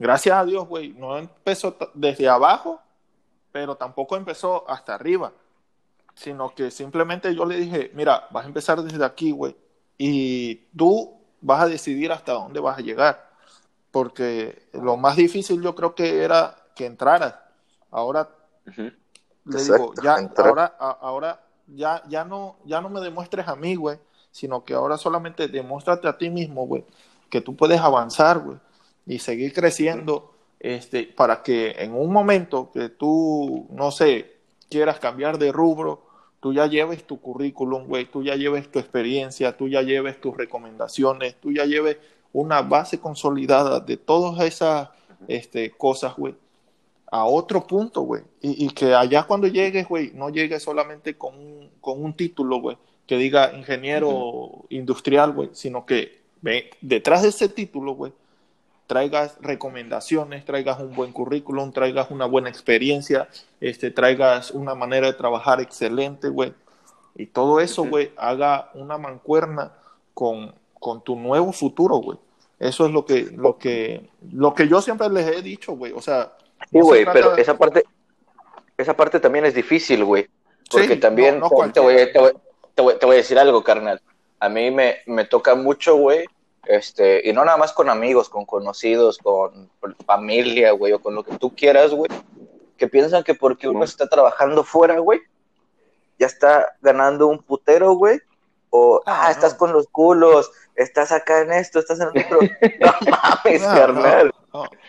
gracias 0.00 0.34
a 0.34 0.44
Dios, 0.44 0.66
güey, 0.66 0.94
no 0.94 1.16
empezó 1.18 1.76
desde 1.94 2.28
abajo, 2.28 2.80
pero 3.52 3.76
tampoco 3.76 4.16
empezó 4.16 4.68
hasta 4.68 4.94
arriba, 4.94 5.32
sino 6.14 6.54
que 6.54 6.70
simplemente 6.70 7.34
yo 7.34 7.44
le 7.44 7.56
dije, 7.56 7.90
mira, 7.94 8.26
vas 8.30 8.44
a 8.44 8.48
empezar 8.48 8.82
desde 8.82 9.04
aquí, 9.04 9.30
güey, 9.30 9.54
y 10.02 10.54
tú 10.76 11.20
vas 11.40 11.62
a 11.62 11.68
decidir 11.68 12.10
hasta 12.12 12.32
dónde 12.32 12.60
vas 12.60 12.78
a 12.78 12.82
llegar, 12.82 13.30
porque 13.90 14.68
lo 14.72 14.96
más 14.96 15.16
difícil 15.16 15.60
yo 15.60 15.74
creo 15.74 15.94
que 15.94 16.22
era 16.22 16.56
que 16.74 16.86
entraras. 16.86 17.34
Ahora 17.90 18.30
le 19.44 19.62
digo, 19.62 19.92
ya, 20.02 20.16
ahora, 20.38 20.66
ahora 20.78 21.40
ya, 21.66 22.02
ya 22.08 22.24
no, 22.24 22.56
ya 22.64 22.80
no 22.80 22.88
me 22.88 23.00
demuestres 23.00 23.46
a 23.46 23.56
mí, 23.56 23.74
güey, 23.74 23.98
sino 24.30 24.64
que 24.64 24.74
ahora 24.74 24.96
solamente 24.96 25.48
demuéstrate 25.48 26.08
a 26.08 26.16
ti 26.16 26.30
mismo, 26.30 26.66
güey, 26.66 26.84
que 27.28 27.40
tú 27.40 27.54
puedes 27.54 27.80
avanzar, 27.80 28.38
güey 28.38 28.58
y 29.06 29.18
seguir 29.18 29.52
creciendo 29.52 30.34
este, 30.58 31.04
para 31.04 31.42
que 31.42 31.72
en 31.78 31.94
un 31.94 32.12
momento 32.12 32.70
que 32.70 32.90
tú, 32.90 33.66
no 33.70 33.90
sé, 33.90 34.36
quieras 34.68 35.00
cambiar 35.00 35.38
de 35.38 35.50
rubro, 35.52 36.06
tú 36.40 36.52
ya 36.52 36.66
lleves 36.66 37.04
tu 37.04 37.20
currículum, 37.20 37.86
güey, 37.86 38.06
tú 38.06 38.22
ya 38.22 38.34
lleves 38.34 38.70
tu 38.70 38.78
experiencia, 38.78 39.56
tú 39.56 39.68
ya 39.68 39.82
lleves 39.82 40.20
tus 40.20 40.36
recomendaciones, 40.36 41.36
tú 41.40 41.52
ya 41.52 41.66
lleves 41.66 41.98
una 42.32 42.62
base 42.62 42.98
consolidada 42.98 43.80
de 43.80 43.96
todas 43.96 44.44
esas 44.44 44.88
este, 45.28 45.70
cosas, 45.70 46.16
güey, 46.16 46.34
a 47.10 47.24
otro 47.26 47.66
punto, 47.66 48.02
güey. 48.02 48.22
Y, 48.40 48.70
que 48.70 48.94
allá 48.94 49.24
cuando 49.24 49.48
llegues, 49.48 49.86
güey, 49.88 50.12
no 50.14 50.30
llegues 50.30 50.62
solamente 50.62 51.16
con 51.16 51.36
un, 51.36 51.70
con 51.80 52.02
un 52.02 52.14
título, 52.14 52.60
güey, 52.60 52.78
que 53.06 53.16
diga 53.16 53.52
ingeniero 53.52 54.64
industrial, 54.70 55.32
güey, 55.32 55.50
sino 55.52 55.84
que 55.84 56.20
ve, 56.40 56.70
detrás 56.80 57.22
de 57.22 57.28
ese 57.28 57.48
título, 57.48 57.94
güey, 57.94 58.12
traigas 58.90 59.36
recomendaciones, 59.40 60.44
traigas 60.44 60.80
un 60.80 60.96
buen 60.96 61.12
currículum, 61.12 61.70
traigas 61.70 62.10
una 62.10 62.26
buena 62.26 62.48
experiencia, 62.48 63.28
este, 63.60 63.92
traigas 63.92 64.50
una 64.50 64.74
manera 64.74 65.06
de 65.06 65.12
trabajar 65.12 65.60
excelente, 65.60 66.28
güey. 66.28 66.52
Y 67.14 67.26
todo 67.26 67.60
eso, 67.60 67.84
güey, 67.84 68.10
haga 68.16 68.72
una 68.74 68.98
mancuerna 68.98 69.74
con, 70.12 70.52
con 70.80 71.04
tu 71.04 71.14
nuevo 71.14 71.52
futuro, 71.52 71.98
güey. 71.98 72.18
Eso 72.58 72.84
es 72.84 72.90
lo 72.90 73.04
que, 73.04 73.28
lo 73.32 73.58
que, 73.58 74.10
lo 74.32 74.54
que 74.54 74.66
yo 74.66 74.82
siempre 74.82 75.08
les 75.08 75.36
he 75.36 75.40
dicho, 75.40 75.74
güey. 75.74 75.92
O 75.92 76.00
sea. 76.00 76.32
Sí, 76.72 76.80
güey, 76.80 77.04
pero 77.12 77.36
esa 77.36 77.56
parte, 77.56 77.84
esa 78.76 78.96
parte 78.96 79.20
también 79.20 79.44
es 79.44 79.54
difícil, 79.54 80.04
güey. 80.04 80.28
Porque 80.68 80.96
también 80.96 81.40
te, 81.72 81.78
voy, 81.78 81.94
a 81.96 83.16
decir 83.16 83.38
algo, 83.38 83.62
carnal. 83.62 84.02
A 84.40 84.48
mí 84.48 84.72
me, 84.72 84.96
me 85.06 85.26
toca 85.26 85.54
mucho, 85.54 85.94
güey, 85.94 86.26
este, 86.66 87.28
y 87.28 87.32
no 87.32 87.44
nada 87.44 87.56
más 87.56 87.72
con 87.72 87.88
amigos, 87.88 88.28
con 88.28 88.44
conocidos, 88.44 89.18
con, 89.18 89.70
familia, 90.06 90.72
güey, 90.72 90.92
o 90.92 91.00
con 91.00 91.14
lo 91.14 91.24
que 91.24 91.36
tú 91.38 91.54
quieras, 91.54 91.92
güey, 91.92 92.10
que 92.76 92.88
piensan 92.88 93.24
que 93.24 93.34
porque 93.34 93.68
uno 93.68 93.84
está 93.84 94.08
trabajando 94.08 94.64
fuera, 94.64 94.98
güey, 94.98 95.20
ya 96.18 96.26
está 96.26 96.76
ganando 96.80 97.26
un 97.26 97.38
putero, 97.38 97.92
güey, 97.94 98.20
o, 98.70 99.00
ah, 99.06 99.26
ah 99.26 99.30
estás 99.30 99.54
con 99.54 99.72
los 99.72 99.88
culos, 99.88 100.50
estás 100.76 101.12
acá 101.12 101.40
en 101.40 101.52
esto, 101.52 101.78
estás 101.78 102.00
en 102.00 102.08
otro. 102.08 102.40
no 102.80 102.92
mames, 103.10 103.62
carnal. 103.62 104.32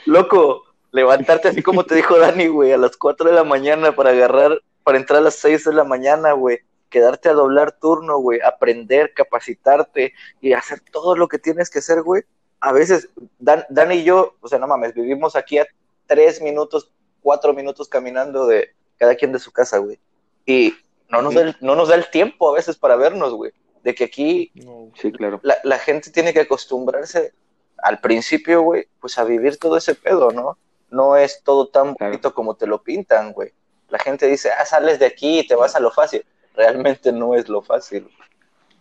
Loco, 0.06 0.64
levantarte 0.92 1.48
así 1.48 1.62
como 1.62 1.86
te 1.86 1.96
dijo 1.96 2.18
Dani, 2.18 2.48
güey, 2.48 2.74
a 2.74 2.78
las 2.78 2.98
4 2.98 3.30
de 3.30 3.36
la 3.36 3.44
mañana 3.44 3.96
para 3.96 4.12
agarrar, 4.12 4.62
para 4.84 4.98
entrar 4.98 5.20
a 5.20 5.24
las 5.24 5.36
6 5.36 5.66
de 5.66 5.74
la 5.74 5.84
mañana, 5.84 6.34
güey. 6.34 6.60
Quedarte 6.92 7.30
a 7.30 7.34
doblar 7.34 7.72
turno, 7.72 8.20
güey, 8.20 8.40
aprender, 8.42 9.16
capacitarte 9.16 10.14
y 10.40 10.54
hacer 10.54 10.82
todo 10.92 11.16
lo 11.16 11.28
que 11.28 11.40
tienes 11.40 11.72
que 11.72 11.80
hacer, 11.80 12.04
güey. 12.04 12.22
A 12.60 12.72
veces, 12.72 13.10
Dan, 13.40 13.66
Dani 13.70 13.96
y 13.96 14.04
yo, 14.04 14.36
o 14.42 14.48
sea, 14.48 14.60
no 14.60 14.68
mames, 14.68 14.94
vivimos 14.94 15.36
aquí 15.36 15.58
a 15.58 15.66
3 16.06 16.44
minutos, 16.44 16.92
4 17.24 17.56
minutos 17.56 17.90
caminando 17.90 18.46
de 18.46 18.76
cada 18.98 19.16
quien 19.16 19.32
de 19.32 19.40
su 19.40 19.52
casa, 19.52 19.80
güey. 19.80 20.00
Y 20.46 20.76
no 21.10 21.24
nos, 21.24 21.34
da 21.34 21.42
el, 21.42 21.58
no 21.62 21.76
nos 21.76 21.90
da 21.90 21.96
el 21.96 22.12
tiempo 22.12 22.52
a 22.52 22.54
veces 22.54 22.78
para 22.78 22.96
vernos, 22.96 23.34
güey 23.34 23.52
de 23.84 23.96
que 23.96 24.06
aquí 24.06 24.52
sí, 24.96 25.12
claro. 25.12 25.40
la, 25.44 25.80
gente 25.80 26.12
tiene 26.12 26.34
que 26.34 26.42
acostumbrarse 26.42 27.34
al 27.78 28.00
principio, 28.00 28.62
güey, 28.62 28.88
pues 29.00 29.18
a 29.18 29.24
vivir 29.24 29.58
todo 29.58 29.78
ese 29.78 29.96
pedo, 29.96 30.32
¿no? 30.32 30.58
No 30.90 31.16
es 31.16 31.42
todo 31.44 31.68
tan 31.68 31.96
bonito 31.96 32.34
como 32.34 32.56
te 32.56 32.68
lo 32.68 32.84
pintan, 32.84 33.34
güey. 33.34 33.54
La 33.90 33.98
gente 33.98 34.28
dice, 34.28 34.52
ah, 34.52 34.66
sales 34.66 35.00
de 35.00 35.08
aquí 35.08 35.40
y 35.40 35.48
te 35.48 35.56
vas 35.56 35.76
a 35.76 35.80
lo 35.80 35.90
fácil. 35.92 36.24
Realmente 36.56 37.12
no 37.12 37.36
es 37.36 37.50
lo 37.50 37.62
fácil. 37.62 38.08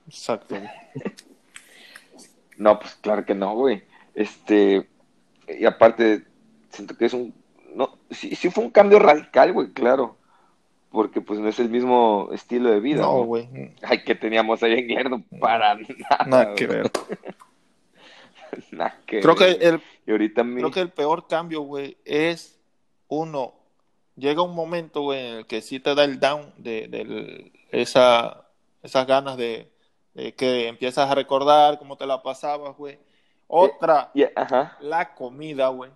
Exacto. 0.06 0.56
no, 2.56 2.78
pues 2.78 2.94
claro 2.96 3.24
que 3.24 3.34
no, 3.34 3.54
güey. 3.54 3.82
Este, 4.14 4.88
y 5.48 5.64
aparte, 5.64 6.24
siento 6.70 6.96
que 6.96 7.06
es 7.06 7.12
un, 7.12 7.34
no, 7.74 7.98
sí, 8.10 8.34
sí 8.34 8.50
fue 8.50 8.64
un 8.64 8.70
cambio 8.70 8.98
radical, 8.98 9.52
güey, 9.52 9.72
claro 9.72 10.16
porque 10.90 11.20
pues 11.20 11.38
no 11.38 11.48
es 11.48 11.58
el 11.60 11.70
mismo 11.70 12.28
estilo 12.32 12.70
de 12.70 12.80
vida. 12.80 13.02
No, 13.02 13.22
güey. 13.22 13.48
Ay, 13.82 14.02
que 14.02 14.14
teníamos 14.14 14.62
ahí 14.62 14.72
en 14.72 14.88
Lerdo 14.88 15.22
para 15.40 15.76
nada. 15.76 16.26
Nada 16.26 16.54
que 16.54 16.66
ver. 16.66 16.90
nada 18.72 18.98
que 19.06 19.20
creo 19.20 19.36
Que 19.36 19.50
el, 19.52 19.80
y 20.06 20.10
ahorita 20.10 20.42
Creo 20.42 20.70
que 20.70 20.80
el 20.80 20.90
peor 20.90 21.28
cambio, 21.28 21.60
güey, 21.60 21.96
es 22.04 22.58
uno, 23.06 23.54
llega 24.16 24.42
un 24.42 24.54
momento, 24.54 25.02
güey, 25.02 25.26
en 25.26 25.34
el 25.36 25.46
que 25.46 25.62
sí 25.62 25.78
te 25.78 25.94
da 25.94 26.04
el 26.04 26.18
down 26.18 26.52
de, 26.56 26.88
de 26.88 27.52
esa, 27.72 28.48
esas 28.82 29.06
ganas 29.06 29.36
de, 29.36 29.70
que 30.36 30.68
empiezas 30.68 31.10
a 31.10 31.14
recordar 31.14 31.78
cómo 31.78 31.96
te 31.96 32.06
la 32.06 32.22
pasabas, 32.22 32.76
güey. 32.76 32.98
Otra, 33.46 34.12
Ajá. 34.36 34.76
la 34.80 35.14
comida, 35.14 35.68
güey. 35.68 35.90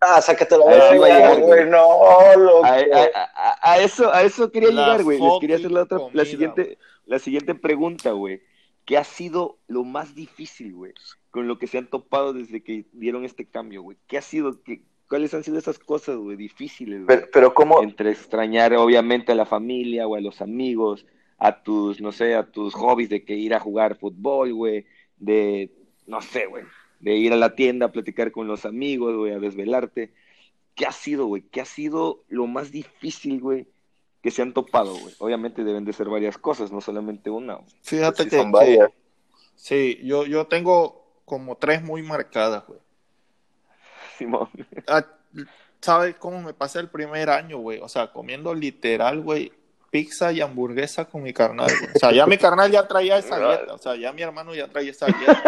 Ah, 0.00 0.22
sácate 0.22 0.56
la 0.56 0.94
güey. 0.94 1.64
No, 1.66 2.36
loco. 2.36 2.62
A, 2.64 3.78
eso, 3.78 4.12
a 4.12 4.22
eso 4.22 4.50
quería 4.50 4.70
llegar, 4.70 5.02
güey. 5.02 5.18
Les 5.18 5.40
quería 5.40 5.56
hacer 5.56 5.72
la, 5.72 5.82
otra, 5.82 5.98
la, 6.12 6.24
siguiente, 6.24 6.78
la 7.04 7.18
siguiente 7.18 7.54
pregunta, 7.54 8.12
güey. 8.12 8.42
¿Qué 8.84 8.96
ha 8.96 9.04
sido 9.04 9.58
lo 9.66 9.84
más 9.84 10.14
difícil, 10.14 10.72
güey? 10.74 10.94
Con 11.30 11.48
lo 11.48 11.58
que 11.58 11.66
se 11.66 11.78
han 11.78 11.88
topado 11.88 12.32
desde 12.32 12.62
que 12.62 12.86
dieron 12.92 13.24
este 13.24 13.46
cambio, 13.46 13.82
güey. 13.82 13.98
¿Qué 14.06 14.16
ha 14.16 14.22
sido? 14.22 14.62
Qué, 14.62 14.82
¿Cuáles 15.08 15.32
han 15.32 15.42
sido 15.42 15.58
esas 15.58 15.78
cosas, 15.78 16.16
güey, 16.16 16.36
difíciles? 16.36 17.02
Pero, 17.06 17.26
pero 17.32 17.54
¿cómo? 17.54 17.82
Entre 17.82 18.10
extrañar, 18.10 18.74
obviamente, 18.74 19.32
a 19.32 19.34
la 19.34 19.46
familia 19.46 20.06
o 20.06 20.14
a 20.14 20.20
los 20.20 20.42
amigos, 20.42 21.06
a 21.38 21.62
tus, 21.62 22.00
no 22.00 22.12
sé, 22.12 22.34
a 22.34 22.50
tus 22.50 22.74
hobbies 22.74 23.08
de 23.08 23.24
que 23.24 23.34
ir 23.34 23.54
a 23.54 23.60
jugar 23.60 23.96
fútbol, 23.96 24.52
güey, 24.52 24.84
de, 25.16 25.70
no 26.06 26.20
sé, 26.20 26.46
güey, 26.46 26.64
de 27.00 27.16
ir 27.16 27.32
a 27.32 27.36
la 27.36 27.54
tienda 27.54 27.86
a 27.86 27.92
platicar 27.92 28.32
con 28.32 28.48
los 28.48 28.66
amigos, 28.66 29.16
güey, 29.16 29.32
a 29.32 29.38
desvelarte. 29.38 30.12
¿Qué 30.74 30.84
ha 30.84 30.92
sido, 30.92 31.26
güey? 31.26 31.42
¿Qué 31.42 31.62
ha 31.62 31.64
sido 31.64 32.24
lo 32.28 32.46
más 32.46 32.70
difícil, 32.70 33.40
güey, 33.40 33.66
que 34.22 34.30
se 34.30 34.42
han 34.42 34.52
topado, 34.52 34.94
güey? 34.94 35.14
Obviamente 35.20 35.64
deben 35.64 35.86
de 35.86 35.94
ser 35.94 36.08
varias 36.08 36.36
cosas, 36.36 36.70
no 36.70 36.82
solamente 36.82 37.30
una. 37.30 37.58
Fíjate 37.82 38.28
que, 38.28 38.36
son 38.36 38.52
varias. 38.52 38.90
Sí, 39.54 40.00
yo, 40.04 40.26
yo 40.26 40.46
tengo 40.46 41.22
como 41.24 41.56
tres 41.56 41.82
muy 41.82 42.02
marcadas, 42.02 42.66
güey. 42.66 42.80
Simón. 44.18 44.48
Ah, 44.86 45.04
¿Sabes 45.80 46.16
cómo 46.16 46.40
me 46.40 46.54
pasé 46.54 46.80
el 46.80 46.88
primer 46.88 47.30
año, 47.30 47.58
güey? 47.58 47.78
O 47.80 47.88
sea, 47.88 48.08
comiendo 48.08 48.52
literal, 48.52 49.20
güey, 49.20 49.52
pizza 49.90 50.32
y 50.32 50.40
hamburguesa 50.40 51.04
con 51.04 51.22
mi 51.22 51.32
carnal, 51.32 51.68
güey. 51.68 51.92
O 51.94 51.98
sea, 51.98 52.10
ya 52.10 52.26
mi 52.26 52.36
carnal 52.36 52.70
ya 52.70 52.88
traía 52.88 53.18
esa 53.18 53.38
dieta. 53.48 53.74
O 53.74 53.78
sea, 53.78 53.94
ya 53.94 54.12
mi 54.12 54.22
hermano 54.22 54.54
ya 54.54 54.66
traía 54.66 54.90
esa 54.90 55.06
dieta. 55.06 55.42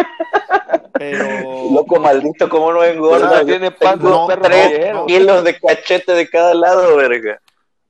Pero. 0.92 1.72
Loco 1.72 1.98
maldito, 1.98 2.48
¿cómo 2.48 2.72
no 2.72 2.84
engorda? 2.84 3.44
tiene 3.44 3.70
panza 3.70 4.26
tres 4.40 4.94
kilos 5.06 5.42
de 5.42 5.58
cachete 5.58 6.12
de 6.12 6.28
cada 6.28 6.54
lado, 6.54 6.96
verga. 6.96 7.40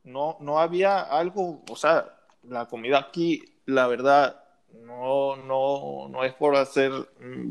No, 0.05 0.39
no 0.41 0.59
había 0.59 1.01
algo, 1.01 1.63
o 1.69 1.77
sea, 1.77 2.07
la 2.49 2.67
comida 2.67 2.99
aquí, 2.99 3.45
la 3.67 3.87
verdad, 3.87 4.43
no, 4.73 5.37
no, 5.37 6.09
no 6.09 6.25
es 6.25 6.33
por 6.35 6.57
hacer 6.57 6.91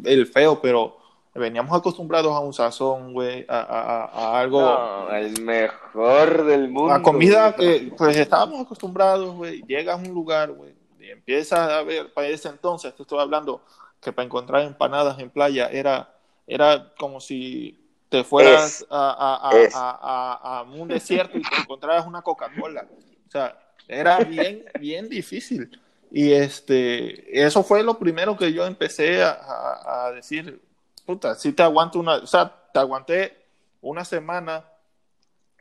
el 0.04 0.28
feo, 0.28 0.60
pero 0.62 0.99
veníamos 1.40 1.76
acostumbrados 1.78 2.34
a 2.34 2.40
un 2.40 2.54
sazón, 2.54 3.14
güey, 3.14 3.46
a, 3.48 3.60
a, 3.60 4.06
a, 4.06 4.40
algo. 4.40 4.62
No, 4.62 5.16
el 5.16 5.42
mejor 5.42 6.46
del 6.46 6.70
mundo. 6.70 6.94
A 6.94 7.02
comida 7.02 7.56
que, 7.56 7.92
pues 7.98 8.18
estábamos 8.18 8.62
acostumbrados, 8.62 9.36
güey. 9.36 9.62
Llegas 9.68 9.96
a 9.96 9.98
un 9.98 10.14
lugar, 10.14 10.52
güey, 10.52 10.74
y 11.00 11.10
empiezas 11.10 11.70
a 11.70 11.82
ver, 11.84 12.14
para 12.14 12.28
ese 12.28 12.50
entonces, 12.50 12.94
te 12.96 13.02
estoy 13.02 13.20
hablando, 13.20 13.62
que 14.02 14.12
para 14.12 14.26
encontrar 14.26 14.62
empanadas 14.64 15.18
en 15.20 15.30
playa 15.30 15.68
era, 15.72 16.14
era 16.46 16.94
como 16.98 17.20
si 17.20 17.78
te 18.10 18.24
fueras 18.24 18.86
a, 18.90 19.52
a, 19.74 20.60
a, 20.60 20.64
un 20.64 20.88
desierto 20.88 21.38
y 21.38 21.42
te 21.42 21.56
encontraras 21.62 22.06
una 22.06 22.22
Coca-Cola. 22.22 22.88
O 23.28 23.32
sea, 23.32 23.58
era 23.88 24.20
bien, 24.20 24.66
bien 24.80 25.10
difícil. 25.10 25.70
Y 26.12 26.32
este, 26.32 27.44
eso 27.44 27.64
fue 27.64 27.84
lo 27.84 28.00
primero 28.00 28.36
que 28.36 28.52
yo 28.52 28.66
empecé 28.66 29.22
a, 29.24 30.12
decir, 30.16 30.60
puta, 31.10 31.34
si 31.34 31.54
te 31.54 31.64
aguanto 31.64 32.00
una, 32.00 32.18
o 32.18 32.28
sea, 32.28 32.54
te 32.72 32.78
aguanté 32.78 33.36
una 33.82 34.06
semana 34.06 34.64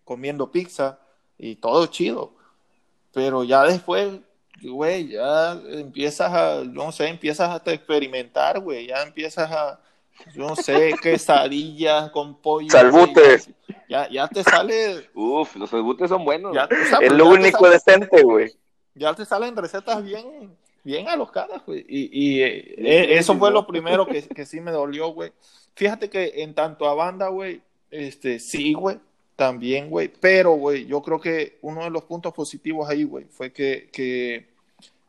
comiendo 0.05 0.51
pizza 0.51 0.99
y 1.39 1.57
todo 1.57 1.87
chido, 1.87 2.35
pero 3.15 3.45
ya 3.45 3.63
después 3.63 4.21
güey, 4.63 5.09
ya 5.09 5.53
empiezas 5.53 6.31
a, 6.35 6.65
no 6.65 6.93
sé, 6.93 7.09
empiezas 7.09 7.49
a 7.49 7.71
experimentar, 7.73 8.61
güey, 8.61 8.89
ya 8.89 9.01
empiezas 9.03 9.51
a, 9.51 9.81
yo 10.35 10.49
no 10.49 10.55
sé, 10.55 10.95
quesadillas 11.03 12.11
con 12.11 12.35
pollo. 12.43 12.69
Salbutes. 12.69 13.49
Ya, 13.89 14.07
ya 14.11 14.29
te 14.29 14.45
sale. 14.45 15.09
Uf, 15.15 15.57
los 15.57 15.71
salbutes 15.71 16.11
son 16.11 16.27
buenos. 16.27 16.55
es 17.01 17.13
lo 17.13 17.27
único 17.27 17.71
decente, 17.71 18.23
güey. 18.23 18.53
Ya 18.95 19.15
te 19.15 19.25
salen 19.25 19.57
recetas 19.57 20.05
bien, 20.05 20.55
bien 20.89 21.07
alocadas, 21.07 21.63
güey. 21.67 21.85
Y, 21.87 22.09
y 22.11 22.43
eh, 22.43 22.75
eh, 22.79 23.19
eso 23.19 23.37
fue 23.37 23.51
lo 23.51 23.67
primero 23.67 24.07
que, 24.07 24.23
que 24.23 24.47
sí 24.47 24.59
me 24.59 24.71
dolió, 24.71 25.09
güey. 25.09 25.33
Fíjate 25.75 26.09
que 26.09 26.43
en 26.43 26.55
tanto 26.55 26.89
a 26.89 26.95
banda, 26.95 27.29
güey, 27.29 27.61
este, 27.91 28.39
sí, 28.39 28.73
güey, 28.73 28.99
también, 29.37 29.91
güey. 29.91 30.09
Pero, 30.09 30.53
güey, 30.53 30.87
yo 30.87 31.03
creo 31.03 31.21
que 31.21 31.59
uno 31.61 31.85
de 31.85 31.91
los 31.91 32.05
puntos 32.05 32.33
positivos 32.33 32.89
ahí, 32.89 33.05
güey, 33.05 33.27
fue 33.27 33.53
que, 33.53 33.91
que, 33.93 34.49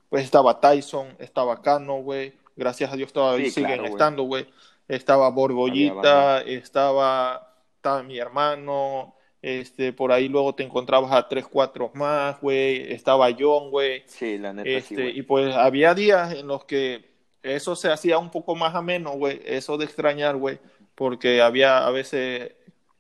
pues 0.10 0.26
estaba 0.26 0.60
Tyson, 0.60 1.16
estaba 1.18 1.62
Cano, 1.62 2.02
güey. 2.02 2.34
Gracias 2.58 2.92
a 2.92 2.98
Dios 2.98 3.14
todavía 3.14 3.50
siguen 3.50 3.86
estando, 3.86 4.24
güey. 4.24 4.48
Estaba 4.90 5.30
Borgollita, 5.30 6.42
estaba, 6.42 7.54
estaba 7.78 8.04
mi 8.04 8.18
hermano, 8.18 9.16
este, 9.42 9.94
por 9.94 10.12
ahí 10.12 10.28
luego 10.28 10.54
te 10.56 10.64
encontrabas 10.64 11.12
a 11.12 11.28
tres, 11.28 11.46
cuatro 11.48 11.92
más, 11.94 12.40
güey. 12.42 12.92
Estaba 12.92 13.30
John, 13.38 13.70
güey. 13.72 14.04
Sí, 14.06 14.38
la 14.38 14.54
neta, 14.54 14.70
este, 14.70 15.10
Y 15.10 15.22
pues 15.22 15.56
había 15.56 15.94
días 15.94 16.34
en 16.34 16.48
los 16.48 16.66
que 16.66 17.10
eso 17.42 17.76
se 17.76 17.92
hacía 17.92 18.18
un 18.18 18.32
poco 18.32 18.56
más 18.56 18.76
ameno, 18.76 19.12
güey. 19.12 19.42
Eso 19.46 19.78
de 19.78 19.86
extrañar, 19.86 20.36
güey. 20.36 20.60
Porque 20.96 21.42
había 21.42 21.88
a 21.88 21.92
veces 21.92 22.52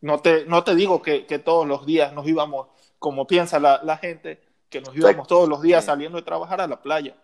no 0.02 0.20
te, 0.20 0.46
no 0.46 0.64
te 0.64 0.76
digo 0.76 1.02
que, 1.02 1.22
todos 1.44 1.68
los 1.68 1.86
días 1.86 2.14
nos 2.14 2.28
íbamos, 2.28 2.68
como 2.98 3.28
piensa 3.28 3.60
la, 3.60 3.98
gente, 3.98 4.42
que 4.70 4.82
nos 4.82 4.96
íbamos 4.96 5.28
todos 5.28 5.50
los 5.50 5.62
días 5.62 5.86
saliendo 5.86 6.18
de 6.18 6.24
trabajar 6.24 6.62
a 6.62 6.68
la 6.68 6.82
playa. 6.82 7.16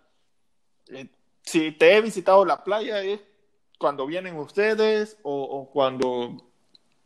Eh, 0.90 1.08
si 1.42 1.72
te 1.72 1.96
he 1.96 2.02
visitado 2.02 2.44
la 2.44 2.64
playa 2.64 3.02
es 3.02 3.22
cuando 3.80 4.06
vienen 4.06 4.38
ustedes 4.38 5.18
o, 5.24 5.70
cuando 5.72 6.42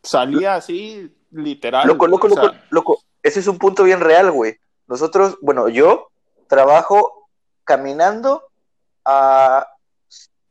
salía 0.02 0.56
así, 0.56 1.14
literal. 1.30 1.86
Loco, 1.86 2.06
loco, 2.06 2.28
loco, 2.28 2.50
loco. 2.70 3.02
Ese 3.22 3.40
es 3.40 3.46
un 3.46 3.58
punto 3.58 3.84
bien 3.84 4.00
real, 4.00 4.30
güey. 4.30 4.58
Nosotros, 4.86 5.38
bueno, 5.40 5.68
yo 5.68 6.10
trabajo 6.48 7.28
caminando 7.64 8.42
a 9.04 9.66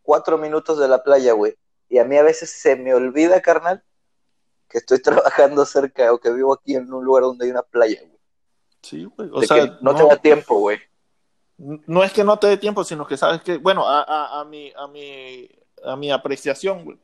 cuatro 0.02 0.38
minutos 0.38 0.78
de 0.80 0.88
la 0.88 1.04
playa, 1.04 1.34
güey. 1.34 1.56
Y 1.90 1.98
a 1.98 2.06
mí 2.06 2.18
a 2.18 2.24
veces 2.24 2.50
se 2.50 2.76
me 2.76 2.94
olvida, 2.94 3.42
carnal, 3.42 3.84
que 4.70 4.78
estoy 4.78 5.02
trabajando 5.02 5.66
cerca 5.66 6.14
o 6.14 6.20
que 6.20 6.32
vivo 6.32 6.54
aquí 6.54 6.76
en 6.76 6.92
un 6.94 7.04
lugar 7.04 7.24
donde 7.24 7.46
hay 7.46 7.52
una 7.52 7.64
playa, 7.64 8.00
güey. 8.02 8.20
Sí, 8.82 9.04
güey. 9.06 9.30
O 9.34 9.42
De 9.42 9.48
sea, 9.48 9.66
que 9.66 9.74
no, 9.82 9.94
te 9.94 10.06
da 10.06 10.16
tiempo, 10.16 10.60
güey. 10.60 10.80
no 11.58 12.04
es 12.04 12.14
que 12.14 12.24
no 12.24 12.40
te 12.40 12.48
dé 12.48 12.58
tiempo, 12.58 12.84
sino 12.84 13.06
que 13.06 13.18
sabes 13.18 13.42
que, 13.42 13.58
bueno, 13.58 13.86
a, 13.88 14.04
a, 14.04 14.40
a 14.40 14.46
mi, 14.46 14.72
a 14.78 14.88
mi, 14.88 15.50
a 15.84 15.96
mi 15.98 16.12
apreciación, 16.12 16.86
güey, 16.86 16.98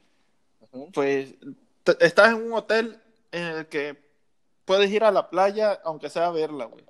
pues 0.93 1.35
estás 1.99 2.29
en 2.29 2.45
un 2.45 2.53
hotel 2.53 3.01
en 3.35 3.43
el 3.43 3.67
que 3.67 3.97
puedes 4.65 4.89
ir 4.91 5.03
a 5.03 5.11
la 5.11 5.29
playa, 5.29 5.79
aunque 5.83 6.09
sea 6.09 6.27
a 6.27 6.31
verla, 6.31 6.65
güey. 6.65 6.85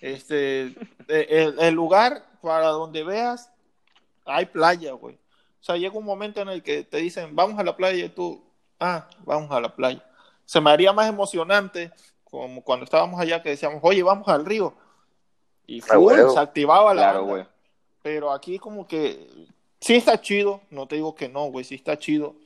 Este, 0.00 0.74
el, 1.08 1.58
el 1.58 1.74
lugar 1.74 2.26
para 2.42 2.68
donde 2.68 3.02
veas, 3.02 3.50
hay 4.24 4.46
playa, 4.46 4.92
güey. 4.92 5.14
O 5.14 5.64
sea, 5.66 5.76
llega 5.76 5.98
un 5.98 6.04
momento 6.04 6.40
en 6.40 6.48
el 6.48 6.62
que 6.62 6.84
te 6.84 6.98
dicen, 6.98 7.34
vamos 7.34 7.58
a 7.58 7.64
la 7.64 7.76
playa 7.76 8.04
y 8.04 8.08
tú, 8.08 8.44
ah, 8.78 9.08
vamos 9.24 9.50
a 9.50 9.60
la 9.60 9.74
playa. 9.74 10.04
Se 10.44 10.60
me 10.60 10.70
haría 10.70 10.92
más 10.92 11.08
emocionante 11.08 11.92
como 12.24 12.62
cuando 12.62 12.84
estábamos 12.84 13.20
allá 13.20 13.42
que 13.42 13.50
decíamos, 13.50 13.80
oye, 13.82 14.02
vamos 14.02 14.28
al 14.28 14.44
río. 14.44 14.74
Y 15.66 15.80
full, 15.80 15.96
huevo. 15.96 16.30
se 16.30 16.38
activaba 16.38 16.94
la 16.94 17.02
Claro, 17.02 17.24
güey. 17.24 17.46
Pero 18.02 18.30
aquí 18.32 18.58
como 18.58 18.86
que 18.86 19.28
sí 19.80 19.94
está 19.94 20.20
chido, 20.20 20.60
no 20.70 20.86
te 20.86 20.96
digo 20.96 21.14
que 21.14 21.28
no, 21.28 21.46
güey, 21.46 21.64
sí 21.64 21.74
está 21.74 21.98
chido, 21.98 22.36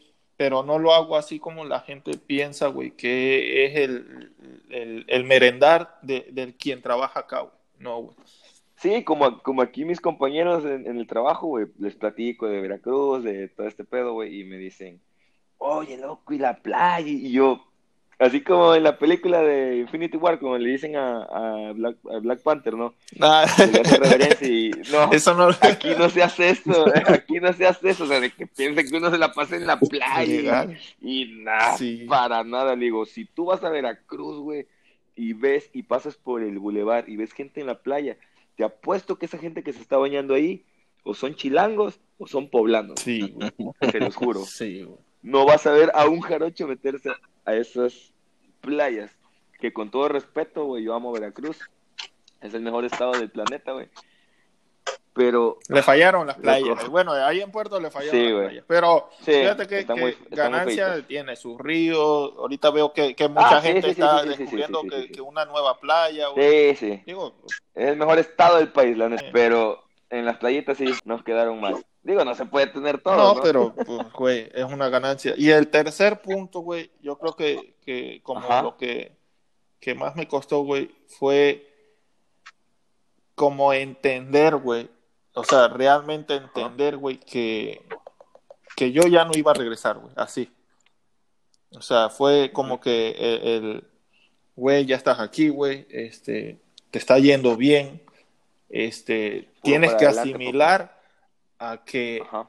pero 0.40 0.62
no 0.62 0.78
lo 0.78 0.94
hago 0.94 1.18
así 1.18 1.38
como 1.38 1.66
la 1.66 1.80
gente 1.80 2.16
piensa, 2.16 2.68
güey, 2.68 2.92
que 2.92 3.66
es 3.66 3.76
el, 3.76 4.32
el, 5.06 5.24
merendar 5.24 5.98
de, 6.00 6.28
del 6.32 6.54
quien 6.54 6.80
trabaja 6.80 7.20
acá, 7.20 7.40
güey. 7.40 7.52
No, 7.78 7.98
güey. 8.04 8.16
Sí, 8.76 9.04
como, 9.04 9.42
como 9.42 9.60
aquí 9.60 9.84
mis 9.84 10.00
compañeros 10.00 10.64
en, 10.64 10.86
en 10.86 10.96
el 10.96 11.06
trabajo, 11.06 11.48
güey, 11.48 11.66
les 11.78 11.94
platico 11.94 12.46
de 12.46 12.58
Veracruz, 12.58 13.22
de 13.22 13.48
todo 13.48 13.66
este 13.66 13.84
pedo, 13.84 14.14
güey, 14.14 14.40
y 14.40 14.44
me 14.44 14.56
dicen, 14.56 15.02
oye, 15.58 15.98
loco, 15.98 16.32
y 16.32 16.38
la 16.38 16.56
playa, 16.56 17.06
y 17.06 17.32
yo, 17.32 17.62
así 18.20 18.42
como 18.42 18.74
en 18.74 18.82
la 18.84 18.96
película 18.98 19.42
de 19.42 19.78
Infinity 19.78 20.16
War, 20.16 20.38
como 20.38 20.56
le 20.58 20.70
dicen 20.70 20.94
a, 20.94 21.22
a, 21.22 21.72
Black, 21.72 21.96
a 22.14 22.18
Black 22.18 22.40
Panther, 22.42 22.74
¿no? 22.74 22.94
Ah, 23.20 23.44
Que 23.56 23.66
le 23.66 23.80
hace 23.80 23.96
reverencia 23.98 24.48
y, 24.48 24.70
no, 24.92 25.10
Eso 25.12 25.34
no 25.34 25.48
aquí 25.62 25.88
no 25.98 26.08
se 26.10 26.22
hace 26.22 26.50
eso, 26.50 26.84
aquí 27.08 27.40
no 27.40 27.52
se 27.52 27.66
hace 27.66 27.90
eso, 27.90 28.04
o 28.04 28.06
sea, 28.06 28.20
de 28.20 28.30
que 28.30 28.46
piensen 28.46 28.88
que 28.88 28.96
uno 28.96 29.10
se 29.10 29.18
la 29.18 29.32
pasa 29.32 29.56
en 29.56 29.66
la 29.66 29.78
playa, 29.80 30.68
y 31.00 31.24
nada, 31.42 31.76
Sí. 31.76 32.06
para 32.08 32.44
nada, 32.44 32.76
le 32.76 32.84
digo, 32.84 33.06
si 33.06 33.24
tú 33.24 33.46
vas 33.46 33.64
a 33.64 33.70
Veracruz, 33.70 34.38
güey, 34.38 34.66
y 35.16 35.32
ves 35.32 35.68
y 35.72 35.82
pasas 35.82 36.16
por 36.16 36.42
el 36.42 36.58
bulevar 36.58 37.08
y 37.08 37.16
ves 37.16 37.32
gente 37.32 37.60
en 37.60 37.66
la 37.66 37.78
playa, 37.80 38.16
te 38.56 38.64
apuesto 38.64 39.16
que 39.16 39.26
esa 39.26 39.38
gente 39.38 39.62
que 39.62 39.72
se 39.72 39.80
está 39.80 39.96
bañando 39.96 40.34
ahí, 40.34 40.64
o 41.02 41.14
son 41.14 41.34
chilangos 41.34 41.98
o 42.18 42.26
son 42.26 42.48
poblanos, 42.50 43.00
Sí, 43.00 43.32
güey. 43.34 43.50
se 43.90 43.98
los 44.00 44.14
juro. 44.14 44.40
Sí, 44.46 44.82
güey. 44.82 44.98
No 45.22 45.44
vas 45.46 45.66
a 45.66 45.72
ver 45.72 45.90
a 45.94 46.06
un 46.08 46.20
jarocho 46.20 46.66
meterse 46.66 47.10
a 47.44 47.54
esas 47.54 48.09
playas, 48.60 49.10
que 49.58 49.72
con 49.72 49.90
todo 49.90 50.08
respeto, 50.08 50.64
güey, 50.64 50.84
yo 50.84 50.94
amo 50.94 51.12
Veracruz, 51.12 51.58
es 52.40 52.54
el 52.54 52.62
mejor 52.62 52.84
estado 52.84 53.12
del 53.12 53.30
planeta, 53.30 53.72
güey. 53.72 53.88
Pero 55.12 55.58
Le 55.68 55.82
fallaron 55.82 56.26
las 56.28 56.36
playas. 56.38 56.88
Bueno, 56.88 57.12
ahí 57.12 57.40
en 57.40 57.50
Puerto 57.50 57.80
le 57.80 57.90
fallaron 57.90 58.18
Sí, 58.18 58.28
las 58.30 58.44
playas. 58.46 58.64
Pero 58.68 59.10
Sí, 59.18 59.32
fíjate 59.32 59.66
que, 59.66 59.84
muy- 59.94 60.16
ganancia 60.30 61.04
tiene 61.06 61.34
sus 61.34 61.58
ríos. 61.58 62.32
Ahorita 62.38 62.70
veo 62.70 62.92
que, 62.92 63.16
que 63.16 63.28
mucha 63.28 63.56
Ah, 63.58 63.60
sí, 63.60 63.68
gente 63.68 63.90
está 63.90 64.22
descubriendo 64.24 64.82
que, 64.84 65.10
que 65.10 65.20
una 65.20 65.44
nueva 65.46 65.78
playa, 65.80 66.28
sí, 66.36 66.76
sí, 66.76 67.02
Digo, 67.04 67.34
es 67.74 67.88
el 67.88 67.96
mejor 67.96 68.18
estado 68.20 68.58
del 68.58 68.68
país, 68.68 68.96
la. 68.96 69.10
Pero 69.32 69.82
en 70.10 70.24
las 70.24 70.38
playitas 70.38 70.78
sí 70.78 70.86
nos 71.04 71.24
quedaron 71.24 71.60
mal. 71.60 71.84
Digo, 72.02 72.24
no 72.24 72.34
se 72.34 72.46
puede 72.46 72.66
tener 72.68 73.00
todo, 73.02 73.16
no, 73.16 73.34
¿no? 73.34 73.42
pero, 73.42 73.74
pues, 73.86 74.12
güey, 74.12 74.50
es 74.54 74.64
una 74.64 74.88
ganancia. 74.88 75.34
Y 75.36 75.50
el 75.50 75.68
tercer 75.68 76.22
punto, 76.22 76.60
güey, 76.60 76.90
yo 77.02 77.18
creo 77.18 77.36
que, 77.36 77.74
que 77.84 78.20
como 78.22 78.40
Ajá. 78.40 78.62
lo 78.62 78.76
que, 78.76 79.16
que 79.80 79.94
más 79.94 80.16
me 80.16 80.26
costó, 80.26 80.62
güey, 80.62 80.90
fue 81.06 81.66
como 83.34 83.72
entender, 83.72 84.56
güey, 84.56 84.88
o 85.34 85.44
sea, 85.44 85.68
realmente 85.68 86.34
entender, 86.34 86.96
güey, 86.96 87.18
que, 87.18 87.86
que 88.76 88.92
yo 88.92 89.02
ya 89.02 89.24
no 89.24 89.32
iba 89.34 89.52
a 89.52 89.54
regresar, 89.54 89.98
güey, 89.98 90.12
así. 90.16 90.52
O 91.72 91.82
sea, 91.82 92.08
fue 92.08 92.50
como 92.52 92.80
que 92.80 93.10
el, 93.18 93.84
güey, 94.56 94.86
ya 94.86 94.96
estás 94.96 95.20
aquí, 95.20 95.48
güey, 95.48 95.86
este, 95.90 96.60
te 96.90 96.98
está 96.98 97.18
yendo 97.18 97.56
bien, 97.56 98.02
este, 98.68 99.50
tienes 99.62 99.94
que 99.94 100.06
adelante, 100.06 100.30
asimilar 100.30 100.99
a 101.60 101.84
que 101.84 102.22
Ajá. 102.22 102.48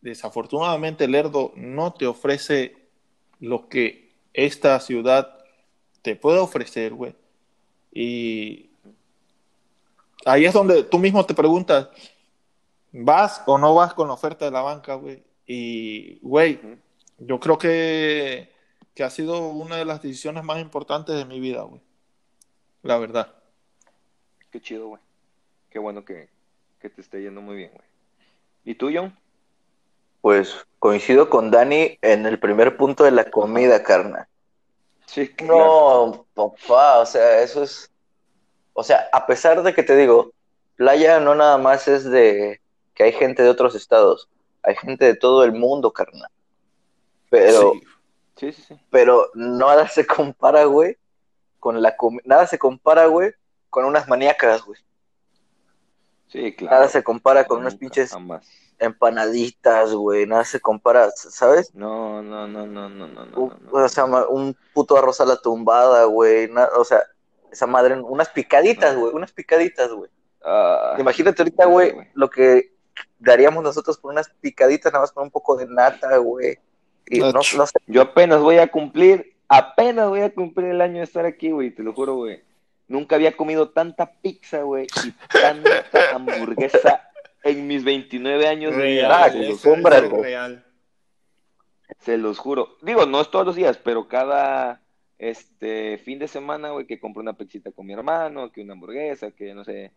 desafortunadamente 0.00 1.08
Lerdo 1.08 1.52
no 1.56 1.92
te 1.92 2.06
ofrece 2.06 2.76
lo 3.40 3.68
que 3.68 4.14
esta 4.32 4.78
ciudad 4.80 5.36
te 6.00 6.16
puede 6.16 6.38
ofrecer, 6.38 6.94
güey. 6.94 7.14
Y 7.92 8.70
ahí 10.24 10.44
es 10.46 10.54
donde 10.54 10.84
tú 10.84 10.98
mismo 10.98 11.26
te 11.26 11.34
preguntas, 11.34 11.88
¿vas 12.92 13.42
o 13.46 13.58
no 13.58 13.74
vas 13.74 13.92
con 13.94 14.08
la 14.08 14.14
oferta 14.14 14.44
de 14.44 14.52
la 14.52 14.62
banca, 14.62 14.94
güey? 14.94 15.22
Y, 15.44 16.18
güey, 16.20 16.60
yo 17.18 17.40
creo 17.40 17.58
que, 17.58 18.52
que 18.94 19.02
ha 19.02 19.10
sido 19.10 19.48
una 19.48 19.76
de 19.76 19.84
las 19.84 20.00
decisiones 20.00 20.44
más 20.44 20.60
importantes 20.60 21.16
de 21.16 21.24
mi 21.24 21.40
vida, 21.40 21.62
güey. 21.62 21.82
La 22.82 22.96
verdad. 22.98 23.34
Qué 24.50 24.60
chido, 24.60 24.86
güey. 24.86 25.02
Qué 25.68 25.80
bueno 25.80 26.04
que, 26.04 26.28
que 26.80 26.90
te 26.90 27.00
esté 27.00 27.22
yendo 27.22 27.40
muy 27.40 27.56
bien, 27.56 27.72
güey. 27.74 27.91
¿Y 28.64 28.74
tú, 28.74 28.90
John? 28.92 29.16
Pues 30.20 30.66
coincido 30.78 31.28
con 31.28 31.50
Dani 31.50 31.98
en 32.02 32.26
el 32.26 32.38
primer 32.38 32.76
punto 32.76 33.04
de 33.04 33.10
la 33.10 33.30
comida, 33.30 33.82
carnal. 33.82 34.26
Sí, 35.06 35.28
claro. 35.28 36.26
No, 36.34 36.56
papá, 36.66 36.98
o 37.00 37.06
sea, 37.06 37.40
eso 37.42 37.62
es, 37.62 37.90
o 38.72 38.82
sea, 38.82 39.08
a 39.12 39.26
pesar 39.26 39.62
de 39.62 39.74
que 39.74 39.82
te 39.82 39.96
digo, 39.96 40.32
playa 40.76 41.20
no 41.20 41.34
nada 41.34 41.58
más 41.58 41.86
es 41.88 42.04
de 42.04 42.60
que 42.94 43.04
hay 43.04 43.12
gente 43.12 43.42
de 43.42 43.50
otros 43.50 43.74
estados, 43.74 44.28
hay 44.62 44.76
gente 44.76 45.04
de 45.04 45.14
todo 45.14 45.44
el 45.44 45.52
mundo, 45.52 45.92
carnal. 45.92 46.30
Pero, 47.30 47.72
Sí. 47.72 47.82
Sí, 48.36 48.52
sí, 48.52 48.62
sí. 48.68 48.80
pero 48.90 49.30
nada 49.34 49.86
se 49.88 50.06
compara, 50.06 50.64
güey, 50.64 50.96
con 51.60 51.80
la 51.80 51.96
comida, 51.96 52.22
nada 52.24 52.46
se 52.46 52.58
compara, 52.58 53.06
güey, 53.06 53.32
con 53.70 53.84
unas 53.84 54.08
maníacas, 54.08 54.64
güey. 54.64 54.80
Sí, 56.32 56.54
claro. 56.56 56.76
Nada 56.76 56.88
se 56.88 57.02
compara 57.04 57.44
con 57.46 57.60
unas 57.60 57.74
pinches 57.76 58.10
Jamás. 58.10 58.48
empanaditas, 58.78 59.92
güey, 59.92 60.26
nada 60.26 60.44
se 60.44 60.60
compara, 60.60 61.10
¿sabes? 61.14 61.74
No, 61.74 62.22
no, 62.22 62.48
no, 62.48 62.66
no, 62.66 62.88
no, 62.88 63.06
no, 63.08 63.26
no, 63.26 63.38
Un, 63.40 63.48
no, 63.50 63.70
no. 63.80 63.84
o 63.84 63.88
sea, 63.88 64.04
un 64.06 64.56
puto 64.72 64.96
arroz 64.96 65.20
a 65.20 65.26
la 65.26 65.36
tumbada, 65.36 66.04
güey, 66.04 66.50
o 66.76 66.84
sea, 66.84 67.02
esa 67.50 67.66
madre, 67.66 68.00
unas 68.00 68.30
picaditas, 68.30 68.96
güey, 68.96 69.12
unas 69.14 69.32
picaditas, 69.32 69.90
güey. 69.92 70.10
Ah, 70.44 70.96
Imagínate 70.98 71.42
ahorita, 71.42 71.66
güey, 71.66 71.90
güey. 71.92 72.08
lo 72.14 72.30
que 72.30 72.72
daríamos 73.18 73.62
nosotros 73.62 73.98
por 73.98 74.10
unas 74.12 74.28
picaditas, 74.40 74.90
nada 74.92 75.02
más 75.02 75.12
con 75.12 75.24
un 75.24 75.30
poco 75.30 75.56
de 75.56 75.66
nata, 75.66 76.16
güey. 76.16 76.58
Y 77.06 77.18
no, 77.20 77.32
no 77.32 77.42
sé, 77.42 77.78
Yo 77.86 78.00
apenas 78.02 78.40
voy 78.40 78.56
a 78.58 78.68
cumplir, 78.68 79.36
apenas 79.48 80.08
voy 80.08 80.22
a 80.22 80.34
cumplir 80.34 80.68
el 80.70 80.80
año 80.80 80.98
de 80.98 81.04
estar 81.04 81.26
aquí, 81.26 81.50
güey, 81.50 81.70
te 81.72 81.82
lo 81.82 81.92
juro, 81.92 82.14
güey. 82.14 82.42
Nunca 82.88 83.16
había 83.16 83.36
comido 83.36 83.70
tanta 83.70 84.12
pizza, 84.20 84.62
güey, 84.62 84.86
y 85.04 85.10
tanta 85.38 85.84
hamburguesa 86.14 87.08
en 87.44 87.66
mis 87.66 87.84
29 87.84 88.46
años 88.48 88.76
de 88.76 88.82
vida. 88.86 89.24
Ah, 89.24 89.30
se 89.30 89.38
los 89.38 89.48
eso 89.64 89.74
es 89.74 90.10
real. 90.10 90.64
Se 92.00 92.18
los 92.18 92.38
juro. 92.38 92.76
Digo, 92.82 93.06
no 93.06 93.20
es 93.20 93.30
todos 93.30 93.46
los 93.46 93.56
días, 93.56 93.78
pero 93.78 94.08
cada 94.08 94.82
este 95.18 95.98
fin 95.98 96.18
de 96.18 96.26
semana, 96.28 96.70
güey, 96.70 96.86
que 96.86 96.98
compro 96.98 97.22
una 97.22 97.34
pizzita 97.36 97.70
con 97.70 97.86
mi 97.86 97.92
hermano, 97.92 98.50
que 98.50 98.62
una 98.62 98.72
hamburguesa, 98.72 99.30
que 99.30 99.54
no 99.54 99.62
sé, 99.64 99.92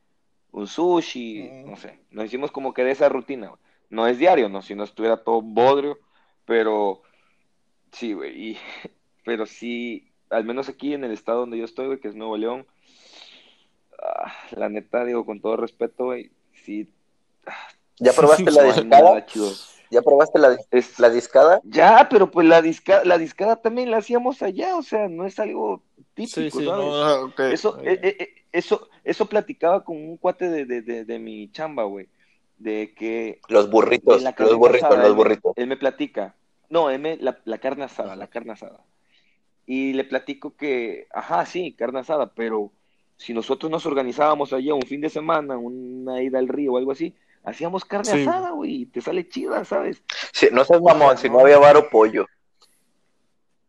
un 0.51 0.67
sushi, 0.67 1.49
Mm. 1.51 1.69
no 1.71 1.75
sé. 1.77 1.99
Nos 2.11 2.25
hicimos 2.25 2.51
como 2.51 2.73
que 2.73 2.83
de 2.83 2.91
esa 2.91 3.09
rutina, 3.09 3.47
güey. 3.47 3.59
No 3.89 4.07
es 4.07 4.17
diario, 4.19 4.49
no, 4.49 4.61
si 4.61 4.75
no 4.75 4.83
estuviera 4.83 5.17
todo 5.17 5.41
bodrio, 5.41 5.99
pero 6.45 7.01
sí, 7.91 8.13
güey. 8.13 8.51
y- 8.51 8.57
pero 9.25 9.45
sí, 9.45 10.11
al 10.29 10.43
menos 10.45 10.69
aquí 10.69 10.93
en 10.93 11.03
el 11.03 11.11
estado 11.11 11.41
donde 11.41 11.57
yo 11.57 11.65
estoy, 11.65 11.87
güey, 11.87 11.99
que 11.99 12.07
es 12.07 12.15
Nuevo 12.15 12.37
León, 12.37 12.65
ah, 14.01 14.31
la 14.51 14.69
neta, 14.69 15.05
digo, 15.05 15.25
con 15.25 15.39
todo 15.41 15.57
respeto, 15.57 16.05
güey, 16.05 16.31
sí. 16.53 16.89
¿ya 17.99 18.13
probaste 18.13 18.51
la 18.51 18.63
Sí, 18.73 18.81
discada? 18.81 19.25
¿Ya 19.91 20.01
probaste 20.01 20.39
la, 20.39 20.57
Es, 20.71 20.99
la 20.99 21.09
discada? 21.09 21.61
ya, 21.63 22.07
pero 22.09 22.31
pues 22.31 22.47
la 22.47 22.61
discada, 22.61 23.05
la 23.05 23.17
discada 23.17 23.57
también 23.57 23.91
la 23.91 23.97
hacíamos 23.97 24.41
allá, 24.41 24.75
o 24.75 24.81
sea, 24.83 25.07
no 25.07 25.25
es 25.25 25.39
algo 25.39 25.83
típico, 26.15 26.35
Sí, 26.41 26.51
sí, 26.51 26.65
¿sabes? 26.65 26.85
no, 26.85 27.21
ok. 27.25 27.39
Eso, 27.39 27.79
eh, 27.81 27.99
eh, 28.01 28.17
eh, 28.19 28.29
eso, 28.51 28.89
eso 29.03 29.27
platicaba 29.27 29.83
con 29.83 29.95
un 29.97 30.17
cuate 30.17 30.49
de, 30.49 30.65
de, 30.65 30.81
de, 30.81 31.05
de 31.05 31.19
mi 31.19 31.51
chamba, 31.51 31.83
güey, 31.83 32.09
de 32.57 32.93
que 32.97 33.39
Los 33.47 33.69
burritos, 33.69 34.23
los 34.39 34.55
burritos, 34.57 34.87
asada, 34.87 35.03
los 35.03 35.11
él 35.11 35.15
burritos. 35.15 35.53
Él 35.55 35.67
me 35.67 35.77
platica, 35.77 36.35
no, 36.69 36.89
él 36.89 36.99
me- 36.99 37.17
la, 37.17 37.37
la 37.45 37.57
carne 37.59 37.83
asada, 37.83 38.15
la 38.15 38.27
carne 38.27 38.53
asada. 38.53 38.81
Y 39.65 39.93
le 39.93 40.03
platico 40.03 40.55
que, 40.55 41.07
ajá, 41.11 41.45
sí, 41.45 41.73
carne 41.73 41.99
asada, 41.99 42.33
pero 42.33 42.71
si 43.17 43.33
nosotros 43.33 43.71
nos 43.71 43.85
organizábamos 43.85 44.53
allá 44.53 44.73
un 44.73 44.81
fin 44.83 45.01
de 45.01 45.09
semana, 45.09 45.57
una 45.57 46.21
ida 46.21 46.37
al 46.39 46.47
río 46.47 46.73
o 46.73 46.77
algo 46.77 46.91
así, 46.91 47.15
hacíamos 47.43 47.85
carne 47.85 48.11
Sí. 48.11 48.21
asada, 48.21 48.51
güey, 48.51 48.85
te 48.85 49.01
sale 49.01 49.27
chida, 49.27 49.65
¿sabes? 49.65 50.03
Sí, 50.33 50.49
no 50.51 50.65
seas 50.65 50.81
mamón, 50.81 51.17
si 51.17 51.29
no 51.29 51.39
había 51.39 51.57
varo 51.57 51.89
pollo. 51.89 52.27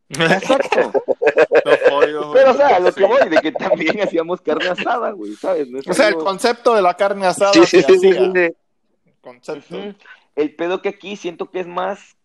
Exacto. 0.08 0.92
Pero, 2.32 2.50
o 2.50 2.54
sea, 2.54 2.76
a 2.76 2.80
lo 2.80 2.92
que 2.92 3.04
voy, 3.04 3.28
de 3.28 3.40
que 3.40 3.52
también 3.52 4.00
hacíamos 4.00 4.40
carne 4.40 4.68
asada, 4.68 5.10
güey, 5.10 5.34
¿sabes? 5.34 5.68
No 5.68 5.80
O 5.86 5.94
sea, 5.94 6.08
el 6.08 6.16
concepto 6.16 6.74
de 6.74 6.82
la 6.82 6.94
carne 6.94 7.26
asada 7.26 7.52
Sí, 7.52 7.64
sí, 7.66 7.82
sí, 7.82 7.98
sí. 7.98 8.10
Concepto. 9.20 9.76
El 10.36 10.54
pedo 10.54 10.82
que 10.82 10.90
aquí 10.90 11.16
siento 11.16 11.50
que 11.50 11.60
es 11.60 11.66
más, 11.66 12.16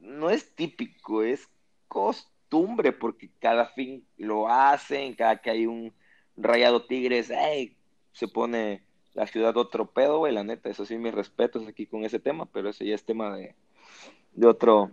no 0.00 0.30
es 0.30 0.54
típico, 0.54 1.22
es 1.22 1.48
costumbre, 2.52 2.92
porque 2.92 3.30
cada 3.40 3.66
fin 3.66 4.06
lo 4.18 4.48
hacen, 4.48 5.14
cada 5.14 5.36
que 5.36 5.50
hay 5.50 5.66
un 5.66 5.92
rayado 6.36 6.84
tigres, 6.84 7.30
ey, 7.30 7.76
se 8.12 8.28
pone 8.28 8.82
la 9.14 9.26
ciudad 9.26 9.56
otro 9.56 9.86
pedo, 9.86 10.18
güey, 10.18 10.34
la 10.34 10.44
neta, 10.44 10.68
eso 10.68 10.84
sí, 10.84 10.98
mis 10.98 11.14
respetos 11.14 11.66
aquí 11.66 11.86
con 11.86 12.04
ese 12.04 12.18
tema, 12.18 12.46
pero 12.46 12.68
ese 12.68 12.84
ya 12.86 12.94
es 12.94 13.04
tema 13.04 13.34
de, 13.34 13.54
de 14.32 14.46
otro, 14.46 14.90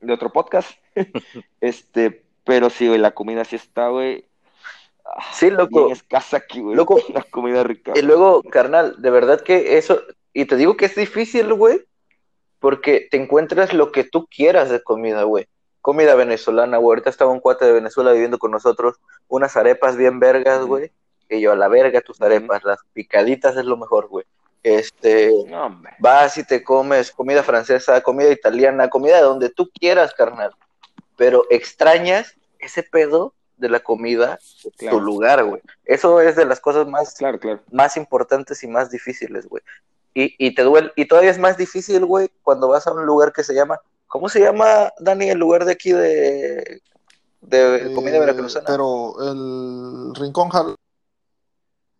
de 0.00 0.12
otro 0.12 0.30
podcast. 0.30 0.78
este, 1.62 2.24
pero 2.44 2.68
sí, 2.68 2.88
güey, 2.88 3.00
la 3.00 3.12
comida 3.12 3.44
sí 3.44 3.56
está, 3.56 3.88
güey. 3.88 4.26
Sí, 5.32 5.50
loco. 5.50 5.86
Bien 5.86 5.92
escasa 5.92 6.38
aquí, 6.38 6.60
güey. 6.60 6.76
Loco. 6.76 6.98
La 7.12 7.22
comida 7.22 7.62
rica. 7.62 7.92
Y 7.94 8.00
luego, 8.02 8.42
carnal, 8.42 9.00
de 9.00 9.10
verdad 9.10 9.42
que 9.42 9.76
eso, 9.76 10.00
y 10.32 10.46
te 10.46 10.56
digo 10.56 10.76
que 10.76 10.86
es 10.86 10.94
difícil, 10.94 11.52
güey, 11.52 11.82
porque 12.58 13.06
te 13.10 13.18
encuentras 13.18 13.74
lo 13.74 13.92
que 13.92 14.04
tú 14.04 14.26
quieras 14.26 14.70
de 14.70 14.82
comida, 14.82 15.24
güey. 15.24 15.46
Comida 15.84 16.14
venezolana, 16.14 16.78
güey. 16.78 16.92
Ahorita 16.92 17.10
estaba 17.10 17.30
un 17.30 17.40
cuate 17.40 17.66
de 17.66 17.72
Venezuela 17.72 18.10
viviendo 18.12 18.38
con 18.38 18.50
nosotros, 18.50 18.96
unas 19.28 19.54
arepas 19.54 19.98
bien 19.98 20.18
vergas, 20.18 20.64
güey. 20.64 20.90
Y 21.28 21.42
yo, 21.42 21.52
a 21.52 21.56
la 21.56 21.68
verga 21.68 22.00
tus 22.00 22.22
arepas, 22.22 22.64
las 22.64 22.78
picaditas 22.94 23.54
es 23.58 23.66
lo 23.66 23.76
mejor, 23.76 24.08
güey. 24.08 24.24
Este, 24.62 25.30
No, 25.46 25.82
vas 25.98 26.38
y 26.38 26.44
te 26.44 26.64
comes 26.64 27.10
comida 27.12 27.42
francesa, 27.42 28.00
comida 28.00 28.30
italiana, 28.30 28.88
comida 28.88 29.16
de 29.16 29.24
donde 29.24 29.50
tú 29.50 29.68
quieras, 29.78 30.14
carnal. 30.14 30.54
Pero 31.18 31.44
extrañas 31.50 32.34
ese 32.60 32.82
pedo 32.82 33.34
de 33.58 33.68
la 33.68 33.80
comida 33.80 34.38
de 34.64 34.70
Claro. 34.78 34.96
tu 34.96 35.02
lugar, 35.04 35.44
güey. 35.44 35.60
Eso 35.84 36.18
es 36.22 36.34
de 36.34 36.46
las 36.46 36.60
cosas 36.60 36.86
más 36.86 37.12
Claro, 37.16 37.38
claro. 37.38 37.60
más 37.70 37.98
importantes 37.98 38.62
y 38.64 38.68
más 38.68 38.90
difíciles, 38.90 39.46
güey. 39.46 39.62
Y, 40.14 40.34
y 40.38 40.54
te 40.54 40.62
duele, 40.62 40.92
y 40.96 41.04
todavía 41.04 41.30
es 41.30 41.38
más 41.38 41.58
difícil, 41.58 42.06
güey, 42.06 42.30
cuando 42.42 42.68
vas 42.68 42.86
a 42.86 42.92
un 42.92 43.04
lugar 43.04 43.34
que 43.34 43.44
se 43.44 43.52
llama, 43.52 43.78
¿cómo 44.14 44.28
se 44.28 44.38
llama, 44.38 44.92
Dani, 45.00 45.28
el 45.30 45.38
lugar 45.38 45.64
de 45.64 45.72
aquí 45.72 45.90
de, 45.90 46.80
de 47.40 47.92
comida 47.96 48.16
Eh, 48.18 48.20
veracruzana? 48.20 48.64
Pero 48.64 49.12
el 49.28 50.14
rincón 50.14 50.50
Jal- 50.50 50.76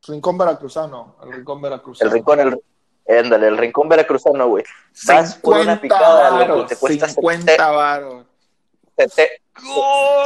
rincón 0.07 0.39
veracruzano, 0.39 1.17
el 1.25 1.33
rincón 1.33 1.61
veracruzano. 1.61 2.09
El 2.09 2.15
rincón, 2.15 2.39
el, 2.39 3.19
ándale, 3.19 3.49
el 3.49 3.59
rincón 3.59 3.89
veracruzano, 3.89 4.47
güey. 4.47 4.63
Vas 5.09 5.35
por 5.35 5.55
una 5.55 5.75
50 5.77 5.81
picada, 5.81 6.31
varos, 6.31 6.67
te 6.69 6.77
cuesta 6.77 7.09
50 7.09 7.71
varos. 7.73 8.25
Sete- 8.97 9.43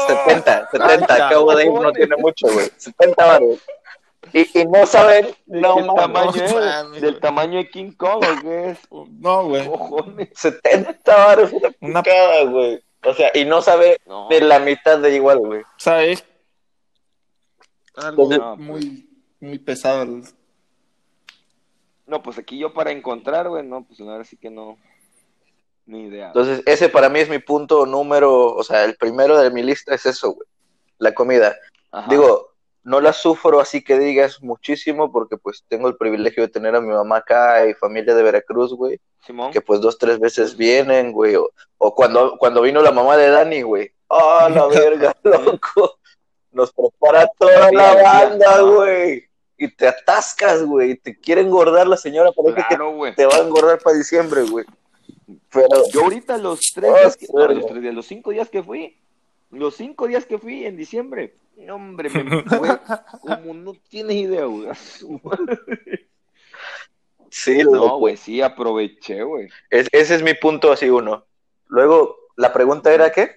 70, 0.09 0.69
70, 0.71 1.07
Ay, 1.15 1.21
acabo 1.23 1.55
de 1.55 1.65
ir, 1.65 1.73
no 1.73 1.91
tiene 1.93 2.17
mucho, 2.19 2.49
güey. 2.53 2.71
70 2.77 3.25
baros. 3.25 3.59
Y, 4.33 4.61
y 4.61 4.65
no 4.67 4.85
saben, 4.87 5.29
no 5.47 5.77
¿Qué 5.77 5.83
mames, 5.83 5.97
tamaño 5.97 6.33
no 6.37 6.45
es? 6.45 6.55
mames, 6.55 7.01
¿Del 7.01 7.11
güey. 7.13 7.21
tamaño 7.21 7.59
de 7.59 7.71
King 7.71 7.93
Kong 7.93 8.23
o 8.25 8.43
qué 8.43 8.71
es? 8.71 8.79
No, 9.21 9.45
güey. 9.47 9.67
Cojones. 9.67 10.29
70 10.35 11.17
baros 11.17 11.53
una 11.53 11.71
Una- 11.81 12.03
picada, 12.03 12.45
güey. 12.45 12.83
O 13.05 13.15
sea, 13.15 13.31
y 13.35 13.45
no 13.45 13.63
sabe 13.63 14.01
No. 14.07 14.29
de 14.29 14.41
la 14.41 14.59
mitad 14.59 14.99
de 14.99 15.15
igual, 15.15 15.39
güey. 15.39 15.61
O 15.63 15.67
sea, 15.79 16.03
es 16.05 16.25
algo 17.95 18.31
Entonces- 18.33 18.59
muy, 18.67 19.09
muy 19.41 19.59
pesado. 19.59 20.03
el- 20.03 20.25
No, 22.07 22.23
pues 22.23 22.39
aquí 22.39 22.59
yo 22.59 22.73
para 22.73 22.91
encontrar, 22.91 23.49
güey, 23.49 23.65
no, 23.67 23.85
pues 23.85 24.01
ahora 24.01 24.25
sí 24.25 24.37
que 24.37 24.51
no. 24.51 24.79
Ni 25.87 26.05
idea. 26.07 26.27
Entonces, 26.29 26.63
ese 26.67 26.89
para 26.91 27.09
mí 27.09 27.21
es 27.21 27.31
mi 27.31 27.39
punto 27.39 27.87
número, 27.87 28.55
o 28.55 28.63
sea, 28.63 28.85
el 28.85 28.97
primero 28.97 29.39
de 29.39 29.51
mi 29.51 29.63
lista 29.63 29.95
es 29.95 30.05
eso, 30.05 30.33
güey. 30.33 30.47
La 30.99 31.15
comida. 31.15 31.57
Ajá. 31.93 32.11
Digo, 32.11 32.53
no 32.89 33.01
la 33.03 33.13
sufro 33.13 33.61
así 33.61 33.83
que 33.83 33.99
digas 33.99 34.43
muchísimo 34.43 35.13
porque 35.13 35.37
pues 35.37 35.63
tengo 35.69 35.89
el 35.89 35.97
privilegio 35.97 36.43
de 36.43 36.49
tener 36.49 36.75
a 36.75 36.81
mi 36.81 36.89
mamá 36.89 37.19
acá 37.19 37.67
y 37.67 37.75
familia 37.75 38.15
de 38.15 38.23
Veracruz, 38.23 38.73
güey, 38.73 38.99
Simón. 39.27 39.53
que 39.53 39.61
pues 39.61 39.81
dos, 39.81 39.99
tres 39.99 40.19
veces 40.19 40.57
vienen, 40.57 41.13
güey, 41.13 41.37
o, 41.37 41.51
o 41.77 41.95
cuando, 41.95 42.37
cuando 42.39 42.63
vino 42.63 42.81
la 42.81 42.91
mamá 42.91 43.17
de 43.19 43.29
Dani, 43.29 43.61
güey. 43.63 43.93
¡Ah, 44.09 44.49
la 44.53 44.67
verga, 44.67 45.15
loco! 45.23 45.99
Nos 46.51 46.73
prepara 46.73 47.29
toda 47.39 47.71
la 47.71 47.95
banda, 48.03 48.61
güey. 48.63 49.25
Y 49.59 49.69
te 49.69 49.87
atascas, 49.87 50.63
güey, 50.63 50.93
y 50.93 50.97
te 50.97 51.19
quiere 51.19 51.43
engordar 51.43 51.87
la 51.87 51.97
señora, 51.99 52.33
parece 52.33 52.65
Claro, 52.69 53.03
que 53.03 53.13
te 53.13 53.27
va 53.27 53.35
a 53.35 53.41
engordar 53.41 53.79
para 53.81 53.99
diciembre, 53.99 54.43
güey. 54.45 54.65
Pero, 55.53 55.89
Yo 55.91 56.05
ahorita 56.05 56.39
los 56.39 56.73
tres 56.75 56.91
Oh, 56.91 56.99
días, 56.99 57.17
que, 57.19 57.27
no, 57.33 57.49
los 57.49 57.67
tres 57.67 57.83
días, 57.83 57.95
los 57.95 58.07
cinco 58.07 58.31
días 58.31 58.49
que 58.49 58.63
fui, 58.63 58.97
los 59.51 59.75
cinco 59.77 60.07
días 60.07 60.25
que 60.25 60.39
fui 60.39 60.65
en 60.65 60.77
diciembre, 60.77 61.35
no, 61.59 61.75
hombre, 61.75 62.09
me 62.11 62.43
fue 62.45 62.79
como 63.21 63.55
no 63.55 63.75
tienes 63.89 64.17
idea, 64.17 64.45
güey. 64.45 64.69
Sí, 67.31 67.59
No, 67.63 67.99
güey, 67.99 68.17
sí, 68.17 68.41
aproveché, 68.41 69.23
güey. 69.23 69.49
Es- 69.71 69.89
ese 69.93 70.15
es 70.17 70.23
mi 70.23 70.35
punto 70.35 70.73
así 70.73 70.89
uno. 70.89 71.25
Luego, 71.67 72.17
la 72.37 72.53
pregunta 72.53 72.93
era 72.93 73.13
¿qué? 73.13 73.37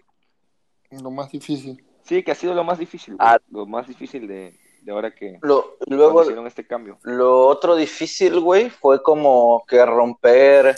Lo 0.91 1.11
más 1.11 1.31
difícil. 1.31 1.83
Sí, 2.03 2.23
que 2.23 2.31
ha 2.31 2.35
sido 2.35 2.53
lo 2.53 2.63
más 2.63 2.79
difícil. 2.79 3.15
Ah. 3.19 3.37
Lo 3.51 3.65
más 3.65 3.87
difícil 3.87 4.27
de, 4.27 4.57
de 4.81 4.91
ahora 4.91 5.13
que 5.13 5.37
Lo, 5.41 5.77
luego, 5.87 6.21
hicieron 6.23 6.47
este 6.47 6.65
cambio. 6.65 6.99
lo 7.03 7.45
otro 7.47 7.75
difícil, 7.75 8.39
güey, 8.39 8.69
fue 8.69 9.01
como 9.03 9.63
que 9.67 9.85
romper 9.85 10.75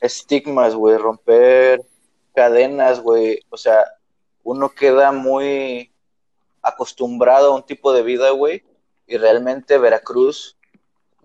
estigmas, 0.00 0.74
güey, 0.74 0.98
romper 0.98 1.80
cadenas, 2.34 3.00
güey. 3.00 3.40
O 3.50 3.56
sea, 3.56 3.84
uno 4.42 4.68
queda 4.70 5.12
muy 5.12 5.92
acostumbrado 6.66 7.52
a 7.52 7.56
un 7.56 7.62
tipo 7.62 7.92
de 7.92 8.02
vida, 8.02 8.30
güey, 8.30 8.64
y 9.06 9.16
realmente 9.16 9.78
Veracruz, 9.78 10.56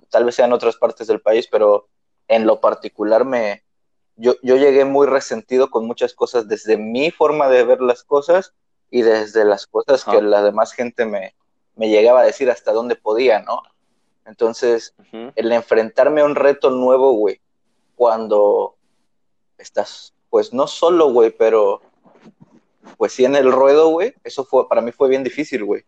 tal 0.09 0.25
vez 0.25 0.35
sea 0.35 0.45
en 0.45 0.53
otras 0.53 0.75
partes 0.75 1.07
del 1.07 1.19
país, 1.19 1.47
pero 1.47 1.87
en 2.27 2.45
lo 2.45 2.61
particular 2.61 3.25
me... 3.25 3.63
Yo, 4.17 4.35
yo 4.43 4.55
llegué 4.55 4.85
muy 4.85 5.07
resentido 5.07 5.71
con 5.71 5.87
muchas 5.87 6.13
cosas 6.13 6.47
desde 6.47 6.77
mi 6.77 7.09
forma 7.09 7.47
de 7.47 7.63
ver 7.63 7.81
las 7.81 8.03
cosas 8.03 8.53
y 8.91 9.01
desde 9.01 9.45
las 9.45 9.65
cosas 9.65 10.03
que 10.03 10.11
Ajá. 10.11 10.21
la 10.21 10.43
demás 10.43 10.73
gente 10.73 11.05
me, 11.05 11.33
me 11.75 11.89
llegaba 11.89 12.21
a 12.21 12.25
decir 12.25 12.51
hasta 12.51 12.71
dónde 12.71 12.95
podía, 12.95 13.39
¿no? 13.39 13.63
Entonces, 14.25 14.93
el 15.35 15.51
enfrentarme 15.51 16.21
a 16.21 16.25
un 16.25 16.35
reto 16.35 16.69
nuevo, 16.69 17.13
güey, 17.13 17.41
cuando 17.95 18.75
estás, 19.57 20.13
pues 20.29 20.53
no 20.53 20.67
solo, 20.67 21.11
güey, 21.11 21.31
pero 21.31 21.81
pues 22.97 23.13
sí 23.13 23.25
en 23.25 23.35
el 23.35 23.51
ruedo, 23.51 23.89
güey, 23.89 24.13
eso 24.23 24.43
fue, 24.43 24.67
para 24.67 24.81
mí 24.81 24.91
fue 24.91 25.09
bien 25.09 25.23
difícil, 25.23 25.63
güey. 25.63 25.83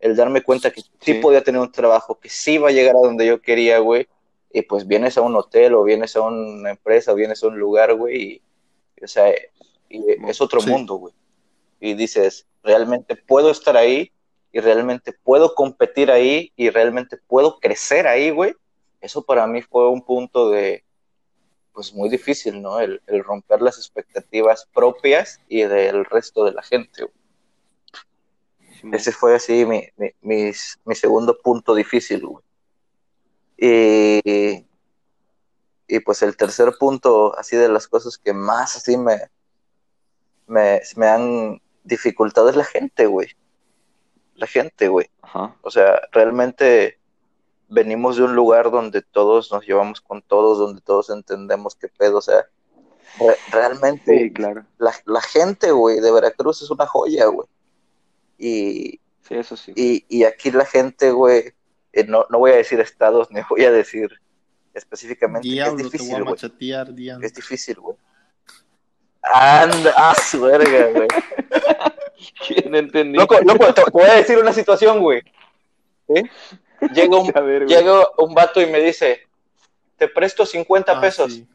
El 0.00 0.14
darme 0.14 0.42
cuenta 0.42 0.70
que 0.70 0.80
sí. 0.80 0.88
Sí. 1.00 1.14
podía 1.14 1.42
tener 1.42 1.60
un 1.60 1.72
trabajo, 1.72 2.18
que 2.20 2.28
sí 2.28 2.54
iba 2.54 2.68
a 2.68 2.72
llegar 2.72 2.94
a 2.96 3.00
donde 3.00 3.26
yo 3.26 3.40
quería, 3.40 3.78
güey, 3.78 4.06
y 4.52 4.62
pues 4.62 4.86
vienes 4.86 5.18
a 5.18 5.22
un 5.22 5.34
hotel 5.36 5.74
o 5.74 5.82
vienes 5.84 6.16
a 6.16 6.22
una 6.22 6.70
empresa 6.70 7.12
o 7.12 7.16
vienes 7.16 7.42
a 7.42 7.48
un 7.48 7.58
lugar, 7.58 7.94
güey, 7.94 8.22
y, 8.22 8.42
o 9.02 9.08
sea, 9.08 9.32
y 9.88 10.02
es 10.28 10.40
otro 10.40 10.60
Sí. 10.60 10.70
mundo, 10.70 10.94
güey. 10.94 11.14
Y 11.80 11.94
dices, 11.94 12.46
realmente 12.62 13.16
puedo 13.16 13.50
estar 13.50 13.76
ahí 13.76 14.10
y 14.52 14.60
realmente 14.60 15.12
puedo 15.12 15.54
competir 15.54 16.10
ahí 16.10 16.52
y 16.56 16.70
realmente 16.70 17.16
puedo 17.26 17.58
crecer 17.58 18.06
ahí, 18.06 18.30
güey. 18.30 18.54
Eso 19.00 19.22
para 19.22 19.46
mí 19.46 19.62
fue 19.62 19.88
un 19.88 20.02
punto 20.02 20.50
de, 20.50 20.84
pues 21.78 21.94
muy 21.94 22.08
difícil, 22.08 22.60
¿no? 22.60 22.80
El, 22.80 23.00
el 23.06 23.22
romper 23.22 23.62
las 23.62 23.78
expectativas 23.78 24.66
propias 24.74 25.40
y 25.48 25.62
del 25.62 26.04
resto 26.06 26.44
de 26.44 26.50
la 26.50 26.60
gente. 26.60 27.04
güey. 27.04 28.94
Ese 28.96 29.12
fue 29.12 29.36
así 29.36 29.64
mi, 29.64 29.86
mi, 29.96 30.10
mis- 30.22 30.80
mi 30.84 30.96
segundo 30.96 31.38
punto 31.38 31.76
difícil, 31.76 32.26
güey. 32.26 32.42
Y, 33.56 34.66
y 35.86 36.00
pues 36.00 36.20
el 36.22 36.36
tercer 36.36 36.72
punto, 36.80 37.38
así 37.38 37.56
de 37.56 37.68
las 37.68 37.86
cosas 37.86 38.18
que 38.18 38.32
más 38.32 38.74
así 38.74 38.96
me, 38.96 39.30
me, 40.48 40.80
me 40.96 41.06
han 41.06 41.62
dificultado 41.84 42.48
es 42.50 42.56
la 42.56 42.64
gente, 42.64 43.06
güey. 43.06 43.28
La 44.34 44.48
gente, 44.48 44.88
güey. 44.88 45.08
Ajá. 45.22 45.54
O 45.62 45.70
sea, 45.70 46.00
realmente 46.10 46.97
venimos 47.68 48.16
de 48.16 48.24
un 48.24 48.34
lugar 48.34 48.70
donde 48.70 49.02
todos 49.02 49.52
nos 49.52 49.66
llevamos 49.66 50.00
con 50.00 50.22
todos, 50.22 50.58
donde 50.58 50.80
todos 50.80 51.10
entendemos 51.10 51.74
qué 51.76 51.88
pedo. 51.88 52.18
O 52.18 52.22
sea, 52.22 52.46
re- 53.18 53.36
realmente 53.50 54.18
Sí, 54.18 54.32
claro. 54.32 54.64
la, 54.78 54.92
la 55.06 55.20
gente, 55.20 55.70
güey, 55.70 56.00
de 56.00 56.10
Veracruz 56.10 56.62
es 56.62 56.70
una 56.70 56.86
joya, 56.86 57.26
güey. 57.26 57.46
Y, 58.38 59.00
Sí, 59.22 59.34
eso 59.34 59.56
sí. 59.56 59.72
y, 59.76 60.04
y 60.08 60.24
aquí 60.24 60.50
la 60.50 60.64
gente, 60.64 61.10
güey, 61.10 61.52
eh, 61.92 62.04
no, 62.04 62.24
no 62.30 62.38
voy 62.38 62.52
a 62.52 62.56
decir 62.56 62.80
estados, 62.80 63.28
ni 63.32 63.40
voy 63.50 63.64
a 63.64 63.70
decir 63.70 64.10
específicamente. 64.74 65.46
Diablo, 65.48 65.84
es 65.84 65.90
te 65.90 65.98
voy 65.98 66.06
difícil, 66.06 66.74
a 66.74 66.84
diablo. 66.84 67.26
Es 67.26 67.34
difícil, 67.34 67.74
güey. 67.80 67.96
Anda, 69.22 69.92
ah, 69.96 70.14
su 70.14 70.40
verga, 70.40 70.90
güey. 70.94 71.08
¿Quién 72.46 72.74
entendió? 72.74 73.20
Loco, 73.20 73.38
loco, 73.40 73.74
te, 73.74 73.82
voy 73.92 74.04
a 74.04 74.14
decir 74.14 74.38
una 74.38 74.52
situación, 74.52 75.00
güey. 75.00 75.22
¿Sí? 76.06 76.22
Llega 76.92 77.16
un, 77.16 77.32
A 77.36 77.40
ver, 77.40 77.66
llega 77.66 78.06
un 78.18 78.34
vato 78.34 78.60
y 78.60 78.66
me 78.66 78.80
dice, 78.80 79.26
te 79.96 80.08
presto 80.08 80.44
50 80.46 80.92
Ah, 80.92 81.00
pesos 81.00 81.32
sí. 81.34 81.46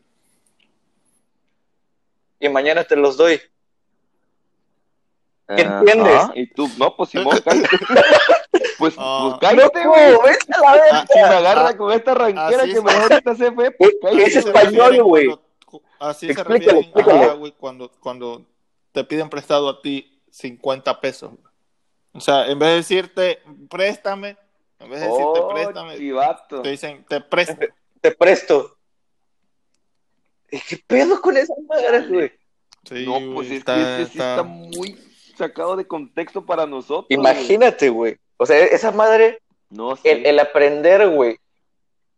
y 2.39 2.49
mañana 2.49 2.83
te 2.83 2.95
los 2.95 3.17
doy. 3.17 3.41
Ah, 5.47 5.55
¿Entiendes? 5.57 6.15
ah, 6.15 6.31
y 6.35 6.47
tú, 6.47 6.69
no, 6.77 6.95
pues 6.95 7.09
Simón, 7.09 7.37
cállate. 7.45 7.67
pues, 8.77 8.95
Ah. 8.97 9.37
pues 9.39 9.51
cállate, 9.51 9.85
güey. 9.87 10.11
vete 10.23 10.53
a 10.53 10.59
la 10.61 10.71
verga. 10.73 11.05
Si 11.11 11.19
me 11.19 11.25
agarra 11.25 11.67
Ah, 11.69 11.77
con 11.77 11.91
esta 11.91 12.13
ranquera 12.13 12.63
que 12.65 12.71
es. 12.71 12.83
me 12.83 12.91
ahorita 12.91 13.35
se 13.35 13.51
fue, 13.51 13.71
pues 13.71 13.91
Es 13.91 13.97
cállate. 14.01 14.23
es 14.25 14.33
se 14.33 14.39
español, 14.39 15.03
güey. 15.03 15.25
cuando- 15.27 15.43
Así 15.99 16.25
se 16.27 16.31
Explícale, 16.33 16.59
refieren 16.59 16.83
explícale. 16.83 17.23
acá, 17.23 17.33
güey, 17.33 17.51
cuando, 17.53 17.91
cuando 17.99 18.45
te 18.91 19.03
piden 19.05 19.29
prestado 19.29 19.69
a 19.69 19.81
ti 19.81 20.21
50 20.31 20.99
pesos. 21.01 21.31
O 22.13 22.19
sea, 22.19 22.47
en 22.47 22.59
vez 22.59 22.69
de 22.69 22.75
decirte, 22.75 23.39
préstame, 23.69 24.37
en 24.83 24.89
vez 24.89 24.99
de 25.01 25.07
decirte, 25.07 25.39
Oh, 25.39 25.49
préstame, 25.53 25.97
chivato. 25.97 26.61
te 26.61 26.69
dicen, 26.69 27.05
te 27.07 27.21
presto. 27.21 27.55
Te 28.01 28.11
presto. 28.11 28.77
¿Y 30.51 30.59
¿Qué 30.59 30.77
pedo 30.85 31.21
con 31.21 31.37
esas 31.37 31.57
madres, 31.67 32.09
güey? 32.09 32.31
Sí, 32.87 33.05
No, 33.05 33.13
pues 33.33 33.47
güey, 33.47 33.57
es 33.57 33.63
que 33.63 34.05
sí 34.11 34.19
está 34.19 34.43
muy 34.43 34.99
sacado 35.37 35.75
de 35.77 35.87
contexto 35.87 36.45
para 36.45 36.65
nosotros. 36.65 37.05
Imagínate, 37.09 37.89
güey. 37.89 38.17
O 38.37 38.45
sea, 38.45 38.57
esa 38.65 38.91
madre, 38.91 39.39
No 39.69 39.95
sé. 39.95 40.11
el, 40.11 40.25
el 40.25 40.39
aprender, 40.39 41.07
güey, 41.09 41.37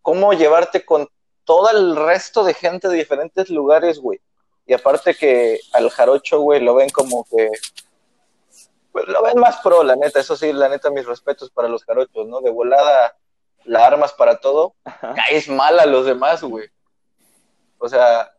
cómo 0.02 0.34
llevarte 0.34 0.84
con 0.84 1.08
todo 1.44 1.70
el 1.70 1.96
resto 1.96 2.44
de 2.44 2.56
gente 2.56 2.88
de 2.88 2.98
diferentes 2.98 3.50
lugares, 3.52 4.00
güey. 4.00 4.20
Y 4.66 4.74
aparte 4.74 5.14
que 5.14 5.60
al 5.74 5.90
jarocho, 5.92 6.40
güey, 6.40 6.62
lo 6.62 6.74
ven 6.74 6.90
como 6.90 7.26
que... 7.26 7.50
Pues 8.96 9.10
lo 9.10 9.22
ven 9.24 9.38
más 9.38 9.58
pro, 9.58 9.84
la 9.84 9.98
neta. 9.98 10.22
Eso 10.22 10.38
sí, 10.38 10.54
la 10.54 10.70
neta, 10.70 10.90
mis 10.90 11.06
respetos 11.06 11.50
para 11.52 11.68
los 11.68 11.84
jarochos, 11.84 12.28
¿no? 12.30 12.40
De 12.40 12.50
volada, 12.50 13.18
la 13.66 13.86
armas 13.86 14.14
para 14.14 14.40
todo. 14.40 14.74
Caes 15.16 15.50
mal 15.50 15.78
a 15.82 15.86
los 15.86 16.06
demás, 16.06 16.42
güey. 16.42 16.70
O 17.78 17.90
sea, 17.90 18.32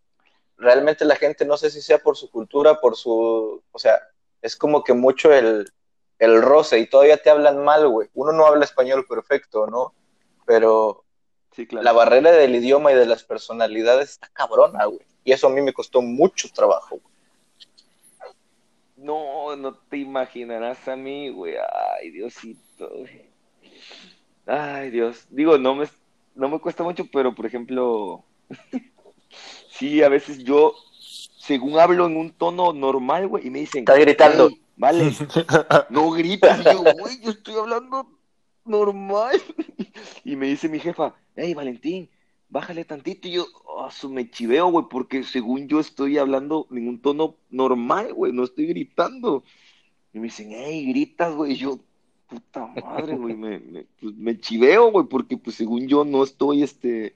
realmente 0.56 1.04
la 1.04 1.16
gente, 1.16 1.44
no 1.44 1.58
sé 1.58 1.68
si 1.68 1.82
sea 1.82 1.98
por 1.98 2.16
su 2.16 2.30
cultura, 2.30 2.80
por 2.80 2.96
su... 2.96 3.62
O 3.70 3.78
sea, 3.78 4.00
es 4.40 4.56
como 4.56 4.82
que 4.82 4.94
mucho 4.94 5.30
el, 5.30 5.70
el 6.18 6.40
roce 6.40 6.78
y 6.78 6.86
todavía 6.86 7.18
te 7.18 7.28
hablan 7.28 7.62
mal, 7.62 7.86
güey. 7.88 8.08
Uno 8.14 8.32
no 8.32 8.46
habla 8.46 8.64
español 8.64 9.04
perfecto, 9.06 9.66
¿no? 9.66 9.92
Pero 10.46 11.04
Sí, 11.52 11.66
claro. 11.66 11.84
la 11.84 11.92
barrera 11.92 12.32
del 12.32 12.54
idioma 12.54 12.92
y 12.92 12.94
de 12.94 13.04
las 13.04 13.24
personalidades 13.24 14.08
está 14.08 14.28
cabrona, 14.32 14.86
güey. 14.86 15.00
Y 15.22 15.32
eso 15.32 15.48
a 15.48 15.50
mí 15.50 15.60
me 15.60 15.74
costó 15.74 16.00
mucho 16.00 16.48
trabajo. 16.54 16.96
güey. 16.96 17.15
No, 18.96 19.54
no 19.56 19.74
te 19.74 19.98
imaginarás 19.98 20.88
a 20.88 20.96
mí, 20.96 21.28
güey. 21.28 21.54
Ay, 22.00 22.10
Diosito, 22.10 22.88
güey. 22.88 23.26
Ay, 24.46 24.90
Dios. 24.90 25.26
Digo, 25.30 25.58
no 25.58 25.74
me, 25.74 25.86
no 26.34 26.48
me 26.48 26.58
cuesta 26.58 26.82
mucho, 26.82 27.06
pero 27.12 27.34
por 27.34 27.46
ejemplo, 27.46 28.24
sí, 29.70 30.02
a 30.02 30.08
veces 30.08 30.44
yo, 30.44 30.74
según 31.38 31.78
hablo 31.78 32.06
en 32.06 32.16
un 32.16 32.32
tono 32.32 32.72
normal, 32.72 33.28
güey, 33.28 33.46
y 33.46 33.50
me 33.50 33.60
dicen, 33.60 33.80
Estás 33.80 33.98
gritando. 33.98 34.48
"Ey, 34.48 34.60
vale, 34.76 35.12
no 35.90 36.10
grites. 36.10 36.58
Y 36.60 36.64
yo, 36.64 36.82
güey, 36.98 37.20
yo 37.20 37.30
estoy 37.30 37.54
hablando 37.56 38.08
normal. 38.64 39.40
Y 40.24 40.34
me 40.36 40.46
dice 40.46 40.68
mi 40.68 40.80
jefa, 40.80 41.14
hey, 41.36 41.54
Valentín, 41.54 42.10
bájale 42.48 42.84
tantito. 42.84 43.28
Y 43.28 43.32
yo, 43.32 43.46
"Ah, 43.78 43.90
su 43.90 44.10
me 44.10 44.30
chiveo, 44.30 44.68
güey, 44.70 44.86
porque 44.90 45.22
según 45.22 45.68
yo 45.68 45.80
estoy 45.80 46.18
hablando 46.18 46.66
en 46.70 46.88
un 46.88 47.00
tono 47.00 47.36
normal, 47.50 48.12
güey, 48.14 48.32
no 48.32 48.44
estoy 48.44 48.66
gritando. 48.66 49.44
Y 50.12 50.18
me 50.18 50.24
dicen, 50.24 50.50
hey, 50.52 50.86
gritas, 50.86 51.34
güey. 51.34 51.56
Yo, 51.56 51.78
puta 52.28 52.66
madre, 52.66 53.16
güey, 53.16 53.34
pues, 54.00 54.14
me 54.16 54.38
chiveo, 54.40 54.90
güey, 54.90 55.06
porque 55.06 55.36
pues 55.36 55.56
según 55.56 55.88
yo 55.88 56.04
no 56.04 56.24
estoy, 56.24 56.62
este, 56.62 57.14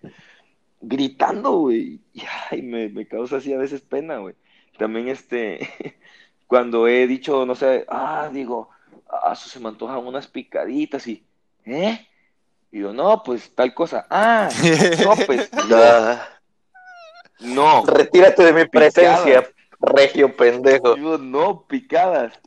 gritando, 0.80 1.52
güey. 1.52 2.00
Y 2.12 2.22
ay, 2.50 2.62
me, 2.62 2.88
me 2.88 3.06
causa 3.06 3.36
así 3.38 3.52
a 3.52 3.58
veces 3.58 3.80
pena, 3.82 4.18
güey. 4.18 4.34
También, 4.78 5.08
este, 5.08 5.60
cuando 6.46 6.88
he 6.88 7.06
dicho, 7.06 7.46
no 7.46 7.54
sé, 7.54 7.84
ah, 7.88 8.30
digo, 8.32 8.70
ah, 9.08 9.34
se 9.34 9.60
me 9.60 9.68
antojan 9.68 10.06
unas 10.06 10.26
picaditas 10.28 11.06
y, 11.06 11.24
¿eh? 11.64 12.06
Y 12.72 12.80
yo, 12.80 12.92
no, 12.92 13.22
pues 13.22 13.54
tal 13.54 13.74
cosa. 13.74 14.06
Ah, 14.10 14.48
sopes. 15.02 15.50
No. 17.40 17.84
retírate 17.86 18.44
de 18.44 18.52
mi 18.52 18.64
Picadas. 18.66 18.92
presencia, 18.92 19.50
regio 19.80 20.36
pendejo. 20.36 20.96
Yo, 20.96 21.18
no, 21.18 21.66
picadas. 21.66 22.38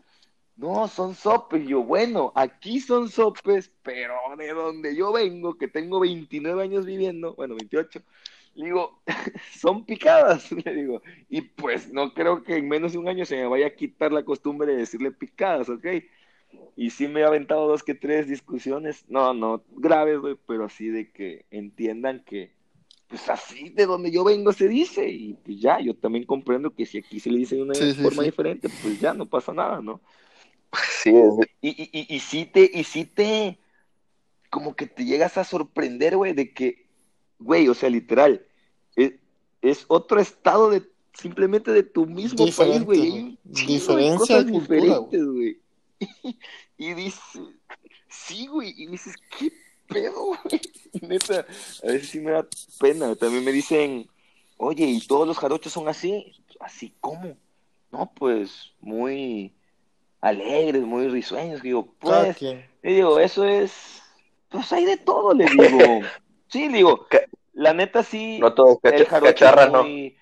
No, 0.55 0.87
son 0.87 1.15
sopes. 1.15 1.65
Yo, 1.67 1.83
bueno, 1.83 2.31
aquí 2.35 2.79
son 2.79 3.09
sopes, 3.09 3.71
pero 3.81 4.13
de 4.37 4.53
donde 4.53 4.95
yo 4.95 5.11
vengo, 5.11 5.57
que 5.57 5.67
tengo 5.67 5.99
29 5.99 6.61
años 6.63 6.85
viviendo, 6.85 7.33
bueno, 7.33 7.55
28, 7.55 8.01
digo, 8.55 9.01
son 9.59 9.83
picadas, 9.85 10.51
le 10.65 10.73
digo. 10.73 11.01
Y 11.29 11.41
pues 11.41 11.91
no 11.91 12.13
creo 12.13 12.43
que 12.43 12.57
en 12.57 12.69
menos 12.69 12.93
de 12.93 12.99
un 12.99 13.09
año 13.09 13.25
se 13.25 13.35
me 13.35 13.47
vaya 13.47 13.67
a 13.67 13.75
quitar 13.75 14.11
la 14.11 14.23
costumbre 14.23 14.67
de 14.67 14.77
decirle 14.77 15.11
picadas, 15.11 15.69
¿ok? 15.69 15.85
Y 16.75 16.89
sí 16.89 17.07
me 17.07 17.21
he 17.21 17.23
aventado 17.23 17.67
dos 17.67 17.83
que 17.83 17.93
tres 17.93 18.27
discusiones, 18.27 19.05
no, 19.07 19.33
no 19.33 19.63
graves, 19.75 20.19
güey, 20.19 20.35
pero 20.47 20.65
así 20.65 20.87
de 20.89 21.11
que 21.11 21.45
entiendan 21.51 22.23
que, 22.25 22.51
pues 23.07 23.29
así 23.29 23.69
de 23.69 23.85
donde 23.85 24.11
yo 24.11 24.23
vengo 24.23 24.51
se 24.53 24.67
dice, 24.67 25.07
y 25.07 25.33
pues 25.35 25.59
ya, 25.59 25.79
yo 25.79 25.93
también 25.95 26.25
comprendo 26.25 26.71
que 26.73 26.85
si 26.85 26.97
aquí 26.97 27.19
se 27.19 27.29
le 27.29 27.37
dice 27.37 27.55
de 27.55 27.61
una 27.61 27.75
Sí, 27.75 27.93
forma 27.93 28.23
sí. 28.23 28.29
diferente, 28.29 28.69
pues 28.81 28.99
ya 28.99 29.13
no 29.13 29.27
pasa 29.27 29.53
nada, 29.53 29.81
¿no? 29.81 30.01
Sí, 31.03 31.11
es 31.15 31.47
Y, 31.61 31.69
y, 31.83 31.89
y, 31.91 32.15
y 32.15 32.19
sí 32.19 32.45
te, 32.45 32.69
y 32.73 32.83
sí 32.83 33.05
te, 33.05 33.59
como 34.49 34.75
que 34.75 34.87
te 34.87 35.05
llegas 35.05 35.37
a 35.37 35.43
sorprender, 35.43 36.17
güey, 36.17 36.33
de 36.33 36.53
que, 36.53 36.87
güey, 37.39 37.67
o 37.67 37.73
sea, 37.75 37.89
literal, 37.89 38.45
es, 38.95 39.13
es 39.61 39.85
otro 39.87 40.19
estado 40.19 40.71
de, 40.71 40.83
simplemente 41.13 41.71
de 41.71 41.83
tu 41.83 42.07
mismo 42.07 42.45
Diferente, 42.45 42.85
país, 42.85 42.85
güey. 42.85 42.99
güey. 42.99 43.11
Hay 43.11 43.19
un 43.21 43.53
chingo 43.53 43.71
de 43.71 43.73
Diferencia 43.73 44.17
cosas 44.17 44.45
de 44.45 44.51
cultura, 44.51 44.81
diferentes, 44.81 45.25
güey. 45.25 45.62
Y 46.77 46.93
dices, 46.95 47.21
sí, 48.09 48.47
güey, 48.47 48.73
y 48.75 48.87
dices, 48.87 49.15
¿qué 49.37 49.53
pedo, 49.87 50.25
güey? 50.25 50.61
Neta, 51.01 51.45
a 51.83 51.87
veces 51.87 52.09
sí 52.09 52.19
me 52.19 52.31
da 52.31 52.45
pena. 52.79 53.15
También 53.15 53.45
me 53.45 53.51
dicen, 53.51 54.09
oye, 54.57 54.85
¿y 54.85 55.05
todos 55.05 55.27
los 55.27 55.37
jarochos 55.37 55.71
son 55.71 55.87
así? 55.87 56.33
¿Así 56.59 56.93
cómo? 56.99 57.37
No, 57.91 58.11
pues, 58.15 58.73
muy 58.81 59.53
alegres, 60.19 60.83
muy 60.83 61.07
risueños. 61.07 61.61
Digo, 61.61 61.93
pues, 61.99 62.37
quien. 62.37 62.65
le 62.81 62.93
digo, 62.93 63.19
eso 63.19 63.45
es, 63.45 64.01
pues 64.49 64.71
hay 64.73 64.85
de 64.85 64.97
todo, 64.97 65.33
le 65.33 65.45
digo. 65.45 66.01
Sí, 66.47 66.69
le 66.69 66.77
digo, 66.77 67.07
la 67.53 67.73
neta 67.73 68.03
sí, 68.03 68.37
no 68.37 68.53
todo 68.53 68.79
el 68.83 69.05
jarocho 69.07 69.43
es 69.43 69.71
no. 69.71 69.83
muy, 69.83 70.15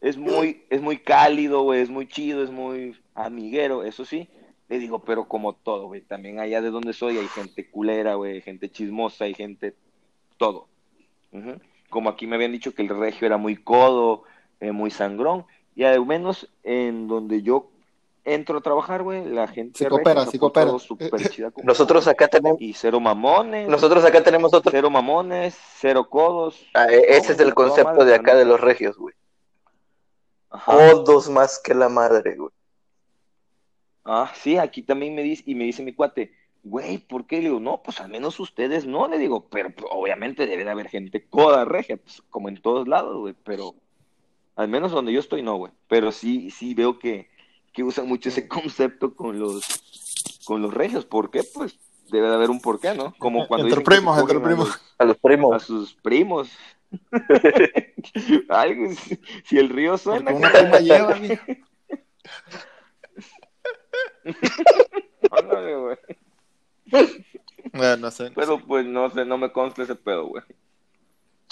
es 0.00 0.16
muy, 0.16 0.64
es 0.70 0.80
muy 0.80 0.98
cálido, 0.98 1.62
güey, 1.62 1.80
es 1.80 1.90
muy 1.90 2.06
chido, 2.06 2.44
es 2.44 2.52
muy 2.52 2.96
amiguero, 3.16 3.82
eso 3.82 4.04
sí. 4.04 4.28
Le 4.72 4.78
digo, 4.78 5.00
pero 5.00 5.28
como 5.28 5.52
todo, 5.52 5.88
güey, 5.88 6.00
también 6.00 6.40
allá 6.40 6.62
de 6.62 6.70
donde 6.70 6.94
soy 6.94 7.18
hay 7.18 7.28
gente 7.28 7.70
culera, 7.70 8.14
güey, 8.14 8.40
gente 8.40 8.70
chismosa, 8.70 9.24
hay 9.24 9.34
gente, 9.34 9.74
todo. 10.38 10.66
Como 11.90 12.08
aquí 12.08 12.26
me 12.26 12.36
habían 12.36 12.52
dicho 12.52 12.74
que 12.74 12.80
el 12.80 12.88
regio 12.88 13.26
era 13.26 13.36
muy 13.36 13.54
codo, 13.54 14.22
eh, 14.60 14.72
muy 14.72 14.90
sangrón, 14.90 15.44
y 15.76 15.84
al 15.84 16.06
menos 16.06 16.48
en 16.62 17.06
donde 17.06 17.42
yo 17.42 17.68
entro 18.24 18.56
a 18.56 18.60
trabajar, 18.62 19.02
güey, 19.02 19.26
la 19.26 19.46
gente 19.46 19.78
Sí 19.78 19.84
coopera, 19.84 20.24
se 20.24 20.30
sí 20.30 20.38
coopera. 20.38 20.70
Nosotros 21.64 22.08
acá 22.08 22.28
tenemos, 22.28 22.58
y 22.58 22.72
cero 22.72 22.98
mamones, 22.98 23.68
nosotros 23.68 24.02
acá 24.06 24.24
tenemos 24.24 24.54
otro. 24.54 24.70
cero 24.72 24.88
mamones, 24.88 25.54
cero 25.80 26.08
codos. 26.08 26.64
Ah, 26.72 26.86
e- 26.90 27.14
ese 27.18 27.32
es 27.32 27.40
el 27.40 27.52
concepto 27.52 28.06
de 28.06 28.14
acá 28.14 28.34
de 28.36 28.46
los 28.46 28.58
regios, 28.58 28.96
güey. 28.96 29.14
Ajá. 30.48 30.92
Todos 30.92 31.28
más 31.28 31.60
que 31.62 31.74
la 31.74 31.90
madre, 31.90 32.36
güey. 32.36 32.50
Ah, 34.04 34.32
sí, 34.34 34.56
aquí 34.58 34.82
también 34.82 35.14
me 35.14 35.22
dice, 35.22 35.42
y 35.46 35.54
me 35.54 35.64
dice 35.64 35.82
mi 35.82 35.92
cuate, 35.92 36.32
güey, 36.64 36.98
¿por 36.98 37.26
qué? 37.26 37.36
Le 37.36 37.42
digo, 37.48 37.60
no, 37.60 37.82
pues 37.82 38.00
al 38.00 38.10
menos 38.10 38.38
ustedes 38.40 38.84
no, 38.86 39.06
le 39.08 39.18
digo, 39.18 39.48
pero 39.48 39.70
pues, 39.70 39.86
obviamente 39.90 40.46
debe 40.46 40.64
de 40.64 40.70
haber 40.70 40.88
gente 40.88 41.24
coda 41.28 41.64
regia, 41.64 41.96
pues 41.96 42.22
como 42.30 42.48
en 42.48 42.60
todos 42.60 42.88
lados, 42.88 43.16
güey, 43.18 43.34
pero 43.44 43.74
al 44.56 44.68
menos 44.68 44.92
donde 44.92 45.12
yo 45.12 45.20
estoy 45.20 45.42
no, 45.42 45.56
güey, 45.56 45.72
pero 45.88 46.10
sí, 46.12 46.50
sí 46.50 46.74
veo 46.74 46.98
que, 46.98 47.28
que 47.72 47.82
usan 47.84 48.06
mucho 48.08 48.28
ese 48.28 48.48
concepto 48.48 49.14
con 49.14 49.38
los, 49.38 49.62
con 50.44 50.62
los 50.62 50.74
regios, 50.74 51.04
¿por 51.04 51.30
qué? 51.30 51.42
Pues 51.44 51.78
debe 52.10 52.28
de 52.28 52.34
haber 52.34 52.50
un 52.50 52.60
porqué, 52.60 52.94
¿no? 52.94 53.14
Como 53.18 53.46
cuando 53.46 53.68
Entre 53.68 53.82
primos, 53.84 54.18
entre 54.18 54.36
a 54.38 54.42
primos. 54.42 54.68
los- 54.68 54.94
A 54.98 55.04
los 55.04 55.16
a 55.16 55.20
primos. 55.20 55.62
sus 55.62 55.94
primos. 55.94 56.50
Algo, 58.48 58.92
si- 59.44 59.58
el 59.58 59.68
río 59.70 59.96
suena, 59.96 60.32
una 60.32 60.50
prima 60.52 60.78
lleva. 60.80 61.16
ándale, 65.30 65.76
güey. 65.76 65.96
Bueno, 67.72 67.96
no 67.96 68.10
sé. 68.10 68.30
Pero 68.34 68.58
pues 68.58 68.84
no 68.86 69.08
sé, 69.10 69.24
no 69.24 69.38
me 69.38 69.52
consta 69.52 69.82
ese 69.82 69.94
pedo, 69.94 70.26
güey. 70.26 70.42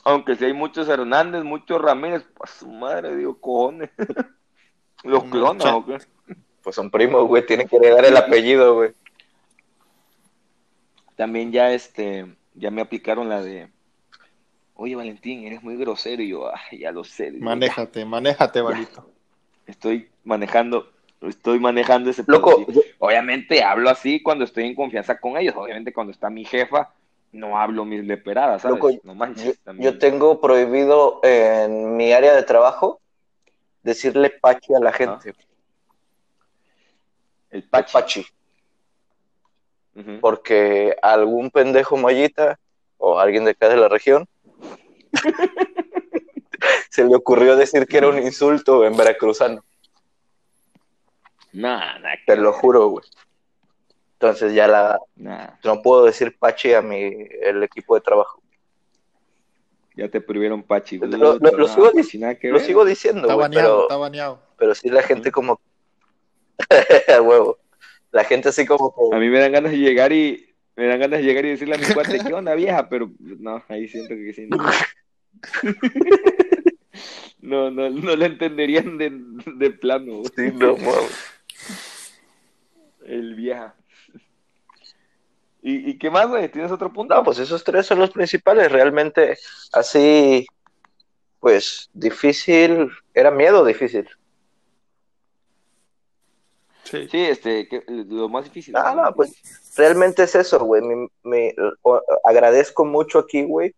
Aunque 0.05 0.35
si 0.37 0.45
hay 0.47 0.53
muchos 0.53 0.89
Hernández, 0.89 1.45
muchos 1.45 1.81
Ramírez, 1.81 2.25
pues 2.35 2.51
su 2.51 2.69
madre, 2.69 3.15
digo, 3.17 3.39
cojones. 3.39 3.91
¿Los 5.05 5.25
cha- 5.59 5.77
o 5.77 5.87
qué? 5.87 5.99
Pues 6.63 6.77
son 6.77 6.91
primos, 6.91 7.27
güey. 7.27 7.45
Tienen 7.47 7.69
que 7.69 7.77
heredar 7.77 8.05
el 8.05 8.17
apellido, 8.17 8.75
güey. 8.75 8.93
También 11.17 11.53
ya 11.53 11.73
este, 11.73 12.35
ya 12.55 12.71
me 12.71 12.81
aplicaron 12.81 13.29
la 13.29 13.43
de, 13.43 13.71
oye 14.75 14.97
Valentín, 14.97 15.45
eres 15.47 15.63
muy 15.63 15.77
grosero. 15.77 16.23
Y 16.23 16.29
yo, 16.29 16.49
ah, 16.49 16.61
ya 16.73 16.93
lo 16.93 17.05
sé. 17.05 17.33
Manéjate, 17.33 18.05
manéjate, 18.05 18.61
Valito. 18.61 19.11
Estoy 19.67 20.11
manejando, 20.25 20.91
estoy 21.29 21.59
manejando 21.59 22.11
ese 22.11 22.25
Loco, 22.27 22.65
pedo, 22.65 22.83
sí. 22.83 22.89
Obviamente 22.99 23.63
hablo 23.63 23.91
así 23.91 24.23
cuando 24.23 24.45
estoy 24.45 24.67
en 24.67 24.75
confianza 24.75 25.19
con 25.19 25.37
ellos. 25.37 25.55
Obviamente 25.57 25.93
cuando 25.93 26.13
está 26.13 26.31
mi 26.31 26.45
jefa, 26.45 26.93
no 27.33 27.59
hablo 27.59 27.85
mis 27.85 28.05
leperadas, 28.05 28.63
¿sabes? 28.63 28.77
Loco, 28.77 28.99
no 29.05 29.15
manches. 29.15 29.45
Yo, 29.45 29.55
también. 29.65 29.93
yo 29.93 29.99
tengo 29.99 30.41
prohibido 30.41 31.21
en 31.23 31.97
mi 31.97 32.13
área 32.13 32.35
de 32.35 32.43
trabajo 32.43 33.01
decirle 33.83 34.31
pachi 34.31 34.75
a 34.75 34.81
la 34.81 34.93
gente. 34.93 35.35
El 37.51 37.65
pachi. 37.65 37.93
Pachi. 37.93 38.27
Porque 40.21 40.97
algún 41.03 41.51
pendejo 41.51 41.97
mollita 41.97 42.59
o 42.97 43.19
alguien 43.19 43.45
de 43.45 43.51
acá 43.51 43.69
de 43.69 43.77
la 43.77 43.89
región 43.89 44.27
se 46.91 47.05
le 47.05 47.15
ocurrió 47.15 47.57
decir 47.57 47.87
que 47.87 47.99
era 47.99 48.09
un 48.09 48.19
insulto 48.19 48.85
en 48.87 48.97
veracruzano. 48.97 49.63
Nah, 51.53 51.99
nah, 51.99 52.15
Te 52.27 52.37
lo 52.37 52.53
juro, 52.53 52.89
güey. 52.89 53.05
Entonces 54.15 54.53
ya 54.53 54.67
la 54.69 54.99
nah. 55.17 55.49
no 55.65 55.81
puedo 55.83 56.05
decir 56.05 56.37
pachi 56.39 56.75
a 56.75 56.83
mi 56.83 57.27
el 57.43 57.63
equipo 57.63 57.95
de 57.95 58.03
trabajo. 58.03 58.43
Ya 59.97 60.09
te 60.09 60.21
prohibieron 60.21 60.63
pachi. 60.63 60.99
Lo- 60.99 61.39
güey. 61.39 61.53
lo- 61.57 61.69
sigo 61.69 61.91
nada 62.21 62.35
que 62.37 62.49
Lo 62.49 62.61
sigo 62.61 62.85
diciendo, 62.85 63.23
Está 63.23 63.35
güey, 63.35 63.45
baneado, 63.49 63.69
pero, 63.69 63.83
está 63.83 63.97
baneado. 63.97 64.43
pero 64.57 64.75
sí 64.75 64.89
la 64.91 65.03
gente 65.03 65.33
como 65.33 65.61
huevo. 67.23 67.59
La 68.13 68.25
gente 68.25 68.49
así 68.51 68.67
como 68.67 68.95
que 68.95 69.17
A 69.17 69.19
mí 69.19 69.29
me 69.29 69.39
dan 69.41 69.53
ganas 69.53 69.73
de 69.73 69.79
llegar 69.79 70.13
y 70.13 70.55
me 70.77 70.87
dan 70.87 71.01
ganas 71.01 71.21
de 71.21 71.25
llegar 71.25 71.45
y 71.45 71.51
decirle 71.51 71.75
a 71.77 71.79
mi 71.79 71.87
cuate, 71.93 72.19
¿qué 72.25 72.33
onda 72.33 72.55
vieja? 72.55 72.89
Pero 72.89 73.11
no, 73.19 73.63
ahí 73.69 73.89
siento 73.89 74.15
que 74.15 74.33
sí. 74.33 74.47
No, 74.49 74.59
no, 77.41 77.71
no, 77.71 77.91
no 77.91 78.17
lo 78.17 78.25
entenderían 78.25 78.99
de, 78.99 79.11
de 79.57 79.71
plano, 79.71 80.19
güey. 80.19 80.31
Sí, 80.37 80.53
no. 80.55 80.77
El 83.11 83.35
vieja. 83.35 83.75
¿Y, 85.63 85.91
¿Y 85.91 85.99
qué 85.99 86.11
más, 86.11 86.29
güey? 86.29 86.51
¿Tienes 86.51 86.73
otro 86.73 86.93
punto? 86.93 87.15
No, 87.15 87.23
pues 87.23 87.39
esos 87.39 87.63
tres 87.65 87.87
son 87.87 87.99
los 87.99 88.11
principales. 88.11 88.73
Realmente, 88.73 89.37
así, 89.73 90.47
pues, 91.39 91.91
difícil, 91.93 92.91
era 93.13 93.31
miedo 93.31 93.65
difícil. 93.65 94.09
Sí. 96.85 97.09
Sí, 97.09 97.19
este, 97.19 97.69
que- 97.69 97.85
lo 97.87 98.29
más 98.29 98.45
difícil. 98.45 98.75
Ah, 98.77 98.95
no, 98.97 99.15
pues. 99.15 99.33
Realmente 99.77 100.25
es 100.25 100.35
eso, 100.35 100.59
güey. 100.65 100.83
O- 101.83 102.03
agradezco 102.25 102.85
mucho 102.85 103.21
aquí, 103.21 103.43
güey, 103.45 103.75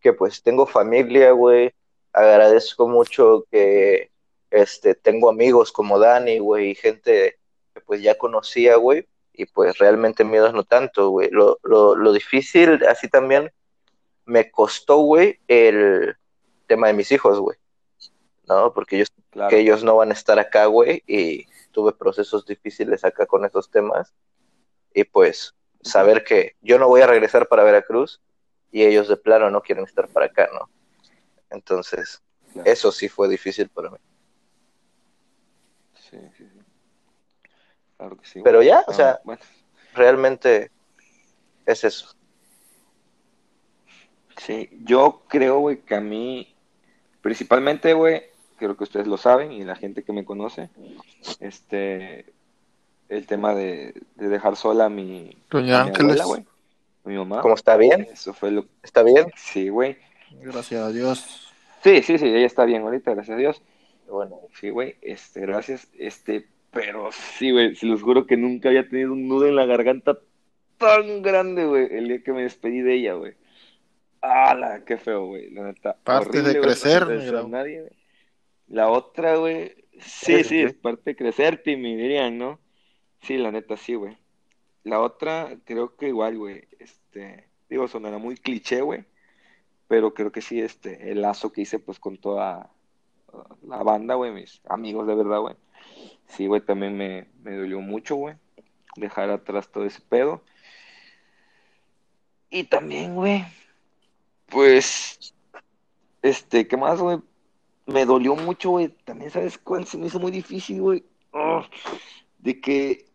que 0.00 0.12
pues 0.12 0.42
tengo 0.42 0.66
familia, 0.66 1.30
güey. 1.32 1.72
Agradezco 2.12 2.88
mucho 2.88 3.44
que, 3.50 4.10
este, 4.50 4.94
tengo 4.94 5.28
amigos 5.28 5.70
como 5.70 5.98
Dani, 5.98 6.38
güey, 6.38 6.70
y 6.70 6.74
gente 6.74 7.38
pues 7.86 8.02
ya 8.02 8.16
conocía, 8.18 8.76
güey. 8.76 9.06
Y 9.32 9.46
pues 9.46 9.78
realmente 9.78 10.24
miedos 10.24 10.52
no 10.54 10.64
tanto, 10.64 11.10
güey. 11.10 11.28
Lo, 11.30 11.58
lo, 11.62 11.94
lo 11.94 12.12
difícil, 12.12 12.84
así 12.86 13.08
también, 13.08 13.50
me 14.24 14.50
costó, 14.50 14.98
güey, 14.98 15.38
el 15.46 16.16
tema 16.66 16.86
de 16.88 16.94
mis 16.94 17.12
hijos, 17.12 17.38
güey. 17.38 17.56
¿No? 18.48 18.72
Porque 18.72 18.96
ellos 18.96 19.12
Claro. 19.30 19.50
que 19.50 19.58
ellos 19.58 19.84
no 19.84 19.96
van 19.96 20.08
a 20.10 20.14
estar 20.14 20.38
acá, 20.38 20.64
güey, 20.64 21.02
y 21.06 21.46
tuve 21.70 21.92
procesos 21.92 22.46
difíciles 22.46 23.04
acá 23.04 23.26
con 23.26 23.44
esos 23.44 23.70
temas. 23.70 24.14
Y 24.94 25.04
pues 25.04 25.54
saber 25.82 26.24
que 26.24 26.56
yo 26.62 26.78
no 26.78 26.88
voy 26.88 27.02
a 27.02 27.06
regresar 27.06 27.46
para 27.48 27.64
Veracruz 27.64 28.22
y 28.72 28.84
ellos 28.84 29.08
de 29.08 29.18
plano 29.18 29.50
no 29.50 29.60
quieren 29.60 29.84
estar 29.84 30.08
para 30.08 30.26
acá, 30.26 30.48
¿no? 30.54 30.70
Entonces, 31.50 32.22
Claro. 32.54 32.70
eso 32.70 32.90
sí 32.92 33.10
fue 33.10 33.28
difícil 33.28 33.68
para 33.68 33.90
mí. 33.90 33.98
Sí, 35.94 36.16
sí, 36.38 36.48
sí. 36.48 36.60
Claro 37.96 38.16
que 38.16 38.26
sí. 38.26 38.40
Pero 38.44 38.62
ya, 38.62 38.84
o 38.86 38.92
sea, 38.92 39.20
bueno. 39.24 39.40
realmente 39.94 40.70
es 41.64 41.84
eso. 41.84 42.14
Sí, 44.38 44.68
yo 44.84 45.22
creo, 45.28 45.60
güey, 45.60 45.78
que 45.78 45.94
a 45.94 46.00
mí, 46.00 46.54
principalmente, 47.22 47.94
güey, 47.94 48.22
creo 48.58 48.76
que 48.76 48.84
ustedes 48.84 49.06
lo 49.06 49.16
saben 49.16 49.50
y 49.52 49.64
la 49.64 49.76
gente 49.76 50.02
que 50.02 50.12
me 50.12 50.24
conoce, 50.24 50.68
este, 51.40 52.26
el 53.08 53.26
tema 53.26 53.54
de, 53.54 53.94
de 54.16 54.28
dejar 54.28 54.56
sola 54.56 54.86
a 54.86 54.88
mi, 54.90 55.36
Doña 55.50 55.80
a 55.80 55.84
mi 55.84 55.90
Ángeles. 55.90 56.20
abuela, 56.20 56.24
güey, 56.26 56.40
a 57.04 57.08
mi 57.08 57.16
mamá. 57.16 57.40
¿Cómo 57.40 57.54
está 57.54 57.76
bien? 57.76 58.06
Eso 58.12 58.34
fue 58.34 58.50
lo 58.50 58.66
¿Está 58.82 59.02
bien? 59.02 59.26
sí, 59.36 59.68
güey. 59.70 59.96
Gracias 60.32 60.82
a 60.82 60.90
Dios. 60.92 61.48
Sí, 61.82 62.02
sí, 62.02 62.18
sí, 62.18 62.26
ella 62.26 62.46
está 62.46 62.64
bien 62.64 62.82
ahorita, 62.82 63.14
gracias 63.14 63.34
a 63.36 63.38
Dios. 63.38 63.62
Bueno, 64.08 64.38
Sí, 64.60 64.70
güey, 64.70 64.96
este, 65.02 65.40
gracias, 65.40 65.88
este, 65.98 66.46
pero 66.76 67.10
sí, 67.10 67.52
güey, 67.52 67.74
se 67.74 67.86
los 67.86 68.02
juro 68.02 68.26
que 68.26 68.36
nunca 68.36 68.68
había 68.68 68.86
tenido 68.86 69.14
un 69.14 69.26
nudo 69.26 69.46
en 69.46 69.56
la 69.56 69.64
garganta 69.64 70.18
tan 70.76 71.22
grande, 71.22 71.64
güey, 71.64 71.88
el 71.90 72.08
día 72.08 72.22
que 72.22 72.34
me 72.34 72.42
despedí 72.42 72.82
de 72.82 72.96
ella, 72.96 73.14
güey. 73.14 73.32
¡Hala! 74.20 74.84
Qué 74.84 74.98
feo, 74.98 75.24
güey, 75.24 75.50
la 75.50 75.62
neta. 75.62 75.96
Parte 76.04 76.42
de 76.42 76.50
Horrible, 76.50 76.58
güey, 76.58 76.68
crecer, 76.68 77.32
no 77.32 77.48
nadie, 77.48 77.80
güey. 77.80 77.92
La 78.68 78.90
otra, 78.90 79.36
güey, 79.36 79.74
sí, 80.00 80.44
sí, 80.44 80.60
es 80.60 80.74
parte 80.74 81.12
de 81.12 81.16
crecer, 81.16 81.62
Timmy, 81.62 81.96
dirían, 81.96 82.36
¿no? 82.36 82.60
Sí, 83.22 83.38
la 83.38 83.50
neta, 83.50 83.78
sí, 83.78 83.94
güey. 83.94 84.18
La 84.82 85.00
otra, 85.00 85.56
creo 85.64 85.96
que 85.96 86.08
igual, 86.08 86.36
güey, 86.36 86.68
este, 86.78 87.48
digo, 87.70 87.88
sonará 87.88 88.18
muy 88.18 88.36
cliché, 88.36 88.82
güey, 88.82 89.06
pero 89.88 90.12
creo 90.12 90.30
que 90.30 90.42
sí, 90.42 90.60
este, 90.60 91.10
el 91.10 91.22
lazo 91.22 91.52
que 91.52 91.62
hice, 91.62 91.78
pues, 91.78 91.98
con 91.98 92.18
toda 92.18 92.70
la 93.66 93.82
banda, 93.82 94.14
güey, 94.16 94.30
mis 94.30 94.60
amigos 94.68 95.06
de 95.06 95.14
verdad, 95.14 95.40
güey. 95.40 95.56
Sí, 96.28 96.46
güey, 96.46 96.60
también 96.60 96.96
me, 96.96 97.28
me 97.42 97.56
dolió 97.56 97.80
mucho, 97.80 98.16
güey, 98.16 98.34
dejar 98.96 99.30
atrás 99.30 99.68
todo 99.70 99.84
ese 99.84 100.00
pedo. 100.00 100.42
Y 102.50 102.64
también, 102.64 103.14
güey, 103.14 103.44
pues, 104.46 105.34
este, 106.22 106.66
¿qué 106.66 106.76
más, 106.76 107.00
güey? 107.00 107.18
Me 107.86 108.04
dolió 108.04 108.34
mucho, 108.34 108.70
güey. 108.70 108.88
También, 109.04 109.30
¿sabes 109.30 109.58
cuál 109.58 109.86
se 109.86 109.98
me 109.98 110.06
hizo 110.06 110.18
muy 110.18 110.30
difícil, 110.30 110.80
güey? 110.80 111.04
Oh, 111.32 111.62
de 112.38 112.60
que, 112.60 113.06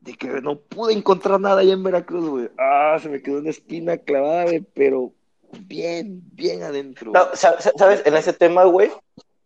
de 0.00 0.14
que 0.14 0.28
no 0.40 0.58
pude 0.58 0.92
encontrar 0.92 1.40
nada 1.40 1.60
allá 1.60 1.72
en 1.72 1.82
Veracruz, 1.82 2.28
güey. 2.28 2.50
Ah, 2.58 2.96
se 3.00 3.08
me 3.08 3.22
quedó 3.22 3.38
una 3.38 3.50
espina 3.50 3.96
clavada, 3.96 4.44
güey, 4.44 4.60
pero 4.74 5.12
bien, 5.60 6.20
bien 6.32 6.62
adentro. 6.62 7.12
No, 7.12 7.34
sa- 7.34 7.60
sa- 7.60 7.72
¿sabes? 7.76 8.02
En 8.06 8.14
ese 8.16 8.32
tema, 8.32 8.64
güey, 8.64 8.90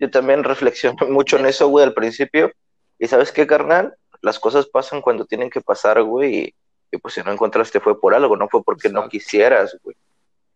yo 0.03 0.11
también 0.11 0.43
reflexioné 0.43 1.07
mucho 1.09 1.39
en 1.39 1.47
eso, 1.47 1.69
güey, 1.69 1.85
al 1.87 1.95
principio. 1.95 2.53
Y 2.99 3.07
¿sabes 3.07 3.31
qué, 3.31 3.47
carnal? 3.47 3.95
Las 4.21 4.41
cosas 4.41 4.67
pasan 4.67 5.01
cuando 5.01 5.27
tienen 5.27 5.49
que 5.49 5.61
pasar, 5.61 6.03
güey. 6.03 6.35
Y, 6.35 6.55
y, 6.91 6.99
pues 6.99 7.15
si 7.15 7.23
no 7.23 7.31
encontraste 7.31 7.79
fue 7.79 8.01
por 8.01 8.13
algo, 8.13 8.37
no 8.37 8.49
fue 8.49 8.65
porque 8.65 8.89
no 8.89 9.09
quisieras, 9.09 9.79
güey. 9.85 9.97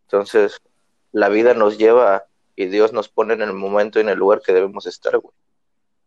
Entonces, 0.06 0.60
la 1.12 1.28
vida 1.28 1.54
nos 1.54 1.78
lleva 1.78 2.24
y 2.56 2.66
Dios 2.66 2.92
nos 2.92 3.08
pone 3.08 3.34
en 3.34 3.42
el 3.42 3.52
momento 3.52 4.00
y 4.00 4.02
en 4.02 4.08
el 4.08 4.18
lugar 4.18 4.42
que 4.44 4.52
debemos 4.52 4.84
estar, 4.86 5.16
güey. 5.16 5.32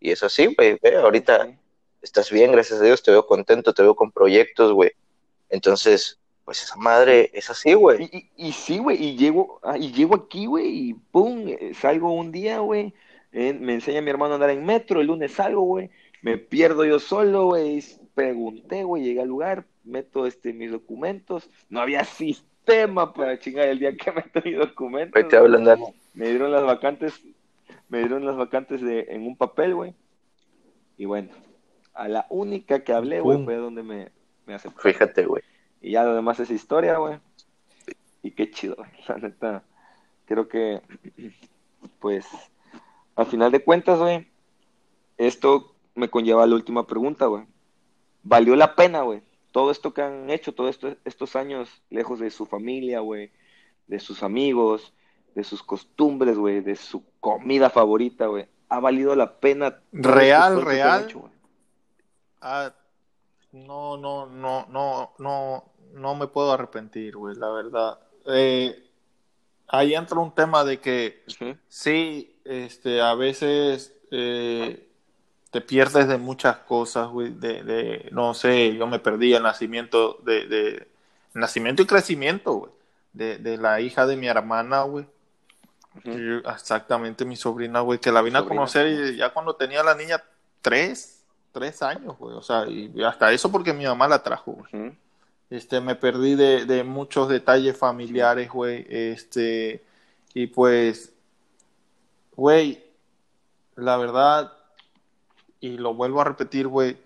Y 0.01 0.11
es 0.11 0.21
así, 0.21 0.53
güey. 0.53 0.77
Ve, 0.83 0.97
ahorita 0.97 1.45
Sí. 1.45 1.57
estás 2.01 2.29
bien, 2.29 2.51
gracias 2.51 2.81
a 2.81 2.83
Dios, 2.83 3.01
te 3.01 3.11
veo 3.11 3.25
contento, 3.25 3.73
te 3.73 3.83
veo 3.83 3.95
con 3.95 4.11
proyectos, 4.11 4.73
güey. 4.73 4.91
Entonces, 5.49 6.19
pues 6.43 6.61
esa 6.61 6.75
madre 6.75 7.31
es 7.33 7.49
así, 7.49 7.73
güey. 7.73 8.09
Y, 8.11 8.17
y, 8.35 8.49
y 8.49 8.51
sí, 8.51 8.79
güey, 8.79 9.01
y 9.01 9.15
llego, 9.15 9.59
ah, 9.63 9.77
y 9.77 9.93
llego 9.93 10.15
aquí, 10.15 10.45
güey, 10.45 10.89
y 10.89 10.93
pum, 10.93 11.47
eh, 11.47 11.71
salgo 11.73 12.11
un 12.11 12.31
día, 12.31 12.59
güey, 12.59 12.93
eh, 13.31 13.53
me 13.53 13.73
enseña 13.73 14.01
mi 14.01 14.09
hermano 14.09 14.33
a 14.33 14.35
andar 14.35 14.49
en 14.49 14.65
metro, 14.65 15.01
el 15.01 15.07
lunes 15.07 15.33
salgo, 15.33 15.61
güey, 15.61 15.89
me 16.21 16.37
pierdo 16.37 16.85
yo 16.85 16.99
solo, 16.99 17.45
güey, 17.45 17.83
pregunté, 18.13 18.83
güey, 18.83 19.03
llegué 19.03 19.21
al 19.21 19.27
lugar, 19.27 19.65
meto 19.83 20.25
este, 20.25 20.53
mis 20.53 20.71
documentos, 20.71 21.49
no 21.69 21.79
había 21.81 22.03
sistema 22.03 23.13
para 23.13 23.39
chingar 23.39 23.67
el 23.67 23.79
día 23.79 23.95
que 23.95 24.11
meto 24.11 24.41
mis 24.43 24.57
documentos, 24.57 25.27
te 25.27 25.37
hablan, 25.37 25.79
me 26.13 26.29
dieron 26.29 26.51
las 26.51 26.63
vacantes, 26.63 27.21
me 27.87 27.99
dieron 27.99 28.25
las 28.25 28.35
vacantes 28.35 28.81
de, 28.81 29.07
en 29.09 29.25
un 29.25 29.35
papel, 29.35 29.75
güey, 29.75 29.93
y 30.97 31.05
bueno, 31.05 31.29
a 31.93 32.07
la 32.07 32.25
única 32.29 32.83
que 32.83 32.93
hablé, 32.93 33.21
güey, 33.21 33.43
fue 33.43 33.55
donde 33.55 33.83
me, 33.83 34.09
me 34.45 34.53
aceptó. 34.53 34.81
Fíjate, 34.81 35.25
güey. 35.25 35.43
Y 35.81 35.91
ya 35.91 36.03
lo 36.03 36.15
demás 36.15 36.39
es 36.39 36.51
historia, 36.51 36.97
güey. 36.97 37.19
Y 38.23 38.31
qué 38.31 38.51
chido, 38.51 38.75
güey. 38.75 38.89
La 39.07 39.17
neta. 39.17 39.63
Creo 40.25 40.47
que, 40.47 40.81
pues, 41.99 42.25
al 43.19 43.25
final 43.25 43.51
de 43.51 43.61
cuentas, 43.63 43.99
güey, 43.99 44.27
esto 45.17 45.75
me 45.93 46.09
conlleva 46.09 46.43
a 46.43 46.47
la 46.47 46.55
última 46.55 46.87
pregunta, 46.87 47.25
güey. 47.25 47.43
¿Valió 48.23 48.55
la 48.55 48.75
pena, 48.75 49.01
güey? 49.01 49.21
Todo 49.51 49.71
esto 49.71 49.93
que 49.93 50.01
han 50.01 50.29
hecho, 50.29 50.53
todos 50.53 50.69
esto, 50.69 50.95
estos 51.03 51.35
años 51.35 51.81
lejos 51.89 52.19
de 52.19 52.31
su 52.31 52.45
familia, 52.45 53.01
güey, 53.01 53.31
de 53.87 53.99
sus 53.99 54.23
amigos, 54.23 54.93
de 55.35 55.43
sus 55.43 55.61
costumbres, 55.63 56.37
güey, 56.37 56.61
de 56.61 56.77
su 56.77 57.03
comida 57.19 57.69
favorita, 57.69 58.27
güey. 58.27 58.47
¿Ha 58.69 58.79
valido 58.79 59.13
la 59.15 59.39
pena? 59.39 59.81
este 59.91 60.07
Real, 60.07 60.61
real. 60.61 61.03
hecho? 61.03 61.29
Ah, 62.39 62.73
no, 63.51 63.97
no, 63.97 64.27
no, 64.27 64.65
no, 64.69 65.11
no, 65.17 65.65
no 65.93 66.15
me 66.15 66.27
puedo 66.27 66.53
arrepentir, 66.53 67.17
güey, 67.17 67.35
la 67.35 67.49
verdad. 67.49 67.99
Eh, 68.27 68.81
ahí 69.67 69.93
entra 69.93 70.19
un 70.19 70.33
tema 70.33 70.63
de 70.63 70.79
que 70.79 71.23
sí, 71.67 72.38
este, 72.49 72.99
a 72.99 73.13
veces 73.13 73.93
eh, 74.09 74.87
te 75.51 75.61
pierdes 75.61 76.07
de 76.07 76.17
muchas 76.17 76.57
cosas, 76.57 77.07
güey, 77.09 77.29
de, 77.29 77.63
de, 77.63 78.09
no 78.11 78.33
sé, 78.33 78.75
yo 78.75 78.87
me 78.87 78.97
perdí 78.97 79.35
el 79.35 79.43
nacimiento 79.43 80.17
de, 80.23 80.47
de 80.47 80.87
nacimiento 81.35 81.83
y 81.83 81.85
crecimiento, 81.85 82.53
güey, 82.53 82.71
de, 83.13 83.37
de 83.37 83.57
la 83.57 83.81
hija 83.81 84.07
de 84.07 84.17
mi 84.17 84.27
hermana, 84.27 84.81
güey. 84.81 85.05
Exactamente, 86.03 87.23
mi 87.23 87.35
sobrina, 87.35 87.81
güey, 87.81 87.99
que 87.99 88.11
la 88.11 88.23
vine 88.23 88.39
a 88.39 88.45
conocer 88.45 89.15
ya 89.15 89.31
cuando 89.31 89.55
tenía 89.55 89.83
la 89.83 89.93
niña 89.93 90.23
tres, 90.63 91.23
tres 91.51 91.83
años, 91.83 92.17
güey, 92.17 92.35
o 92.35 92.41
sea, 92.41 92.67
y 92.67 92.91
hasta 93.03 93.31
eso 93.31 93.51
porque 93.51 93.73
mi 93.73 93.85
mamá 93.85 94.07
la 94.07 94.23
trajo, 94.23 94.53
güey. 94.53 94.97
Este, 95.51 95.81
me 95.81 95.95
perdí 95.95 96.33
de, 96.33 96.65
de 96.65 96.83
muchos 96.83 97.29
detalles 97.29 97.77
familiares, 97.77 98.49
güey, 98.49 98.87
este, 98.89 99.83
y 100.33 100.47
pues, 100.47 101.13
güey, 102.39 102.81
la 103.75 103.97
verdad, 103.97 104.53
y 105.59 105.77
lo 105.77 105.93
vuelvo 105.93 106.21
a 106.21 106.23
repetir, 106.23 106.67
güey, 106.67 106.97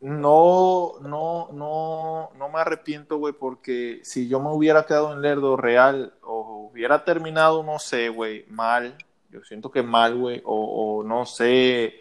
no, 0.00 0.92
no, 1.00 1.48
no, 1.52 2.30
no 2.36 2.48
me 2.48 2.60
arrepiento, 2.60 3.18
güey, 3.18 3.34
porque 3.34 4.00
si 4.04 4.28
yo 4.28 4.38
me 4.38 4.50
hubiera 4.50 4.86
quedado 4.86 5.12
en 5.12 5.22
Lerdo 5.22 5.56
real 5.56 6.14
o 6.22 6.70
hubiera 6.70 7.04
terminado, 7.04 7.64
no 7.64 7.80
sé, 7.80 8.08
güey, 8.08 8.44
mal, 8.48 8.96
yo 9.30 9.42
siento 9.42 9.70
que 9.72 9.82
mal, 9.82 10.16
güey, 10.16 10.40
o, 10.44 11.02
no 11.04 11.26
sé, 11.26 11.94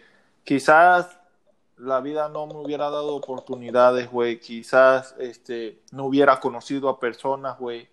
quizás 0.44 1.20
la 1.78 2.00
vida 2.00 2.30
no 2.30 2.46
me 2.46 2.56
hubiera 2.56 2.92
dado 2.92 3.16
oportunidades, 3.16 4.12
güey, 4.12 4.40
quizás, 4.40 5.16
este, 5.18 5.82
no 5.92 6.06
hubiera 6.06 6.40
conocido 6.40 6.90
a 6.90 7.00
personas, 7.00 7.58
güey, 7.58 7.90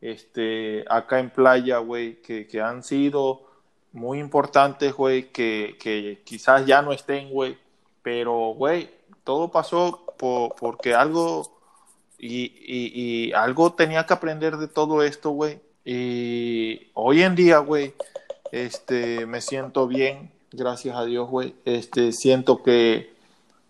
este, 0.00 0.84
acá 0.88 1.18
en 1.18 1.30
playa, 1.30 1.78
güey, 1.78 2.22
que, 2.22 2.46
que 2.46 2.60
han 2.60 2.82
sido 2.82 3.42
muy 3.92 4.18
importantes, 4.18 4.92
güey, 4.94 5.32
que, 5.32 5.76
que 5.80 6.22
quizás 6.24 6.66
ya 6.66 6.82
no 6.82 6.92
estén, 6.92 7.30
güey, 7.30 7.56
pero, 8.02 8.54
güey, 8.54 8.90
todo 9.24 9.50
pasó 9.50 10.04
por, 10.18 10.54
porque 10.54 10.94
algo 10.94 11.58
y, 12.18 12.52
y, 12.66 13.32
algo 13.32 13.72
tenía 13.74 14.04
que 14.06 14.14
aprender 14.14 14.56
de 14.56 14.66
todo 14.68 15.02
esto, 15.02 15.30
güey. 15.30 15.60
Y 15.84 16.88
hoy 16.94 17.22
en 17.22 17.34
día, 17.34 17.58
güey, 17.58 17.94
este, 18.50 19.24
me 19.26 19.40
siento 19.40 19.86
bien, 19.86 20.32
gracias 20.50 20.96
a 20.96 21.04
Dios, 21.04 21.28
güey. 21.28 21.54
Este, 21.64 22.12
siento 22.12 22.62
que, 22.62 23.14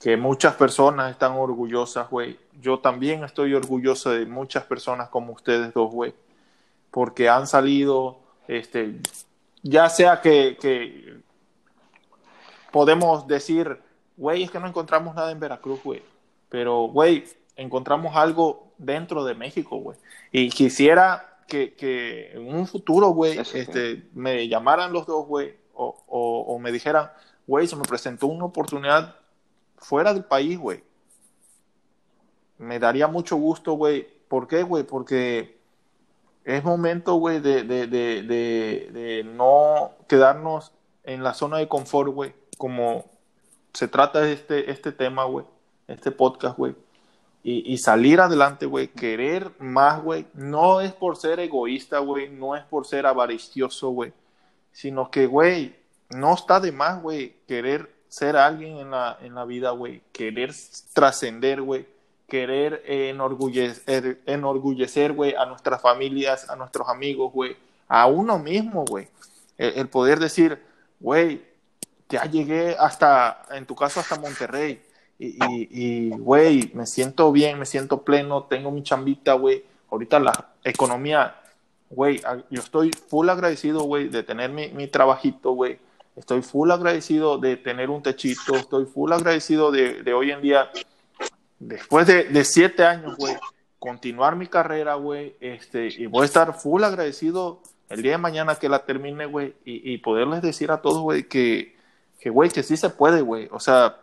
que 0.00 0.16
muchas 0.16 0.54
personas 0.54 1.10
están 1.10 1.32
orgullosas, 1.32 2.08
güey. 2.08 2.38
Yo 2.60 2.78
también 2.80 3.24
estoy 3.24 3.54
orgulloso 3.54 4.10
de 4.10 4.26
muchas 4.26 4.64
personas 4.64 5.08
como 5.08 5.32
ustedes 5.32 5.72
dos, 5.74 5.92
güey. 5.92 6.14
Porque 6.90 7.28
han 7.28 7.46
salido, 7.46 8.18
este, 8.46 9.00
ya 9.62 9.88
sea 9.88 10.20
que, 10.20 10.56
que 10.60 11.20
podemos 12.70 13.26
decir, 13.26 13.80
güey, 14.16 14.42
es 14.42 14.50
que 14.50 14.60
no 14.60 14.66
encontramos 14.66 15.14
nada 15.14 15.30
en 15.30 15.40
Veracruz, 15.40 15.80
güey. 15.82 16.02
Pero, 16.48 16.88
güey, 16.88 17.24
encontramos 17.56 18.16
algo 18.16 18.72
dentro 18.78 19.24
de 19.24 19.34
México, 19.34 19.76
güey. 19.76 19.98
Y 20.32 20.48
quisiera 20.50 21.38
que, 21.46 21.74
que 21.74 22.32
en 22.32 22.54
un 22.54 22.66
futuro, 22.66 23.08
güey, 23.08 23.38
este, 23.38 24.08
me 24.14 24.48
llamaran 24.48 24.92
los 24.92 25.06
dos, 25.06 25.26
güey, 25.26 25.56
o, 25.74 25.96
o, 26.06 26.58
me 26.58 26.72
dijeran, 26.72 27.10
güey, 27.46 27.66
se 27.66 27.76
me 27.76 27.82
presentó 27.82 28.26
una 28.26 28.44
oportunidad 28.44 29.16
fuera 29.76 30.12
del 30.12 30.24
país, 30.24 30.58
güey. 30.58 30.82
Me 32.58 32.78
daría 32.78 33.06
mucho 33.06 33.36
gusto, 33.36 33.72
güey. 33.72 34.06
¿Por 34.28 34.46
qué, 34.48 34.62
güey? 34.62 34.84
Porque 34.84 35.58
es 36.48 36.64
momento, 36.64 37.14
güey, 37.16 37.40
de, 37.40 37.62
de, 37.62 37.86
de, 37.86 39.24
no 39.24 39.92
quedarnos 40.08 40.72
en 41.04 41.22
la 41.22 41.34
zona 41.34 41.58
de 41.58 41.68
confort, 41.68 42.10
güey, 42.10 42.34
como 42.56 43.04
se 43.74 43.86
trata 43.86 44.26
este, 44.26 44.70
este 44.70 44.92
tema, 44.92 45.24
güey, 45.24 45.44
este 45.88 46.10
podcast, 46.10 46.56
güey. 46.56 46.74
Y, 47.42 47.70
y, 47.70 47.76
salir 47.76 48.20
adelante, 48.20 48.64
güey, 48.64 48.88
querer 48.88 49.52
más, 49.58 50.02
güey. 50.02 50.26
No 50.32 50.80
es 50.80 50.92
por 50.92 51.18
ser 51.18 51.38
egoísta, 51.38 51.98
güey, 51.98 52.30
no 52.30 52.56
es 52.56 52.64
por 52.64 52.86
ser 52.86 53.06
avaricioso, 53.06 53.90
güey, 53.90 54.14
sino 54.72 55.10
que, 55.10 55.26
güey, 55.26 55.76
no 56.08 56.32
está 56.32 56.60
de 56.60 56.72
más, 56.72 57.02
güey, 57.02 57.36
querer 57.46 57.94
ser 58.08 58.36
alguien 58.36 58.78
en 58.78 58.90
la, 58.90 59.18
en 59.20 59.34
la 59.34 59.44
vida, 59.44 59.70
güey, 59.70 60.02
querer 60.12 60.54
trascender, 60.94 61.60
güey, 61.60 61.86
querer 62.28 62.82
enorgullecer, 62.86 64.20
enorgullecer, 64.26 65.14
güey, 65.14 65.34
a 65.34 65.46
nuestras 65.46 65.80
familias, 65.80 66.48
a 66.50 66.56
nuestros 66.56 66.88
amigos, 66.88 67.32
güey, 67.32 67.56
a 67.88 68.06
uno 68.06 68.38
mismo, 68.38 68.84
güey. 68.84 69.08
el 69.56 69.88
poder 69.88 70.20
decir, 70.20 70.62
güey, 71.00 71.42
ya 72.08 72.24
llegué 72.24 72.76
hasta, 72.78 73.42
en 73.50 73.66
tu 73.66 73.74
caso, 73.74 74.00
hasta 74.00 74.18
Monterrey. 74.18 74.82
Y, 75.18 76.10
güey, 76.10 76.70
me 76.74 76.86
siento 76.86 77.32
bien, 77.32 77.58
me 77.58 77.66
siento 77.66 78.04
pleno, 78.04 78.44
tengo 78.44 78.70
mi 78.70 78.82
chambita, 78.82 79.32
güey. 79.32 79.64
Ahorita 79.90 80.20
la 80.20 80.52
economía, 80.62 81.34
güey, 81.90 82.20
yo 82.50 82.60
estoy 82.60 82.90
full 82.92 83.28
agradecido, 83.28 83.82
güey, 83.82 84.08
de 84.08 84.22
tener 84.22 84.50
mi, 84.50 84.68
mi 84.68 84.86
trabajito, 84.86 85.52
güey. 85.52 85.78
Estoy 86.14 86.42
full 86.42 86.70
agradecido 86.70 87.38
de 87.38 87.56
tener 87.56 87.90
un 87.90 88.02
techito, 88.02 88.54
estoy 88.54 88.84
full 88.86 89.12
agradecido 89.12 89.70
de, 89.70 90.02
de 90.02 90.12
hoy 90.12 90.30
en 90.30 90.42
día, 90.42 90.70
después 91.58 92.06
de, 92.06 92.24
de 92.24 92.44
siete 92.44 92.84
años, 92.84 93.16
güey, 93.16 93.36
continuar 93.78 94.36
mi 94.36 94.46
carrera, 94.46 94.94
güey, 94.94 95.36
este, 95.40 95.88
y 95.88 96.06
voy 96.06 96.22
a 96.22 96.26
estar 96.26 96.54
full 96.54 96.84
agradecido 96.84 97.60
el 97.88 98.02
día 98.02 98.12
de 98.12 98.18
mañana 98.18 98.56
que 98.56 98.68
la 98.68 98.84
termine, 98.84 99.26
güey, 99.26 99.54
y, 99.64 99.92
y 99.92 99.98
poderles 99.98 100.42
decir 100.42 100.70
a 100.70 100.82
todos, 100.82 101.00
güey, 101.00 101.28
que, 101.28 101.76
que, 102.20 102.30
güey, 102.30 102.50
que 102.50 102.62
sí 102.62 102.76
se 102.76 102.90
puede, 102.90 103.22
güey. 103.22 103.48
O 103.50 103.60
sea, 103.60 103.96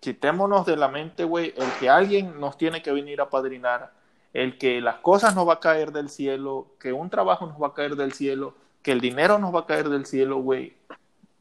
quitémonos 0.00 0.66
de 0.66 0.76
la 0.76 0.88
mente, 0.88 1.24
güey, 1.24 1.52
el 1.56 1.70
que 1.78 1.90
alguien 1.90 2.40
nos 2.40 2.56
tiene 2.56 2.82
que 2.82 2.92
venir 2.92 3.20
a 3.20 3.28
padrinar, 3.28 3.92
el 4.32 4.56
que 4.56 4.80
las 4.80 4.96
cosas 4.96 5.34
nos 5.34 5.46
va 5.46 5.54
a 5.54 5.60
caer 5.60 5.92
del 5.92 6.08
cielo, 6.08 6.68
que 6.80 6.92
un 6.92 7.10
trabajo 7.10 7.46
nos 7.46 7.60
va 7.60 7.68
a 7.68 7.74
caer 7.74 7.96
del 7.96 8.12
cielo, 8.12 8.54
que 8.82 8.92
el 8.92 9.00
dinero 9.00 9.38
nos 9.38 9.54
va 9.54 9.60
a 9.60 9.66
caer 9.66 9.88
del 9.88 10.06
cielo, 10.06 10.38
güey. 10.38 10.74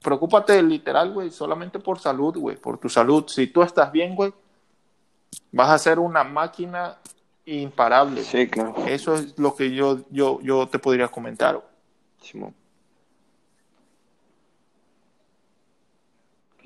Preocúpate 0.02 0.62
literal, 0.62 1.12
güey, 1.12 1.32
solamente 1.32 1.80
por 1.80 2.00
salud, 2.00 2.36
güey, 2.38 2.58
por 2.58 2.78
tu 2.78 2.90
salud. 2.90 3.26
Si 3.28 3.48
tú 3.48 3.62
estás 3.62 3.92
bien, 3.92 4.16
güey, 4.16 4.34
vas 5.52 5.70
a 5.70 5.78
ser 5.78 6.00
una 6.00 6.24
máquina 6.24 6.98
imparable. 7.46 8.24
Sí, 8.24 8.48
claro. 8.48 8.76
Eso 8.86 9.16
es 9.16 9.38
lo 9.38 9.56
que 9.56 9.74
yo, 9.74 10.00
yo, 10.10 10.40
yo 10.42 10.68
te 10.68 10.80
podría 10.80 11.08
comentar. 11.08 11.62
Simón. 12.22 12.54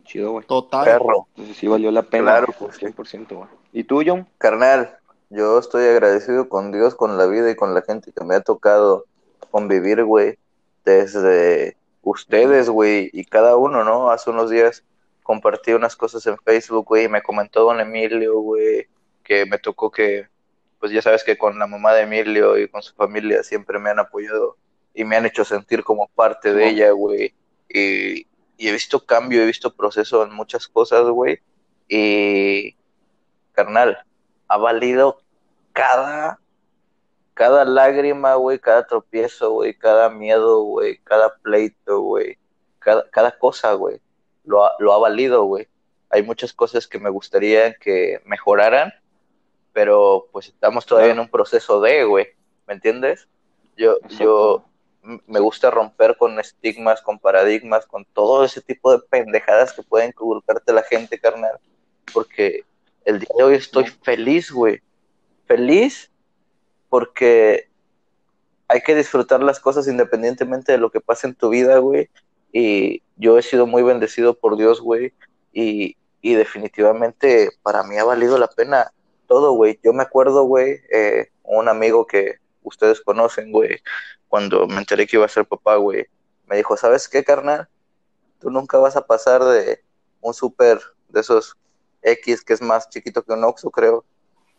chido, 0.05 0.31
güey. 0.31 0.45
Total. 0.45 0.85
Perro. 0.85 1.27
Entonces 1.31 1.57
sí 1.57 1.67
valió 1.67 1.91
la 1.91 2.03
pena. 2.03 2.23
Claro, 2.23 2.53
pues 2.57 2.79
100%, 2.81 3.35
güey. 3.35 3.49
¿Y 3.73 3.83
tú, 3.83 4.01
John? 4.05 4.27
Carnal, 4.37 4.97
yo 5.29 5.59
estoy 5.59 5.85
agradecido 5.85 6.47
con 6.47 6.71
Dios, 6.71 6.95
con 6.95 7.17
la 7.17 7.25
vida 7.25 7.51
y 7.51 7.55
con 7.55 7.73
la 7.73 7.81
gente 7.81 8.11
que 8.13 8.23
me 8.23 8.35
ha 8.35 8.41
tocado 8.41 9.05
convivir, 9.51 10.03
güey, 10.03 10.37
desde 10.85 11.75
ustedes, 12.03 12.69
güey, 12.69 13.09
y 13.11 13.25
cada 13.25 13.57
uno, 13.57 13.83
¿no? 13.83 14.11
Hace 14.11 14.29
unos 14.29 14.49
días 14.49 14.83
compartí 15.25 15.73
unas 15.73 15.95
cosas 15.95 16.25
en 16.27 16.37
Facebook, 16.37 16.85
güey, 16.85 17.05
y 17.05 17.09
me 17.09 17.23
comentó 17.23 17.63
don 17.63 17.79
Emilio, 17.79 18.39
güey, 18.41 18.87
que 19.23 19.47
me 19.47 19.57
tocó 19.57 19.89
que, 19.89 20.27
pues 20.79 20.91
ya 20.91 21.01
sabes 21.01 21.23
que 21.23 21.35
con 21.35 21.57
la 21.57 21.65
mamá 21.65 21.93
de 21.95 22.03
Emilio 22.03 22.59
y 22.59 22.67
con 22.69 22.83
su 22.83 22.93
familia 22.93 23.41
siempre 23.41 23.79
me 23.79 23.89
han 23.89 23.97
apoyado 23.97 24.55
y 24.93 25.03
me 25.03 25.15
han 25.15 25.25
hecho 25.25 25.43
sentir 25.43 25.83
como 25.83 26.07
parte 26.09 26.53
de 26.53 26.69
ella, 26.69 26.91
güey. 26.91 27.33
Y, 27.67 28.27
y 28.55 28.67
he 28.67 28.71
visto 28.71 29.03
cambio, 29.03 29.41
he 29.41 29.47
visto 29.47 29.75
proceso 29.75 30.21
en 30.23 30.31
muchas 30.31 30.67
cosas, 30.67 31.09
güey. 31.09 31.39
Y, 31.87 32.75
carnal, 33.53 33.97
ha 34.47 34.57
valido 34.57 35.23
cada, 35.73 36.39
cada 37.33 37.65
lágrima, 37.65 38.35
güey, 38.35 38.59
cada 38.59 38.85
tropiezo, 38.85 39.53
güey, 39.53 39.73
cada 39.73 40.11
miedo, 40.11 40.61
güey, 40.61 40.99
cada 40.99 41.35
pleito, 41.37 42.01
güey, 42.01 42.37
cada, 42.77 43.09
cada 43.09 43.35
cosa, 43.39 43.73
güey. 43.73 44.04
Lo, 44.45 44.69
lo 44.79 44.93
ha 44.93 44.97
valido, 44.97 45.43
güey. 45.45 45.67
Hay 46.09 46.23
muchas 46.23 46.53
cosas 46.53 46.87
que 46.87 46.99
me 46.99 47.09
gustaría 47.09 47.73
que 47.75 48.21
mejoraran, 48.25 48.93
pero 49.73 50.27
pues 50.31 50.47
estamos 50.47 50.85
todavía 50.85 51.11
en 51.11 51.19
un 51.19 51.29
proceso 51.29 51.81
de, 51.81 52.05
güey, 52.05 52.27
¿me 52.67 52.75
entiendes? 52.75 53.27
Yo, 53.75 53.97
yo, 54.19 54.63
me 55.27 55.39
gusta 55.39 55.69
romper 55.69 56.17
con 56.17 56.39
estigmas, 56.39 57.01
con 57.01 57.19
paradigmas, 57.19 57.85
con 57.85 58.05
todo 58.05 58.43
ese 58.43 58.61
tipo 58.61 58.91
de 58.91 58.99
pendejadas 59.09 59.73
que 59.73 59.83
pueden 59.83 60.09
inculcarte 60.09 60.73
la 60.73 60.83
gente, 60.83 61.19
carnal. 61.19 61.59
Porque 62.13 62.63
el 63.03 63.19
día 63.19 63.29
de 63.37 63.43
hoy 63.43 63.55
estoy 63.55 63.85
feliz, 64.03 64.51
güey. 64.51 64.81
Feliz 65.45 66.11
porque 66.89 67.69
hay 68.67 68.81
que 68.81 68.95
disfrutar 68.95 69.43
las 69.43 69.59
cosas 69.59 69.87
independientemente 69.87 70.71
de 70.71 70.77
lo 70.77 70.89
que 70.89 71.01
pase 71.01 71.27
en 71.27 71.35
tu 71.35 71.49
vida, 71.49 71.77
güey. 71.77 72.09
Y 72.51 73.03
yo 73.15 73.37
he 73.37 73.41
sido 73.41 73.65
muy 73.67 73.83
bendecido 73.83 74.33
por 74.33 74.57
Dios, 74.57 74.81
güey. 74.81 75.13
Y, 75.53 75.97
y 76.21 76.35
definitivamente 76.35 77.51
para 77.63 77.83
mí 77.83 77.97
ha 77.97 78.03
valido 78.03 78.37
la 78.37 78.47
pena 78.47 78.91
todo, 79.27 79.53
güey. 79.53 79.79
Yo 79.83 79.93
me 79.93 80.03
acuerdo, 80.03 80.43
güey, 80.43 80.81
eh, 80.91 81.29
un 81.43 81.69
amigo 81.69 82.05
que 82.05 82.39
ustedes 82.63 83.01
conocen, 83.01 83.51
güey, 83.51 83.81
cuando 84.27 84.67
me 84.67 84.77
enteré 84.77 85.07
que 85.07 85.17
iba 85.17 85.25
a 85.25 85.29
ser 85.29 85.45
papá, 85.45 85.75
güey, 85.75 86.07
me 86.47 86.57
dijo, 86.57 86.75
¿sabes 86.77 87.07
qué, 87.07 87.23
carnal? 87.23 87.69
Tú 88.39 88.49
nunca 88.49 88.77
vas 88.77 88.95
a 88.95 89.05
pasar 89.05 89.43
de 89.43 89.83
un 90.21 90.33
súper 90.33 90.79
de 91.09 91.21
esos 91.21 91.55
X 92.01 92.43
que 92.43 92.53
es 92.53 92.61
más 92.61 92.89
chiquito 92.89 93.23
que 93.23 93.33
un 93.33 93.43
Oxxo, 93.43 93.71
creo, 93.71 94.05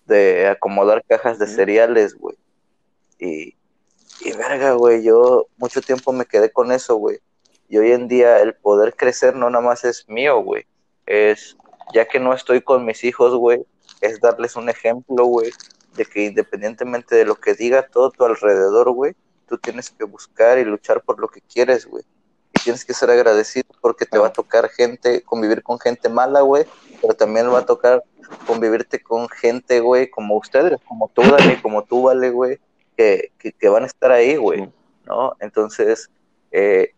de 0.07 0.49
acomodar 0.49 1.05
cajas 1.05 1.39
de 1.39 1.47
cereales, 1.47 2.15
güey. 2.15 2.37
Y, 3.19 3.57
y 4.21 4.33
verga, 4.37 4.73
güey, 4.73 5.03
yo 5.03 5.47
mucho 5.57 5.81
tiempo 5.81 6.13
me 6.13 6.27
quedé 6.27 6.51
con 6.51 6.73
eso, 6.73 6.97
güey. 6.97 7.19
Y 7.69 7.79
hoy 7.79 7.93
en 7.93 8.09
día 8.09 8.41
el 8.41 8.55
poder 8.55 8.95
crecer 8.95 9.35
no 9.35 9.51
nada 9.51 9.65
más 9.65 9.85
es 9.85 10.09
mío, 10.09 10.41
güey. 10.41 10.67
Es, 11.07 11.57
ya 11.93 12.07
que 12.07 12.21
no 12.21 12.33
estoy 12.33 12.61
con 12.61 12.85
mis 12.85 13.05
hijos, 13.05 13.35
güey, 13.35 13.65
es 14.01 14.21
darles 14.21 14.57
un 14.57 14.69
ejemplo, 14.69 15.25
güey, 15.25 15.51
de 15.95 16.05
que 16.05 16.25
independientemente 16.25 17.15
de 17.15 17.25
lo 17.25 17.37
que 17.37 17.55
diga 17.55 17.87
todo 17.87 18.11
tu 18.11 18.25
alrededor, 18.25 18.91
güey, 18.91 19.15
tú 19.49 19.59
tienes 19.59 19.91
que 19.91 20.05
buscar 20.05 20.59
y 20.59 20.65
luchar 20.65 21.03
por 21.03 21.19
lo 21.19 21.29
que 21.29 21.41
quieres, 21.41 21.87
güey. 21.87 22.05
Y 22.55 22.61
tienes 22.61 22.85
que 22.85 22.95
ser 22.95 23.11
agradecido 23.11 23.69
porque 23.81 24.07
te 24.07 24.19
va 24.19 24.29
a 24.29 24.33
tocar 24.33 24.69
gente, 24.69 25.23
convivir 25.23 25.63
con 25.63 25.79
gente 25.79 26.09
mala, 26.09 26.41
güey, 26.41 26.65
pero 27.01 27.15
también 27.15 27.53
va 27.53 27.61
a 27.61 27.67
tocar 27.67 28.03
convivirte 28.47 29.01
con 29.03 29.29
gente, 29.29 29.81
güey, 29.81 30.09
como 30.11 30.37
ustedes, 30.37 30.81
como 30.87 31.09
tú, 31.09 31.23
Dani, 31.23 31.57
como 31.57 31.85
tú, 31.85 32.03
Vale, 32.03 32.31
güey, 32.31 32.59
que, 32.97 33.33
que, 33.39 33.69
van 33.69 33.85
a 33.85 33.87
estar 33.87 34.11
ahí, 34.11 34.37
güey, 34.37 34.69
¿no? 35.05 35.35
Entonces, 35.41 36.11
eh, 36.51 36.95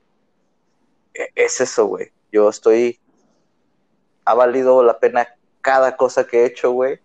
es 1.34 1.60
eso, 1.60 1.86
güey. 1.86 2.10
Yo 2.32 2.48
estoy, 2.48 2.98
ha 4.24 4.34
valido 4.34 4.82
la 4.82 4.98
pena 4.98 5.28
cada 5.60 5.96
cosa 5.96 6.26
que 6.26 6.42
he 6.42 6.46
hecho, 6.46 6.72
güey, 6.72 7.00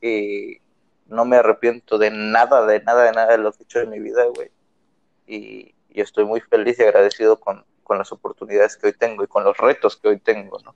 y 0.00 0.58
no 1.06 1.24
me 1.24 1.36
arrepiento 1.36 1.98
de 1.98 2.10
nada, 2.10 2.66
de 2.66 2.82
nada, 2.82 3.04
de 3.04 3.12
nada 3.12 3.32
de 3.32 3.38
lo 3.38 3.52
que 3.52 3.62
he 3.62 3.64
hecho 3.64 3.80
en 3.80 3.90
mi 3.90 4.00
vida, 4.00 4.24
güey. 4.34 4.50
Y, 5.26 5.74
y 5.90 6.00
estoy 6.00 6.24
muy 6.24 6.40
feliz 6.40 6.78
y 6.78 6.82
agradecido 6.82 7.40
con, 7.40 7.64
con 7.82 7.98
las 7.98 8.12
oportunidades 8.12 8.76
que 8.76 8.88
hoy 8.88 8.92
tengo 8.92 9.24
y 9.24 9.28
con 9.28 9.44
los 9.44 9.56
retos 9.56 9.96
que 9.96 10.08
hoy 10.08 10.18
tengo, 10.18 10.58
¿no? 10.64 10.74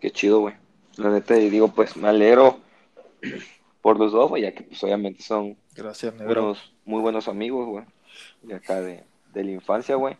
Qué 0.00 0.10
chido, 0.10 0.40
güey. 0.40 0.54
La 0.96 1.10
neta, 1.10 1.36
y 1.36 1.50
digo, 1.50 1.68
pues 1.68 1.96
me 1.96 2.08
alegro 2.08 2.60
por 3.82 3.98
los 3.98 4.12
dos, 4.12 4.28
güey, 4.30 4.42
ya 4.42 4.52
que 4.52 4.62
pues 4.62 4.82
obviamente 4.84 5.22
son 5.22 5.56
Gracias, 5.74 6.14
muy 6.84 7.00
buenos 7.00 7.28
amigos, 7.28 7.66
güey. 7.66 7.84
De 8.42 8.54
acá 8.54 8.80
de, 8.80 9.04
de 9.34 9.44
la 9.44 9.50
infancia, 9.50 9.96
güey. 9.96 10.16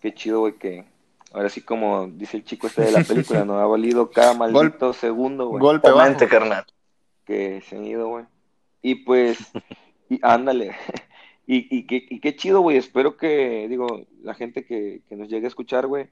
Qué 0.00 0.12
chido, 0.14 0.40
güey, 0.40 0.54
que 0.54 0.84
ahora 1.32 1.48
sí 1.48 1.60
como 1.60 2.08
dice 2.08 2.36
el 2.36 2.44
chico 2.44 2.66
este 2.66 2.82
de 2.82 2.92
la 2.92 3.04
película, 3.04 3.44
nos 3.44 3.60
ha 3.60 3.66
valido 3.66 4.10
cada 4.10 4.34
maldito 4.34 4.92
segundo, 4.92 5.48
güey. 5.48 5.60
Golpe 5.60 5.90
bajo. 5.90 6.28
carnal. 6.28 6.64
Que 7.24 7.60
se 7.62 7.76
han 7.76 7.84
ido, 7.84 8.08
güey. 8.08 8.24
Y 8.82 8.96
pues, 8.96 9.38
y 10.08 10.18
ándale. 10.22 10.74
y, 11.46 11.76
y, 11.76 11.86
qué, 11.86 12.04
y 12.08 12.20
qué 12.20 12.34
chido, 12.34 12.60
güey. 12.60 12.76
Espero 12.76 13.16
que, 13.16 13.66
digo, 13.68 14.06
la 14.22 14.34
gente 14.34 14.64
que, 14.64 15.02
que 15.08 15.16
nos 15.16 15.28
llegue 15.28 15.46
a 15.46 15.48
escuchar, 15.48 15.86
güey, 15.86 16.08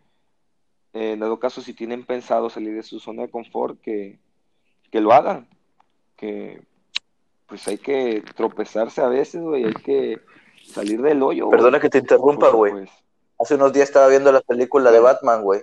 en 0.92 1.18
dado 1.18 1.40
caso, 1.40 1.60
si 1.60 1.74
tienen 1.74 2.04
pensado 2.04 2.48
salir 2.48 2.74
de 2.74 2.84
su 2.84 3.00
zona 3.00 3.22
de 3.22 3.30
confort, 3.30 3.80
que, 3.80 4.18
que 4.92 5.00
lo 5.00 5.12
hagan. 5.12 5.48
Que 6.16 6.62
pues 7.46 7.66
hay 7.68 7.78
que 7.78 8.22
tropezarse 8.34 9.00
a 9.00 9.08
veces, 9.08 9.42
güey, 9.42 9.64
hay 9.64 9.74
que 9.74 10.20
salir 10.64 11.02
del 11.02 11.22
hoyo. 11.22 11.50
Perdona 11.50 11.80
que 11.80 11.90
te 11.90 11.98
interrumpa, 11.98 12.50
güey. 12.50 12.72
Pues. 12.72 12.90
Hace 13.38 13.54
unos 13.56 13.72
días 13.72 13.88
estaba 13.88 14.08
viendo 14.08 14.32
la 14.32 14.40
película 14.40 14.90
de 14.90 15.00
Batman, 15.00 15.42
güey. 15.42 15.62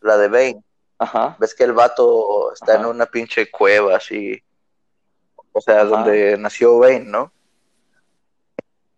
La 0.00 0.16
de 0.16 0.28
Bane. 0.28 0.64
Ajá. 0.98 1.36
Ves 1.38 1.54
que 1.54 1.64
el 1.64 1.72
vato 1.72 2.52
está 2.52 2.76
en 2.76 2.86
una 2.86 3.06
pinche 3.06 3.50
cueva 3.50 3.96
así. 3.96 4.42
O 5.52 5.60
sea, 5.60 5.84
donde 5.84 6.36
nació 6.38 6.78
Bane, 6.78 7.04
¿no? 7.04 7.32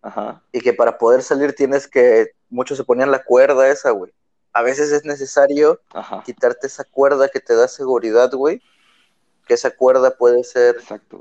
Ajá. 0.02 0.42
Y 0.52 0.60
que 0.60 0.72
para 0.72 0.98
poder 0.98 1.22
salir 1.22 1.54
tienes 1.54 1.88
que. 1.88 2.32
Muchos 2.50 2.78
se 2.78 2.84
ponían 2.84 3.10
la 3.10 3.22
cuerda 3.24 3.68
esa, 3.68 3.90
güey 3.90 4.12
a 4.58 4.62
veces 4.62 4.90
es 4.90 5.04
necesario 5.04 5.80
quitarte 6.24 6.66
esa 6.66 6.82
cuerda 6.82 7.28
que 7.28 7.38
te 7.38 7.54
da 7.54 7.68
seguridad, 7.68 8.30
güey. 8.32 8.60
Que 9.46 9.54
esa 9.54 9.70
cuerda 9.70 10.10
puede 10.10 10.42
ser 10.42 10.76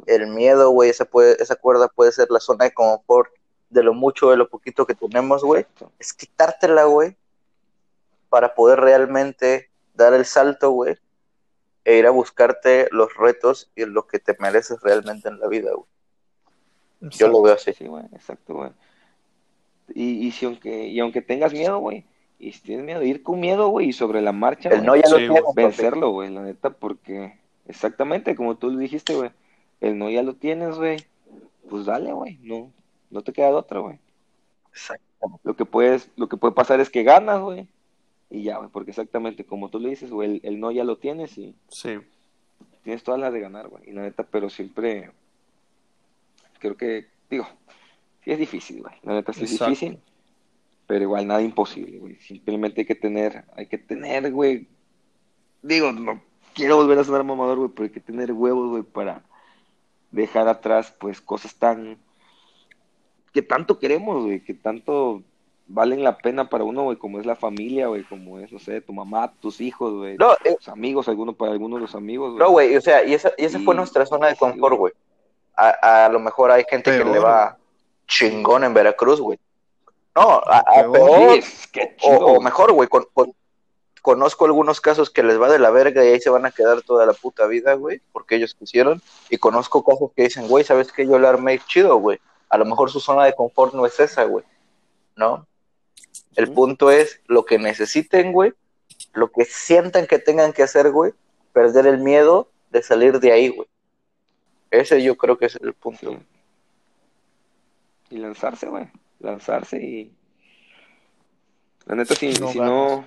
el 0.08 0.28
miedo, 0.28 0.72
güey. 0.72 0.90
Esa, 0.90 1.06
puede, 1.06 1.42
esa 1.42 1.56
cuerda 1.56 1.88
puede 1.88 2.12
ser 2.12 2.30
la 2.32 2.40
zona 2.40 2.66
de 2.66 2.74
confort 2.74 3.32
de 3.70 3.84
lo 3.84 3.94
mucho, 3.94 4.30
de 4.30 4.38
lo 4.38 4.50
poquito 4.50 4.86
que 4.86 4.96
tenemos, 4.96 5.44
güey. 5.44 5.66
Es 6.00 6.14
quitártela, 6.14 6.86
güey. 6.86 7.16
Para 8.30 8.56
poder 8.56 8.80
realmente 8.80 9.70
dar 9.94 10.14
el 10.14 10.26
salto, 10.26 10.72
güey. 10.72 10.96
E 11.86 11.98
ir 11.98 12.06
a 12.06 12.12
buscarte 12.12 12.88
los 12.92 13.16
retos 13.16 13.72
y 13.76 13.86
lo 13.86 14.08
que 14.08 14.20
te 14.20 14.36
mereces 14.40 14.82
realmente 14.82 15.30
en 15.30 15.40
la 15.40 15.48
vida, 15.48 15.72
güey. 15.74 15.88
Yo 17.02 17.28
lo 17.28 17.42
veo 17.42 17.54
así. 17.54 17.74
Sí, 17.74 17.88
güey, 17.88 18.04
exacto, 18.14 18.56
güey. 18.56 18.72
Y, 19.94 20.28
y, 20.28 20.32
si 20.32 20.46
aunque, 20.46 20.88
y 20.88 21.00
aunque 21.00 21.22
tengas 21.22 21.54
miedo, 21.54 21.80
güey, 21.80 22.06
y 22.40 22.52
si 22.52 22.62
tienes 22.62 22.86
miedo, 22.86 23.04
ir 23.04 23.24
con 23.24 23.40
miedo, 23.40 23.70
güey, 23.70 23.90
y 23.90 23.94
sobre 23.94 24.22
la 24.22 24.32
marcha, 24.32 24.70
el 24.70 24.86
no 24.86 24.96
ya 24.96 25.10
lo 25.10 25.18
tienes, 25.18 25.44
vencerlo, 25.56 26.12
güey, 26.12 26.30
la 26.30 26.42
neta, 26.42 26.72
porque 26.72 27.40
exactamente 27.68 28.36
como 28.36 28.58
tú 28.58 28.70
lo 28.70 28.78
dijiste, 28.78 29.16
güey, 29.16 29.32
el 29.80 29.98
no 29.98 30.10
ya 30.10 30.24
lo 30.24 30.36
tienes, 30.36 30.78
güey, 30.78 30.98
pues 31.70 31.86
dale, 31.86 32.12
güey, 32.12 32.38
no, 32.42 32.72
no 33.10 33.22
te 33.22 33.34
queda 33.34 33.48
de 33.48 33.54
otra, 33.54 33.80
güey. 33.80 34.00
Exacto. 34.72 35.06
Lo 35.44 35.56
que 35.56 35.66
puedes, 35.66 36.10
lo 36.16 36.30
que 36.30 36.38
puede 36.38 36.54
pasar 36.54 36.80
es 36.80 36.90
que 36.90 37.04
ganas, 37.04 37.42
güey, 37.42 37.68
y 38.30 38.44
ya, 38.44 38.58
güey, 38.58 38.70
porque 38.70 38.92
exactamente 38.92 39.46
como 39.46 39.70
tú 39.70 39.80
lo 39.80 39.90
dices, 39.90 40.12
güey, 40.12 40.36
el, 40.36 40.42
el, 40.44 40.60
no 40.60 40.72
ya 40.72 40.84
lo 40.84 40.98
tienes 40.98 41.38
y 41.38 41.56
sí. 41.70 41.98
tienes 42.84 43.04
todas 43.04 43.20
las 43.20 43.34
de 43.34 43.40
ganar, 43.40 43.68
güey, 43.68 43.90
y 43.90 43.94
la 43.94 44.04
neta, 44.04 44.24
pero 44.24 44.50
siempre 44.50 45.12
creo 46.60 46.78
que, 46.78 47.08
digo, 47.30 47.48
sí 48.24 48.32
es 48.32 48.40
difícil, 48.40 48.82
güey, 48.82 48.96
la 49.04 49.14
neta 49.14 49.34
sí 49.34 49.46
es 49.46 49.52
difícil 49.52 50.00
pero 50.88 51.04
igual 51.04 51.28
nada 51.28 51.42
imposible, 51.42 52.00
güey. 52.00 52.16
Simplemente 52.16 52.82
hay 52.82 52.88
que 52.88 52.96
tener, 52.96 53.44
hay 53.56 53.68
que 53.68 53.78
tener, 53.78 54.32
güey. 54.32 54.68
Digo, 55.62 55.92
no 55.92 56.22
quiero 56.54 56.78
volver 56.78 56.98
a 56.98 57.04
sonar 57.04 57.26
mamador, 57.26 57.58
güey, 57.58 57.70
pero 57.70 57.84
hay 57.84 57.90
que 57.92 58.00
tener 58.00 58.32
huevos, 58.32 58.70
güey, 58.70 58.84
para 58.84 59.22
dejar 60.12 60.48
atrás, 60.48 60.96
pues, 60.98 61.20
cosas 61.20 61.54
tan. 61.56 61.98
Que 63.38 63.44
tanto 63.44 63.78
queremos, 63.78 64.26
güey, 64.26 64.40
que 64.40 64.56
tanto 64.56 65.22
valen 65.68 66.04
la 66.04 66.18
pena 66.18 66.50
para 66.50 66.64
uno, 66.64 66.86
güey, 66.86 66.98
como 66.98 67.20
es 67.20 67.26
la 67.28 67.36
familia, 67.36 67.86
güey, 67.86 68.02
como 68.02 68.40
es, 68.40 68.52
no 68.52 68.58
sé, 68.58 68.82
tu 68.82 68.94
mamá, 68.94 69.32
tus 69.40 69.62
hijos, 69.62 69.94
güey, 69.94 70.18
no, 70.18 70.34
eh, 70.44 70.56
tus 70.56 70.70
amigos, 70.70 71.08
algunos 71.08 71.36
para 71.36 71.52
algunos 71.52 71.78
de 71.78 71.82
los 71.82 71.94
amigos, 71.94 72.32
güey. 72.32 72.40
No, 72.40 72.50
güey, 72.50 72.76
o 72.76 72.82
sea, 72.82 73.04
y 73.04 73.14
esa, 73.14 73.32
y 73.38 73.46
esa 73.46 73.60
fue 73.60 73.76
nuestra 73.76 74.08
zona 74.08 74.30
de 74.30 74.36
confort, 74.38 74.76
güey. 74.76 74.94
A, 75.56 76.06
a, 76.06 76.10
lo 76.10 76.20
mejor 76.20 76.50
hay 76.50 76.64
gente 76.68 76.98
que 76.98 77.06
le 77.06 77.20
va 77.20 77.58
chingón 78.08 78.64
en 78.64 78.74
Veracruz, 78.74 79.22
güey. 79.22 79.38
No, 80.16 80.42
a, 80.44 80.64
peor, 80.92 81.40
o, 82.02 82.42
mejor, 82.42 82.72
güey, 82.72 82.90
conozco 84.02 84.46
algunos 84.46 84.82
casos 84.82 85.12
que 85.12 85.22
les 85.22 85.40
va 85.40 85.48
de 85.48 85.60
la 85.60 85.70
verga 85.70 86.04
y 86.04 86.08
ahí 86.08 86.20
se 86.20 86.32
van 86.32 86.48
a 86.48 86.52
quedar 86.52 86.82
toda 86.82 87.06
la 87.06 87.14
puta 87.14 87.46
vida, 87.46 87.76
güey, 87.76 88.02
porque 88.12 88.38
ellos 88.38 88.56
quisieron, 88.56 89.00
y 89.30 89.38
conozco 89.38 89.84
casos 89.84 90.10
que 90.16 90.24
dicen, 90.24 90.48
güey, 90.48 90.64
¿sabes 90.64 90.92
qué? 90.92 91.06
Yo 91.06 91.20
la 91.20 91.30
armé 91.30 91.60
chido, 91.68 91.98
güey. 91.98 92.20
A 92.50 92.58
lo 92.58 92.66
mejor 92.66 92.92
su 92.92 93.00
zona 93.00 93.26
de 93.26 93.36
confort 93.36 93.74
no 93.74 93.86
es 93.86 94.00
esa, 94.00 94.24
güey, 94.24 94.46
¿no? 95.16 95.48
El 96.36 96.52
punto 96.52 96.92
es 96.92 97.22
lo 97.28 97.46
que 97.46 97.58
necesiten, 97.58 98.32
güey, 98.32 98.54
lo 99.14 99.32
que 99.32 99.46
sientan 99.46 100.08
que 100.08 100.20
tengan 100.20 100.54
que 100.54 100.64
hacer, 100.64 100.92
güey, 100.92 101.14
perder 101.54 101.88
el 101.88 102.00
miedo 102.00 102.50
de 102.70 102.84
salir 102.84 103.20
de 103.20 103.32
ahí, 103.32 103.50
güey. 103.50 103.68
Ese 104.72 105.02
yo 105.02 105.16
creo 105.18 105.38
que 105.38 105.46
es 105.46 105.56
el 105.56 105.74
punto. 105.74 106.18
Y 108.10 108.18
lanzarse, 108.18 108.68
güey 108.68 108.90
lanzarse 109.20 109.78
y 109.82 110.14
la 111.86 111.96
neta 111.96 112.16
si 112.16 112.34
no, 112.34 112.52
si, 112.52 112.60
no 112.60 113.06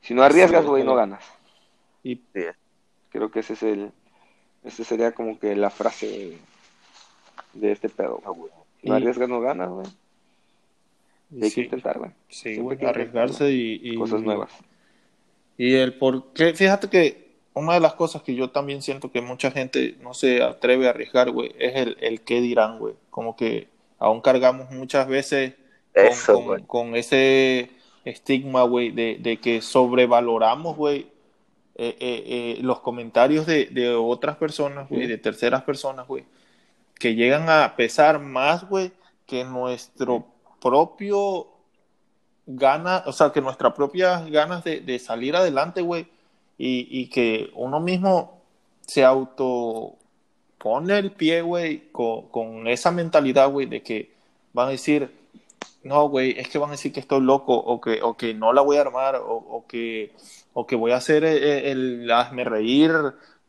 si 0.00 0.14
no 0.14 0.22
arriesgas 0.22 0.64
güey 0.64 0.84
no 0.84 0.94
ganas 0.94 1.24
y 2.02 2.20
creo 3.10 3.30
que 3.30 3.40
ese 3.40 3.54
es 3.54 3.62
el 3.62 3.92
ese 4.64 4.84
sería 4.84 5.12
como 5.12 5.38
que 5.38 5.54
la 5.54 5.70
frase 5.70 6.38
de 7.52 7.72
este 7.72 7.88
pedo 7.88 8.20
si 8.20 8.50
no 8.86 8.94
arriesgas 8.94 9.28
no 9.28 9.40
ganas 9.40 9.70
güey. 9.70 9.86
hay 11.42 11.50
que 11.50 11.62
intentar 11.62 11.98
güey. 11.98 12.10
sí 12.28 12.58
arriesgarse 12.86 13.50
y, 13.50 13.94
cosas 13.96 14.22
nuevas. 14.22 14.50
y 15.58 15.74
el 15.74 15.94
por 15.94 16.32
qué 16.32 16.54
fíjate 16.54 16.88
que 16.88 17.26
una 17.56 17.72
de 17.72 17.80
las 17.80 17.94
cosas 17.94 18.22
que 18.22 18.34
yo 18.34 18.50
también 18.50 18.82
siento 18.82 19.10
que 19.10 19.22
mucha 19.22 19.50
gente 19.50 19.96
no 20.02 20.12
se 20.12 20.42
atreve 20.42 20.86
a 20.86 20.90
arriesgar, 20.90 21.30
güey, 21.30 21.54
es 21.58 21.74
el, 21.74 21.96
el 22.00 22.20
qué 22.20 22.42
dirán, 22.42 22.78
güey. 22.78 22.92
Como 23.08 23.34
que 23.34 23.68
aún 23.98 24.20
cargamos 24.20 24.70
muchas 24.70 25.08
veces 25.08 25.54
con, 26.66 26.96
ese 26.96 27.70
estigma, 28.04 28.64
güey, 28.64 28.90
de, 28.90 29.38
que 29.42 29.62
sobrevaloramos, 29.62 30.76
güey, 30.76 31.06
eh, 31.76 31.96
eh, 31.98 32.24
eh, 32.26 32.58
los 32.60 32.80
comentarios 32.80 33.46
de, 33.46 33.96
otras 33.98 34.36
personas, 34.36 34.86
güey, 34.90 35.06
de 35.06 35.16
terceras 35.16 35.62
personas, 35.62 36.06
güey, 36.06 36.24
que 36.98 37.14
llegan 37.14 37.48
a 37.48 37.76
pesar 37.76 38.20
más, 38.20 38.68
güey, 38.68 38.92
que 39.26 39.44
nuestro 39.44 40.26
propio 40.60 41.48
gana, 42.46 43.02
o 43.06 43.12
sea, 43.12 43.32
que 43.32 43.40
nuestras 43.40 43.74
propias 43.74 44.30
ganas 44.30 44.64
de, 44.64 44.98
salir 44.98 45.36
adelante, 45.36 45.82
güey, 45.82 46.08
y, 46.58 46.88
y, 46.90 47.08
que 47.08 47.50
uno 47.54 47.80
mismo 47.80 48.40
se 48.86 49.04
auto 49.04 49.96
pone 50.58 50.98
el 50.98 51.12
pie, 51.12 51.42
güey, 51.42 51.90
con, 51.92 52.28
con 52.28 52.66
esa 52.66 52.90
mentalidad, 52.90 53.50
güey, 53.50 53.66
de 53.66 53.82
que 53.82 54.12
van 54.52 54.68
a 54.68 54.70
decir, 54.70 55.10
no, 55.82 56.08
güey, 56.08 56.38
es 56.38 56.48
que 56.48 56.58
van 56.58 56.70
a 56.70 56.72
decir 56.72 56.92
que 56.92 57.00
estoy 57.00 57.20
loco 57.20 57.54
o 57.54 57.80
que, 57.80 58.02
o 58.02 58.16
que 58.16 58.34
no 58.34 58.52
la 58.52 58.62
voy 58.62 58.76
a 58.76 58.80
armar 58.80 59.16
o, 59.16 59.34
o 59.36 59.66
que, 59.66 60.12
o 60.54 60.66
que 60.66 60.76
voy 60.76 60.92
a 60.92 60.96
hacer 60.96 61.24
el, 61.24 61.42
el 62.04 62.10
hazme 62.10 62.44
reír 62.44 62.92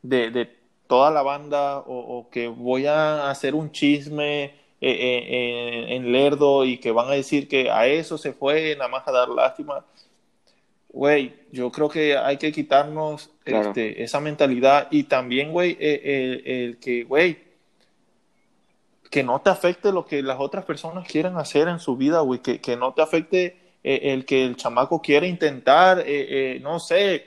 de, 0.02 0.30
de, 0.30 0.57
toda 0.88 1.12
la 1.12 1.22
banda 1.22 1.78
o, 1.78 2.18
o, 2.18 2.30
que 2.30 2.48
voy 2.48 2.86
a 2.86 3.30
hacer 3.30 3.54
un 3.54 3.70
chisme 3.70 4.44
eh, 4.44 4.52
eh, 4.80 5.84
en, 5.88 6.04
en, 6.06 6.12
Lerdo 6.12 6.64
y 6.64 6.78
que 6.78 6.90
van 6.90 7.08
a 7.08 7.12
decir 7.12 7.46
que 7.46 7.70
a 7.70 7.86
eso 7.86 8.18
se 8.18 8.32
fue 8.32 8.74
nada 8.76 8.88
más 8.88 9.06
a 9.06 9.12
dar 9.12 9.28
lástima. 9.28 9.84
Güey, 10.88 11.34
yo 11.52 11.70
creo 11.70 11.88
que 11.88 12.16
hay 12.16 12.38
que 12.38 12.50
quitarnos 12.50 13.30
claro. 13.44 13.68
este, 13.68 14.02
esa 14.02 14.18
mentalidad 14.18 14.88
y 14.90 15.04
también, 15.04 15.52
güey, 15.52 15.76
el, 15.78 16.00
el, 16.02 16.42
el 16.46 16.78
que, 16.78 17.04
güey, 17.04 17.38
que 19.10 19.22
no 19.22 19.40
te 19.40 19.50
afecte 19.50 19.92
lo 19.92 20.06
que 20.06 20.22
las 20.22 20.38
otras 20.40 20.64
personas 20.64 21.06
quieren 21.06 21.36
hacer 21.36 21.68
en 21.68 21.78
su 21.78 21.96
vida, 21.96 22.20
güey, 22.20 22.40
que, 22.40 22.60
que 22.60 22.76
no 22.76 22.92
te 22.94 23.02
afecte 23.02 23.56
eh, 23.82 24.12
el 24.12 24.24
que 24.24 24.44
el 24.44 24.56
chamaco 24.56 25.00
quiere 25.00 25.28
intentar, 25.28 26.00
eh, 26.00 26.04
eh, 26.06 26.60
no 26.60 26.78
sé, 26.80 27.26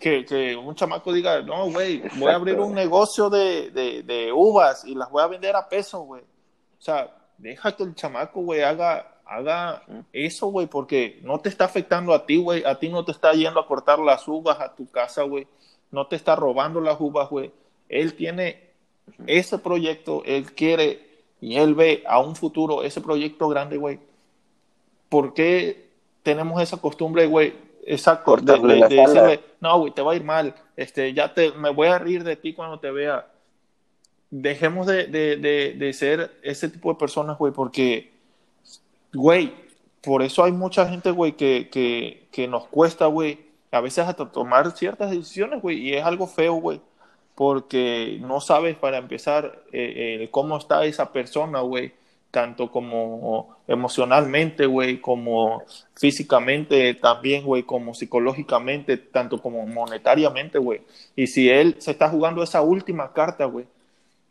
que, 0.00 0.24
que, 0.24 0.56
un 0.56 0.74
chamaco 0.74 1.12
diga, 1.12 1.42
no, 1.42 1.70
güey, 1.70 2.02
voy 2.16 2.30
a 2.30 2.36
abrir 2.36 2.58
un 2.58 2.74
negocio 2.74 3.30
de, 3.30 3.70
de, 3.70 4.02
de, 4.02 4.32
uvas 4.32 4.84
y 4.84 4.94
las 4.94 5.10
voy 5.10 5.22
a 5.22 5.26
vender 5.26 5.56
a 5.56 5.68
peso, 5.68 6.00
güey. 6.00 6.22
O 6.22 6.82
sea, 6.82 7.14
deja 7.38 7.76
que 7.76 7.82
el 7.82 7.94
chamaco, 7.94 8.40
güey, 8.40 8.62
haga, 8.62 9.20
haga 9.24 9.82
eso, 10.12 10.48
güey, 10.48 10.66
porque 10.66 11.20
no 11.22 11.38
te 11.40 11.48
está 11.48 11.64
afectando 11.64 12.12
a 12.12 12.26
ti, 12.26 12.36
güey, 12.36 12.64
a 12.64 12.78
ti 12.78 12.88
no 12.88 13.04
te 13.04 13.12
está 13.12 13.32
yendo 13.32 13.60
a 13.60 13.66
cortar 13.66 13.98
las 13.98 14.26
uvas 14.28 14.60
a 14.60 14.74
tu 14.74 14.90
casa, 14.90 15.22
güey, 15.22 15.46
no 15.90 16.06
te 16.06 16.16
está 16.16 16.36
robando 16.36 16.80
las 16.80 17.00
uvas, 17.00 17.28
güey. 17.30 17.52
Él 17.88 18.14
tiene 18.14 18.70
ese 19.26 19.58
proyecto, 19.58 20.22
él 20.24 20.52
quiere 20.54 21.14
y 21.40 21.56
él 21.56 21.74
ve 21.74 22.02
a 22.06 22.20
un 22.20 22.36
futuro 22.36 22.82
ese 22.82 23.00
proyecto 23.00 23.48
grande, 23.48 23.76
güey, 23.76 24.00
¿por 25.08 25.34
qué 25.34 25.90
tenemos 26.22 26.60
esa 26.60 26.78
costumbre, 26.78 27.26
güey? 27.26 27.54
Exacto, 27.86 28.36
de, 28.36 28.58
de, 28.58 28.88
de 28.88 28.96
decirle, 28.96 29.40
no, 29.60 29.78
güey, 29.78 29.92
te 29.92 30.02
va 30.02 30.12
a 30.12 30.16
ir 30.16 30.24
mal, 30.24 30.54
este, 30.76 31.12
ya 31.12 31.32
te, 31.34 31.52
me 31.52 31.70
voy 31.70 31.88
a 31.88 31.98
reír 31.98 32.24
de 32.24 32.36
ti 32.36 32.54
cuando 32.54 32.78
te 32.80 32.90
vea. 32.90 33.26
Dejemos 34.30 34.86
de, 34.86 35.06
de 35.06 35.92
ser 35.92 36.32
ese 36.42 36.68
tipo 36.68 36.92
de 36.92 36.98
personas, 36.98 37.38
güey, 37.38 37.52
porque, 37.52 38.12
güey, 39.12 39.52
por 40.02 40.22
eso 40.22 40.42
hay 40.42 40.52
mucha 40.52 40.88
gente, 40.88 41.10
güey, 41.10 41.32
que, 41.32 41.68
que, 41.70 42.26
que 42.32 42.48
nos 42.48 42.66
cuesta, 42.66 43.06
güey, 43.06 43.46
a 43.70 43.80
veces 43.80 44.06
hasta 44.06 44.30
tomar 44.30 44.70
ciertas 44.76 45.10
decisiones, 45.10 45.62
güey, 45.62 45.78
y 45.78 45.94
es 45.94 46.04
algo 46.04 46.26
feo, 46.26 46.54
güey 46.54 46.80
porque 47.34 48.18
no 48.20 48.40
sabes 48.40 48.76
para 48.76 48.98
empezar 48.98 49.62
eh, 49.72 50.20
eh, 50.22 50.28
cómo 50.30 50.56
está 50.56 50.84
esa 50.84 51.12
persona, 51.12 51.60
güey, 51.60 51.92
tanto 52.34 52.68
como 52.68 53.58
emocionalmente, 53.68 54.66
güey, 54.66 55.00
como 55.00 55.62
físicamente 55.94 56.94
también, 56.94 57.44
güey, 57.44 57.62
como 57.62 57.94
psicológicamente, 57.94 58.96
tanto 58.96 59.40
como 59.40 59.64
monetariamente, 59.68 60.58
güey. 60.58 60.80
Y 61.14 61.28
si 61.28 61.48
él 61.48 61.76
se 61.78 61.92
está 61.92 62.08
jugando 62.08 62.42
esa 62.42 62.60
última 62.60 63.12
carta, 63.12 63.44
güey, 63.44 63.66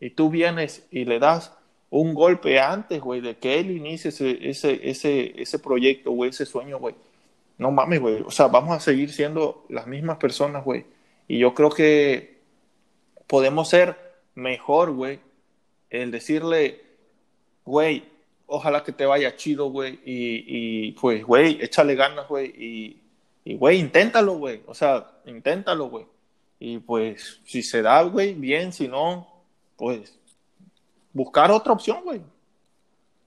y 0.01 0.09
tú 0.09 0.29
vienes 0.29 0.85
y 0.91 1.05
le 1.05 1.17
das 1.17 1.53
un 1.89 2.13
golpe 2.13 2.59
antes, 2.59 2.99
güey, 2.99 3.21
de 3.21 3.37
que 3.37 3.57
él 3.57 3.71
inicie 3.71 4.09
ese, 4.09 4.49
ese, 4.49 4.81
ese, 4.83 5.41
ese 5.41 5.59
proyecto, 5.59 6.11
güey, 6.11 6.31
ese 6.31 6.45
sueño, 6.45 6.79
güey. 6.79 6.95
No 7.57 7.71
mames, 7.71 8.01
güey. 8.01 8.21
O 8.25 8.31
sea, 8.31 8.47
vamos 8.47 8.75
a 8.75 8.81
seguir 8.81 9.13
siendo 9.13 9.63
las 9.69 9.87
mismas 9.87 10.17
personas, 10.17 10.65
güey. 10.65 10.85
Y 11.29 11.39
yo 11.39 11.53
creo 11.53 11.69
que 11.69 12.41
podemos 13.27 13.69
ser 13.69 13.95
mejor, 14.35 14.91
güey. 14.91 15.21
El 15.89 16.11
decirle, 16.11 16.82
güey, 17.65 18.09
ojalá 18.45 18.83
que 18.83 18.91
te 18.91 19.05
vaya 19.05 19.35
chido, 19.35 19.69
güey. 19.69 19.99
Y, 20.05 20.43
y, 20.87 20.91
pues, 20.93 21.23
güey, 21.23 21.59
échale 21.61 21.95
ganas, 21.95 22.27
güey. 22.27 22.47
Y, 22.57 23.01
y, 23.43 23.57
güey, 23.57 23.79
inténtalo, 23.79 24.35
güey. 24.35 24.63
O 24.67 24.73
sea, 24.73 25.11
inténtalo, 25.25 25.89
güey. 25.89 26.05
Y 26.59 26.79
pues, 26.79 27.41
si 27.45 27.61
se 27.63 27.81
da, 27.81 28.01
güey, 28.03 28.33
bien. 28.33 28.71
Si 28.71 28.87
no, 28.87 29.27
pues, 29.77 30.17
buscar 31.11 31.51
otra 31.51 31.73
opción, 31.73 32.01
güey. 32.03 32.21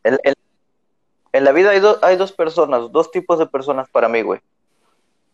El, 0.03 0.18
en 1.32 1.45
la 1.45 1.53
vida 1.53 1.70
hay, 1.70 1.80
do, 1.80 1.99
hay 2.03 2.16
dos 2.16 2.32
personas, 2.32 2.91
dos 2.93 3.11
tipos 3.11 3.39
de 3.39 3.47
personas 3.47 3.89
para 3.91 4.09
mí, 4.09 4.22
güey. 4.22 4.41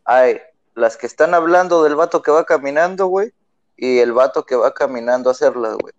Hay 0.05 0.39
las 0.75 0.97
que 0.97 1.07
están 1.07 1.35
hablando 1.35 1.85
del 1.85 1.95
vato 1.95 2.23
que 2.23 2.31
va 2.31 2.45
caminando, 2.45 3.07
güey 3.07 3.33
y 3.83 3.99
el 3.99 4.13
vato 4.13 4.45
que 4.45 4.55
va 4.55 4.73
caminando 4.73 5.29
a 5.29 5.33
hacerlas, 5.33 5.77
güey. 5.77 5.93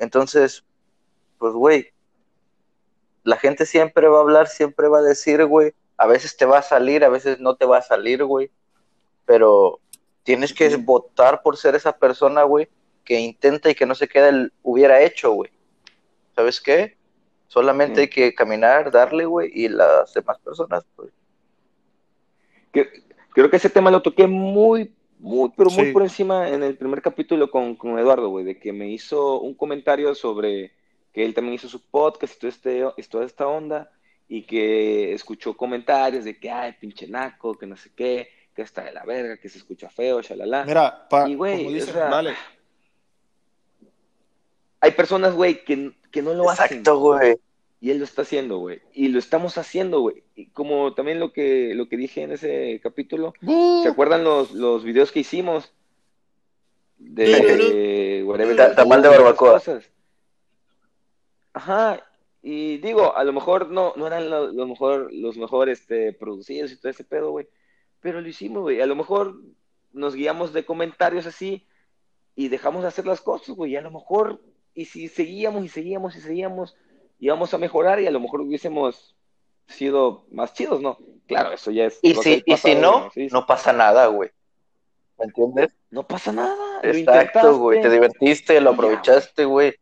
Entonces, 0.00 0.64
pues, 1.38 1.52
güey, 1.52 1.92
la 3.24 3.36
gente 3.36 3.66
siempre 3.66 4.08
va 4.08 4.18
a 4.18 4.20
hablar, 4.20 4.46
siempre 4.46 4.88
va 4.88 4.98
a 4.98 5.02
decir, 5.02 5.44
güey, 5.46 5.72
a 5.96 6.06
veces 6.06 6.36
te 6.36 6.44
va 6.44 6.58
a 6.58 6.62
salir, 6.62 7.04
a 7.04 7.08
veces 7.08 7.40
no 7.40 7.56
te 7.56 7.66
va 7.66 7.78
a 7.78 7.82
salir, 7.82 8.24
güey, 8.24 8.50
pero 9.24 9.80
tienes 10.22 10.52
que 10.52 10.76
votar 10.76 11.42
por 11.42 11.56
ser 11.56 11.74
esa 11.74 11.96
persona, 11.96 12.42
güey, 12.44 12.68
que 13.04 13.18
intenta 13.18 13.70
y 13.70 13.74
que 13.74 13.86
no 13.86 13.94
se 13.94 14.08
queda 14.08 14.28
el 14.28 14.52
hubiera 14.62 15.02
hecho, 15.02 15.32
güey. 15.32 15.50
¿Sabes 16.34 16.60
qué? 16.60 16.96
Solamente 17.48 18.02
hay 18.02 18.08
que 18.08 18.34
caminar, 18.34 18.90
darle, 18.90 19.24
güey, 19.24 19.50
y 19.52 19.68
las 19.68 20.12
demás 20.14 20.38
personas, 20.38 20.84
pues. 20.94 21.10
Creo 22.72 23.50
que 23.50 23.56
ese 23.56 23.70
tema 23.70 23.90
lo 23.90 24.02
toqué 24.02 24.26
muy 24.26 24.92
muy, 25.24 25.50
pero 25.56 25.70
muy 25.70 25.86
sí. 25.86 25.92
por 25.92 26.02
encima 26.02 26.50
en 26.50 26.62
el 26.62 26.76
primer 26.76 27.00
capítulo 27.00 27.50
con, 27.50 27.76
con 27.76 27.98
Eduardo, 27.98 28.28
güey, 28.28 28.44
de 28.44 28.58
que 28.58 28.74
me 28.74 28.90
hizo 28.90 29.40
un 29.40 29.54
comentario 29.54 30.14
sobre 30.14 30.72
que 31.14 31.24
él 31.24 31.32
también 31.32 31.54
hizo 31.54 31.68
su 31.68 31.80
podcast 31.80 32.34
y 32.34 32.38
todo 32.40 32.48
este, 32.50 32.84
y 32.96 33.02
toda 33.04 33.24
esta 33.24 33.46
onda, 33.46 33.90
y 34.28 34.42
que 34.42 35.14
escuchó 35.14 35.56
comentarios 35.56 36.24
de 36.24 36.38
que, 36.38 36.50
ay, 36.50 36.74
pinche 36.80 37.06
naco, 37.06 37.56
que 37.56 37.66
no 37.66 37.76
sé 37.76 37.92
qué, 37.94 38.28
que 38.54 38.62
está 38.62 38.82
de 38.82 38.92
la 38.92 39.04
verga, 39.04 39.36
que 39.36 39.48
se 39.48 39.58
escucha 39.58 39.88
feo, 39.88 40.20
shalala. 40.20 40.64
Mira, 40.64 41.08
pa, 41.08 41.28
y, 41.28 41.36
güey, 41.36 41.58
como 41.58 41.70
dicen, 41.70 41.90
o 41.90 41.92
sea, 41.92 42.08
vale. 42.08 42.34
hay 44.80 44.90
personas, 44.90 45.34
güey, 45.34 45.64
que, 45.64 45.92
que 46.10 46.20
no 46.20 46.34
lo 46.34 46.44
Exacto, 46.44 46.64
hacen. 46.64 46.78
Exacto, 46.78 46.98
güey. 46.98 47.36
Y 47.80 47.90
él 47.90 47.98
lo 47.98 48.04
está 48.04 48.22
haciendo, 48.22 48.58
güey. 48.58 48.80
Y 48.92 49.08
lo 49.08 49.18
estamos 49.18 49.56
haciendo, 49.58 50.00
güey. 50.00 50.24
Y 50.34 50.46
como 50.46 50.94
también 50.94 51.20
lo 51.20 51.32
que, 51.32 51.74
lo 51.74 51.88
que 51.88 51.96
dije 51.96 52.22
en 52.22 52.32
ese 52.32 52.80
capítulo, 52.82 53.34
uh. 53.42 53.82
¿se 53.82 53.90
acuerdan 53.90 54.24
los, 54.24 54.52
los 54.52 54.82
videos 54.84 55.12
que 55.12 55.20
hicimos? 55.20 55.72
De, 56.96 57.26
de 57.26 58.24
whatever, 58.24 58.74
tamal 58.74 59.02
de 59.02 59.08
barbacoa. 59.08 59.60
Ajá. 61.54 62.04
Y 62.42 62.76
digo, 62.78 63.16
a 63.16 63.24
lo 63.24 63.32
mejor 63.32 63.70
no, 63.70 63.94
no 63.96 64.06
eran 64.06 64.28
los, 64.28 64.54
lo 64.54 64.66
mejor, 64.66 65.12
los 65.12 65.38
mejor 65.38 65.70
este, 65.70 66.12
producidos 66.12 66.70
y 66.72 66.76
todo 66.76 66.90
ese 66.90 67.04
pedo, 67.04 67.30
güey. 67.30 67.48
Pero 68.00 68.20
lo 68.20 68.28
hicimos, 68.28 68.62
güey. 68.62 68.82
A 68.82 68.86
lo 68.86 68.94
mejor 68.94 69.40
nos 69.92 70.14
guiamos 70.14 70.52
de 70.52 70.66
comentarios 70.66 71.24
así 71.26 71.66
y 72.36 72.48
dejamos 72.48 72.82
de 72.82 72.88
hacer 72.88 73.06
las 73.06 73.22
cosas, 73.22 73.56
güey. 73.56 73.72
Y 73.72 73.76
a 73.76 73.80
lo 73.80 73.90
mejor, 73.90 74.42
y 74.74 74.84
si 74.84 75.08
seguíamos 75.08 75.64
y 75.64 75.68
seguíamos 75.68 76.14
y 76.16 76.20
seguíamos 76.20 76.76
íbamos 77.18 77.54
a 77.54 77.58
mejorar 77.58 78.00
y 78.00 78.06
a 78.06 78.10
lo 78.10 78.20
mejor 78.20 78.42
hubiésemos 78.42 79.14
sido 79.66 80.26
más 80.30 80.52
chidos, 80.52 80.80
¿no? 80.82 80.98
Claro, 81.26 81.52
eso 81.52 81.70
ya 81.70 81.86
es. 81.86 81.98
Y 82.02 82.14
si, 82.14 82.42
y 82.44 82.56
si 82.56 82.74
no, 82.74 83.10
sí. 83.14 83.28
no 83.32 83.46
pasa 83.46 83.72
nada, 83.72 84.06
güey. 84.08 84.30
¿Me 85.18 85.26
entiendes? 85.26 85.70
No 85.90 86.06
pasa 86.06 86.32
nada. 86.32 86.80
Exacto, 86.82 87.58
güey. 87.58 87.80
Te 87.80 87.88
divertiste, 87.88 88.60
lo 88.60 88.70
aprovechaste, 88.70 89.44
güey. 89.44 89.74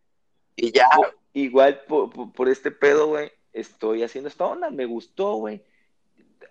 Y 0.55 0.71
ya. 0.71 0.87
Igual 1.35 1.83
por, 1.89 2.11
por, 2.11 2.33
por 2.33 2.49
este 2.49 2.71
pedo, 2.71 3.09
güey, 3.09 3.31
estoy 3.53 4.03
haciendo 4.03 4.29
esta 4.29 4.47
onda, 4.47 4.71
me 4.71 4.87
gustó, 4.87 5.35
güey. 5.35 5.63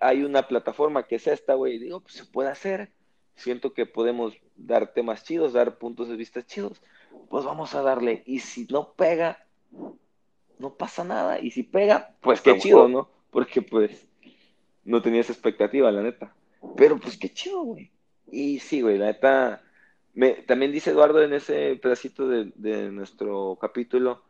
Hay 0.00 0.24
una 0.24 0.48
plataforma 0.48 1.06
que 1.06 1.16
es 1.16 1.26
esta, 1.26 1.54
güey. 1.54 1.78
Digo, 1.78 2.00
pues 2.00 2.14
se 2.14 2.24
puede 2.24 2.48
hacer. 2.48 2.90
Siento 3.36 3.72
que 3.72 3.86
podemos 3.86 4.34
dar 4.56 4.92
temas 4.92 5.24
chidos, 5.24 5.52
dar 5.52 5.78
puntos 5.78 6.08
de 6.08 6.16
vista 6.16 6.44
chidos. 6.44 6.82
Pues 7.28 7.44
vamos 7.44 7.74
a 7.74 7.82
darle. 7.82 8.22
Y 8.26 8.40
si 8.40 8.66
no 8.70 8.92
pega, 8.92 9.46
no 10.58 10.74
pasa 10.74 11.04
nada. 11.04 11.40
Y 11.40 11.50
si 11.50 11.62
pega, 11.62 12.14
pues 12.20 12.40
qué 12.40 12.58
chido, 12.58 12.88
¿no? 12.88 13.08
Porque 13.30 13.62
pues 13.62 14.06
no 14.84 15.02
tenías 15.02 15.30
expectativa, 15.30 15.90
la 15.90 16.02
neta. 16.02 16.34
Pero 16.76 16.98
pues 16.98 17.16
qué 17.16 17.32
chido, 17.32 17.62
güey. 17.62 17.90
Y 18.30 18.58
sí, 18.60 18.80
güey, 18.80 18.98
la 18.98 19.06
neta. 19.06 19.62
Me, 20.14 20.32
también 20.32 20.72
dice 20.72 20.90
Eduardo 20.90 21.22
en 21.22 21.32
ese 21.32 21.76
pedacito 21.76 22.28
de, 22.28 22.52
de, 22.54 22.90
nuestro 22.90 23.56
capítulo 23.60 24.24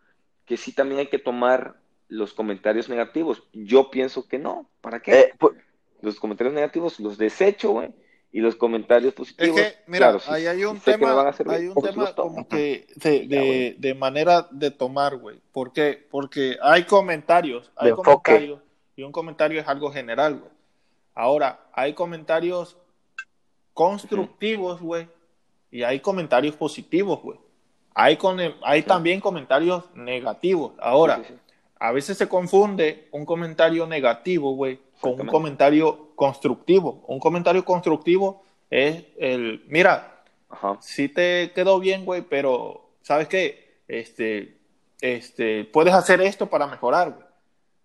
que 0.46 0.56
sí 0.56 0.72
también 0.72 1.00
hay 1.00 1.08
que 1.08 1.18
tomar 1.18 1.76
los 2.08 2.34
comentarios 2.34 2.88
negativos. 2.88 3.42
Yo 3.52 3.90
pienso 3.90 4.28
que 4.28 4.38
no. 4.38 4.68
¿Para 4.80 5.00
qué? 5.00 5.20
Eh, 5.20 5.32
pues... 5.38 5.56
Los 6.00 6.18
comentarios 6.18 6.52
negativos 6.52 6.98
los 6.98 7.16
desecho, 7.16 7.70
güey 7.70 7.94
y 8.32 8.40
los 8.40 8.56
comentarios 8.56 9.12
positivos. 9.12 9.60
Es 9.60 9.72
que, 9.72 9.78
mira, 9.86 10.10
claro, 10.10 10.20
ahí 10.28 10.46
hay 10.46 10.64
un 10.64 10.80
tema, 10.80 11.30
hay 11.48 11.66
un 11.68 11.74
tema 11.74 12.14
como 12.14 12.48
que 12.48 12.86
de, 12.96 13.26
de, 13.26 13.76
de, 13.78 13.94
manera 13.94 14.48
de 14.50 14.70
tomar, 14.70 15.16
güey. 15.16 15.38
¿Por 15.52 15.72
qué? 15.72 16.06
Porque 16.10 16.56
hay 16.62 16.84
comentarios, 16.84 17.70
hay 17.76 17.90
de 17.90 17.94
comentarios, 17.94 18.60
enfoque. 18.60 18.72
y 18.96 19.02
un 19.02 19.12
comentario 19.12 19.60
es 19.60 19.68
algo 19.68 19.92
general, 19.92 20.38
güey. 20.40 20.50
Ahora, 21.14 21.66
hay 21.74 21.92
comentarios 21.92 22.78
constructivos, 23.74 24.80
güey, 24.80 25.08
y 25.70 25.82
hay 25.82 26.00
comentarios 26.00 26.56
positivos, 26.56 27.20
güey. 27.20 27.38
Hay, 27.94 28.16
con, 28.16 28.38
hay 28.62 28.82
también 28.82 29.20
comentarios 29.20 29.84
negativos. 29.94 30.72
Ahora, 30.78 31.16
Sí, 31.16 31.22
sí, 31.28 31.34
sí. 31.34 31.54
a 31.78 31.92
veces 31.92 32.16
se 32.18 32.28
confunde 32.28 33.08
un 33.12 33.24
comentario 33.26 33.86
negativo, 33.86 34.54
güey, 34.54 34.80
con 35.00 35.20
un 35.20 35.26
comentario 35.26 36.10
constructivo. 36.14 37.02
Un 37.08 37.18
comentario 37.18 37.64
constructivo 37.64 38.42
es 38.70 39.04
el, 39.18 39.64
mira, 39.68 40.22
Ajá. 40.48 40.78
sí 40.80 41.08
te 41.08 41.50
quedó 41.54 41.78
bien, 41.80 42.04
güey, 42.04 42.22
pero 42.22 42.90
¿sabes 43.02 43.28
qué? 43.28 43.80
Este, 43.88 44.58
este, 45.00 45.64
puedes 45.64 45.92
hacer 45.92 46.20
esto 46.20 46.46
para 46.48 46.66
mejorar, 46.66 47.10
güey. 47.10 47.26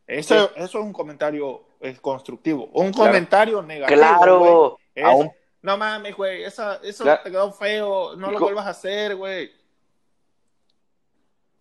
Eso, 0.06 0.52
eso 0.56 0.80
es 0.80 0.86
un 0.86 0.94
comentario 0.94 1.64
constructivo. 2.02 2.70
Un 2.74 2.92
Claro. 2.94 3.12
comentario 3.12 3.62
negativo, 3.62 4.00
Claro, 4.00 4.40
güey, 4.40 4.72
es, 4.96 5.04
aún- 5.04 5.32
no 5.62 5.78
mames, 5.78 6.16
güey, 6.16 6.44
esa, 6.44 6.80
eso 6.84 7.04
Claro. 7.04 7.22
te 7.24 7.32
quedó 7.32 7.52
feo, 7.52 8.16
no 8.16 8.32
lo 8.32 8.40
vuelvas 8.40 8.68
a 8.68 8.70
hacer, 8.70 9.16
güey. 9.16 9.52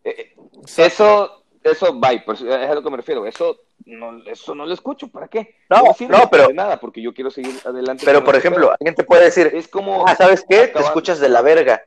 Eh. 0.09 0.35
Eso, 0.77 1.43
eso, 1.63 1.93
bye, 1.95 2.23
pues, 2.25 2.41
es 2.41 2.53
a 2.55 2.75
lo 2.75 2.83
que 2.83 2.91
me 2.91 2.97
refiero. 2.97 3.27
Eso 3.27 3.59
no, 3.85 4.23
eso 4.27 4.55
no 4.55 4.65
lo 4.67 4.73
escucho, 4.75 5.09
¿para 5.09 5.29
qué? 5.29 5.57
No, 5.69 5.93
sirve 5.95 6.17
no, 6.17 6.31
pero- 6.31 6.49
de 6.49 6.55
nada, 6.55 6.79
porque 6.79 7.03
yo 7.03 7.13
quiero 7.13 7.31
seguir 7.31 7.55
adelante. 7.65 8.05
Pero, 8.05 8.23
por 8.25 8.35
este 8.37 8.49
ejemplo, 8.49 8.71
alguien 8.71 8.95
te 8.95 9.05
puede 9.05 9.25
decir, 9.25 9.51
es 9.55 9.69
como. 9.69 10.07
ah, 10.07 10.15
¿sabes 10.15 10.45
qué? 10.49 10.69
Te 10.69 10.79
escuchas 10.81 11.19
de 11.21 11.29
la 11.29 11.43
verga, 11.43 11.83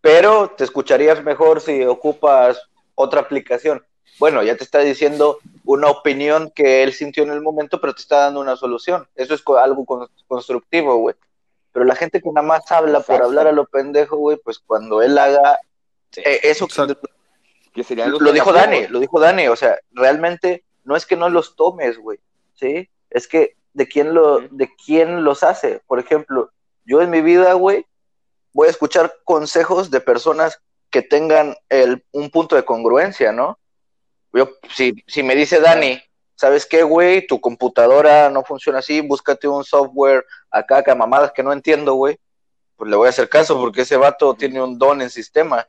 pero 0.00 0.50
te 0.56 0.64
escucharías 0.64 1.22
mejor 1.24 1.60
si 1.60 1.84
ocupas 1.84 2.60
otra 2.94 3.20
aplicación. 3.22 3.84
Bueno, 4.18 4.42
ya 4.42 4.56
te 4.56 4.64
está 4.64 4.78
diciendo 4.78 5.38
una 5.64 5.88
opinión 5.88 6.50
que 6.54 6.82
él 6.82 6.92
sintió 6.94 7.22
en 7.24 7.30
el 7.30 7.42
momento, 7.42 7.80
pero 7.80 7.94
te 7.94 8.00
está 8.00 8.20
dando 8.20 8.40
una 8.40 8.56
solución. 8.56 9.06
Eso 9.14 9.34
es 9.34 9.42
co- 9.42 9.58
algo 9.58 9.84
con- 9.84 10.08
constructivo, 10.26 10.96
güey. 10.96 11.14
Pero 11.72 11.84
la 11.84 11.94
gente 11.96 12.22
que 12.22 12.30
nada 12.32 12.46
más 12.46 12.70
habla 12.72 13.00
por 13.00 13.22
hablar 13.22 13.46
a 13.46 13.52
lo 13.52 13.66
pendejo, 13.66 14.16
güey, 14.16 14.38
pues 14.38 14.58
cuando 14.58 15.02
él 15.02 15.18
haga 15.18 15.58
eh, 16.16 16.40
eso, 16.44 16.64
Exacto. 16.64 16.98
que 16.98 17.08
serían 17.84 18.10
los 18.10 18.20
lo 18.20 18.32
dijo. 18.32 18.52
Dani, 18.52 18.86
lo 18.88 19.00
dijo 19.00 19.20
Dani, 19.20 19.48
o 19.48 19.56
sea, 19.56 19.78
realmente 19.92 20.64
no 20.84 20.96
es 20.96 21.06
que 21.06 21.16
no 21.16 21.28
los 21.28 21.56
tomes, 21.56 21.98
güey, 21.98 22.18
¿sí? 22.54 22.88
Es 23.10 23.28
que 23.28 23.56
de 23.72 23.86
quién, 23.86 24.14
lo, 24.14 24.40
de 24.40 24.70
quién 24.84 25.24
los 25.24 25.42
hace. 25.42 25.82
Por 25.86 25.98
ejemplo, 25.98 26.50
yo 26.84 27.02
en 27.02 27.10
mi 27.10 27.20
vida, 27.20 27.52
güey, 27.54 27.86
voy 28.52 28.68
a 28.68 28.70
escuchar 28.70 29.14
consejos 29.24 29.90
de 29.90 30.00
personas 30.00 30.60
que 30.90 31.02
tengan 31.02 31.56
el, 31.68 32.04
un 32.12 32.30
punto 32.30 32.56
de 32.56 32.64
congruencia, 32.64 33.32
¿no? 33.32 33.58
Yo, 34.32 34.50
si, 34.74 35.02
si 35.06 35.22
me 35.22 35.34
dice 35.34 35.60
Dani, 35.60 36.00
¿sabes 36.36 36.66
qué, 36.66 36.82
güey? 36.82 37.26
Tu 37.26 37.40
computadora 37.40 38.30
no 38.30 38.44
funciona 38.44 38.78
así, 38.78 39.00
búscate 39.00 39.48
un 39.48 39.64
software 39.64 40.24
acá, 40.50 40.82
que 40.82 40.94
mamadas 40.94 41.32
que 41.32 41.42
no 41.42 41.52
entiendo, 41.52 41.94
güey. 41.94 42.18
Pues 42.76 42.90
le 42.90 42.96
voy 42.96 43.06
a 43.06 43.10
hacer 43.10 43.28
caso 43.28 43.58
porque 43.58 43.82
ese 43.82 43.96
vato 43.96 44.34
tiene 44.34 44.62
un 44.62 44.78
don 44.78 45.02
en 45.02 45.10
sistema. 45.10 45.66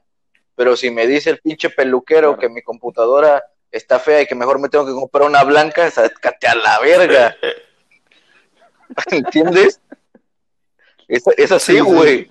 Pero 0.57 0.75
si 0.75 0.89
me 0.91 1.05
dice 1.07 1.29
el 1.29 1.37
pinche 1.39 1.69
peluquero 1.69 2.29
Claro. 2.35 2.39
que 2.39 2.49
mi 2.49 2.61
computadora 2.63 3.43
está 3.71 3.99
fea 3.99 4.23
y 4.23 4.25
que 4.25 4.33
mejor 4.35 4.59
me 4.59 4.67
tengo 4.69 4.85
que 4.87 4.91
comprar 4.91 5.29
una 5.29 5.43
blanca, 5.43 5.89
sácate 5.91 6.47
a 6.47 6.55
la 6.55 6.79
verga. 6.79 7.37
¿Entiendes? 9.11 9.79
Es, 11.07 11.23
es 11.37 11.51
así, 11.51 11.73
Sí, 11.73 11.77
sí. 11.77 11.83
güey. 11.83 12.29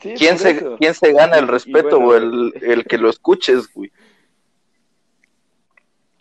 Sí, 0.00 0.14
¿quién, 0.16 0.38
se, 0.38 0.50
eso. 0.50 0.76
¿Quién 0.78 0.94
se 0.94 1.12
gana 1.12 1.38
el 1.38 1.48
respeto 1.48 1.98
bueno, 2.00 2.06
o 2.06 2.14
el, 2.52 2.52
el 2.62 2.84
que 2.84 2.98
lo 2.98 3.08
escuches, 3.10 3.72
güey? 3.72 3.90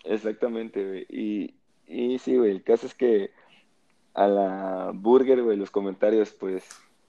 Exactamente, 0.03 0.83
güey. 0.85 1.05
Y, 1.09 1.55
y 1.87 2.19
sí, 2.19 2.37
güey, 2.37 2.51
el 2.51 2.63
caso 2.63 2.87
es 2.87 2.93
que 2.95 3.31
a 4.13 4.27
la 4.27 4.91
burger, 4.93 5.43
güey, 5.43 5.57
los 5.57 5.71
comentarios, 5.71 6.31
pues, 6.31 6.63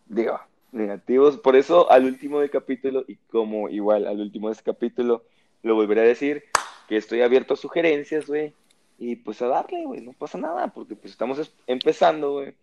digo, 0.07 0.41
negativos. 0.73 1.37
Por 1.39 1.57
eso, 1.57 1.91
al 1.91 2.05
último 2.05 2.41
del 2.41 2.51
capítulo, 2.51 3.05
y 3.09 3.17
como 3.31 3.69
igual 3.69 4.07
al 4.07 4.21
último 4.21 4.49
de 4.49 4.55
ese 4.55 4.63
capítulo, 4.63 5.25
lo 5.63 5.75
volveré 5.75 6.03
a 6.03 6.05
decir, 6.05 6.45
que 6.89 6.97
estoy 6.97 7.23
abierto 7.23 7.55
a 7.55 7.57
sugerencias, 7.57 8.27
güey. 8.27 8.55
Y 8.99 9.17
pues 9.17 9.41
a 9.43 9.47
darle, 9.49 9.85
güey, 9.85 10.01
no 10.01 10.13
pasa 10.13 10.39
nada, 10.39 10.69
porque 10.69 10.97
pues 10.97 11.13
estamos 11.13 11.39
es- 11.39 11.55
empezando, 11.67 12.33
güey. 12.33 12.55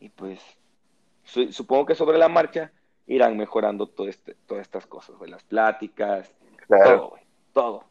Y 0.00 0.08
pues, 0.10 0.40
su- 1.24 1.52
supongo 1.52 1.86
que 1.86 1.94
sobre 1.94 2.18
la 2.18 2.28
marcha 2.28 2.72
irán 3.06 3.36
mejorando 3.36 3.86
todo 3.86 4.06
este, 4.08 4.34
todas 4.46 4.62
estas 4.62 4.86
cosas, 4.86 5.16
güey, 5.16 5.30
las 5.30 5.42
pláticas, 5.42 6.30
todo, 6.68 7.08
güey, 7.10 7.22
todo. 7.52 7.84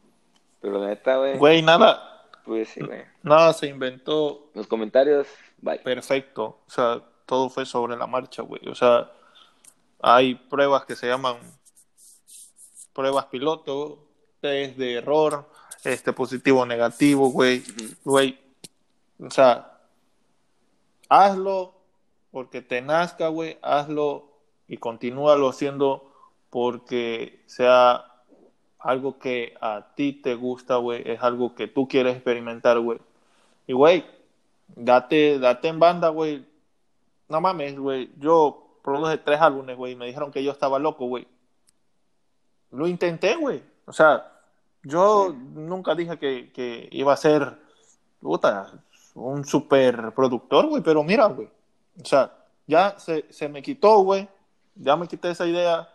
Pero 0.60 0.78
la 0.78 0.88
neta, 0.88 1.16
güey, 1.16 1.36
Güey, 1.38 1.62
nada, 1.62 2.26
pues 2.44 2.68
sí, 2.68 2.80
güey. 2.80 3.02
nada 3.22 3.52
se 3.52 3.66
inventó 3.66 4.50
Los 4.54 4.66
comentarios, 4.66 5.26
bye. 5.58 5.78
perfecto. 5.78 6.60
O 6.66 6.70
sea, 6.70 7.02
todo 7.26 7.48
fue 7.50 7.64
sobre 7.66 7.96
la 7.96 8.06
marcha, 8.06 8.42
güey. 8.42 8.60
O 8.68 8.74
sea, 8.74 9.10
hay 10.02 10.34
pruebas 10.34 10.84
que 10.84 10.96
se 10.96 11.06
llaman 11.06 11.36
pruebas 12.92 13.26
piloto, 13.26 14.06
test 14.40 14.76
de 14.76 14.94
error, 14.94 15.48
este 15.84 16.12
positivo 16.12 16.66
negativo, 16.66 17.30
güey. 17.30 17.62
Güey, 18.04 18.38
o 19.18 19.30
sea, 19.30 19.78
hazlo 21.08 21.74
porque 22.30 22.62
te 22.62 22.80
nazca, 22.80 23.28
güey, 23.28 23.58
hazlo 23.62 24.30
y 24.68 24.76
continúalo 24.76 25.48
haciendo 25.48 26.12
porque 26.50 27.42
sea 27.46 28.06
algo 28.78 29.18
que 29.18 29.54
a 29.60 29.94
ti 29.94 30.12
te 30.12 30.34
gusta, 30.34 30.76
güey, 30.76 31.02
es 31.04 31.22
algo 31.22 31.54
que 31.54 31.68
tú 31.68 31.86
quieres 31.86 32.16
experimentar, 32.16 32.78
güey. 32.80 32.98
Y, 33.66 33.72
güey, 33.72 34.04
date, 34.68 35.38
date 35.38 35.68
en 35.68 35.78
banda, 35.78 36.08
güey. 36.08 36.44
No 37.28 37.40
mames, 37.40 37.78
güey. 37.78 38.10
Yo 38.18 38.69
produje 38.82 39.18
tres 39.18 39.40
álbumes, 39.40 39.76
güey, 39.76 39.92
y 39.92 39.96
me 39.96 40.06
dijeron 40.06 40.30
que 40.30 40.42
yo 40.42 40.52
estaba 40.52 40.78
loco, 40.78 41.06
güey. 41.06 41.26
Lo 42.70 42.86
intenté, 42.86 43.36
güey. 43.36 43.62
O 43.86 43.92
sea, 43.92 44.30
yo 44.82 45.34
nunca 45.54 45.94
dije 45.94 46.18
que, 46.18 46.52
que 46.52 46.88
iba 46.92 47.12
a 47.12 47.16
ser, 47.16 47.56
puta, 48.20 48.72
un 49.14 49.44
super 49.44 50.12
productor, 50.12 50.66
güey, 50.68 50.82
pero 50.82 51.02
mira, 51.02 51.26
güey. 51.26 51.48
O 52.00 52.04
sea, 52.04 52.32
ya 52.66 52.98
se, 52.98 53.24
se 53.30 53.48
me 53.48 53.62
quitó, 53.62 54.00
güey. 54.00 54.28
Ya 54.76 54.96
me 54.96 55.08
quité 55.08 55.30
esa 55.30 55.46
idea. 55.46 55.88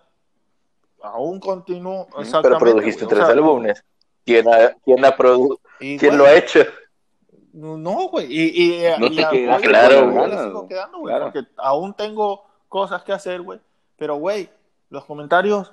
Aún 1.02 1.40
continúo. 1.40 2.08
Pero 2.42 2.58
produjiste. 2.58 3.06
O 3.06 3.08
tres 3.08 3.22
sea, 3.22 3.30
álbumes. 3.34 3.84
¿Quién, 4.26 4.48
ha, 4.50 4.74
quién, 4.84 5.06
ha 5.06 5.16
produ- 5.16 5.60
y, 5.80 5.98
¿quién 5.98 6.18
lo 6.18 6.26
ha 6.26 6.34
hecho? 6.34 6.60
No, 7.54 8.10
güey. 8.10 8.26
Y, 8.30 8.76
y, 8.84 8.84
No 9.00 9.06
y 9.08 9.16
te 9.16 9.24
a- 9.26 9.30
quedaste 9.30 9.64
hoy 9.64 9.64
con 9.64 9.64
en 9.64 9.72
día 9.72 9.82
las 9.82 9.90
le 9.92 10.14
ganas, 10.14 10.44
sigo 10.46 10.68
güey. 10.68 10.68
Claro. 11.14 11.26
porque 11.32 11.48
aún 11.58 11.94
tengo 11.94 12.44
cosas 12.76 13.04
que 13.04 13.14
hacer, 13.14 13.42
güey. 13.42 13.62
Pero, 13.96 14.16
güey, 14.18 14.50
los 14.90 15.06
comentarios, 15.06 15.72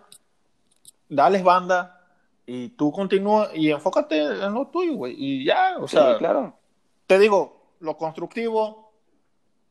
dales 1.09 1.43
banda 1.43 2.01
y 2.47 2.69
tú 2.69 2.93
continúa 2.93 3.49
y 3.53 3.73
enfócate 3.73 4.19
en 4.23 4.55
lo 4.55 4.69
tuyo, 4.69 4.95
güey. 4.95 5.17
Y 5.19 5.45
ya, 5.45 5.79
o 5.81 5.89
Sí, 5.89 5.97
sea, 5.97 6.17
claro. 6.19 6.55
te 7.09 7.19
digo, 7.19 7.73
lo 7.81 7.97
constructivo, 7.97 8.93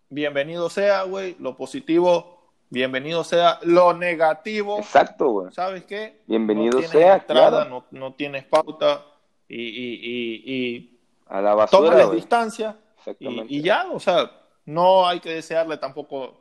bienvenido 0.09 0.69
sea, 0.69 1.03
güey. 1.03 1.38
Lo 1.39 1.55
positivo, 1.55 2.49
bienvenido 2.69 3.23
sea. 3.23 3.59
Lo 3.61 3.93
negativo, 3.93 4.79
Exacto, 4.79 5.29
güey. 5.29 5.53
¿sabes 5.53 5.86
qué? 5.86 6.21
Bienvenido 6.27 6.82
no 6.82 6.88
sea, 6.89 7.13
entrada, 7.15 7.61
claro. 7.65 7.86
no, 7.91 7.97
no 7.97 8.13
tienes 8.13 8.43
pauta 8.43 9.05
y, 9.47 9.55
y, 9.61 9.93
y, 10.03 10.53
y 10.53 10.99
A 11.27 11.39
la 11.39 11.55
basura, 11.55 11.82
tómales 11.86 12.07
güey. 12.07 12.17
distancia 12.17 12.75
y, 12.77 12.99
Exactamente. 12.99 13.53
y 13.53 13.61
ya, 13.61 13.88
o 13.89 14.01
sea, 14.01 14.29
no 14.65 15.07
hay 15.07 15.21
que 15.21 15.29
desearle 15.29 15.77
tampoco 15.77 16.41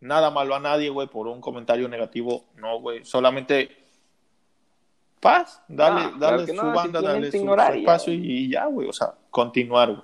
nada 0.00 0.30
malo 0.30 0.54
a 0.54 0.60
nadie, 0.60 0.88
güey, 0.88 1.08
por 1.08 1.26
un 1.26 1.40
comentario 1.40 1.88
negativo, 1.88 2.44
no, 2.56 2.80
güey, 2.80 3.04
solamente 3.04 3.76
paz, 5.20 5.62
dale, 5.68 6.00
Ah, 6.00 6.16
dale 6.18 6.46
su 6.46 6.54
no, 6.54 6.72
banda, 6.72 7.00
dale 7.00 7.30
su, 7.30 7.36
ignorar 7.36 7.72
su 7.72 7.78
y 7.78 7.82
ya, 7.82 7.92
espacio 7.92 8.14
y, 8.14 8.50
ya, 8.50 8.66
güey, 8.66 8.88
o 8.88 8.92
sea, 8.92 9.14
continuar, 9.30 9.90
güey. 9.90 10.02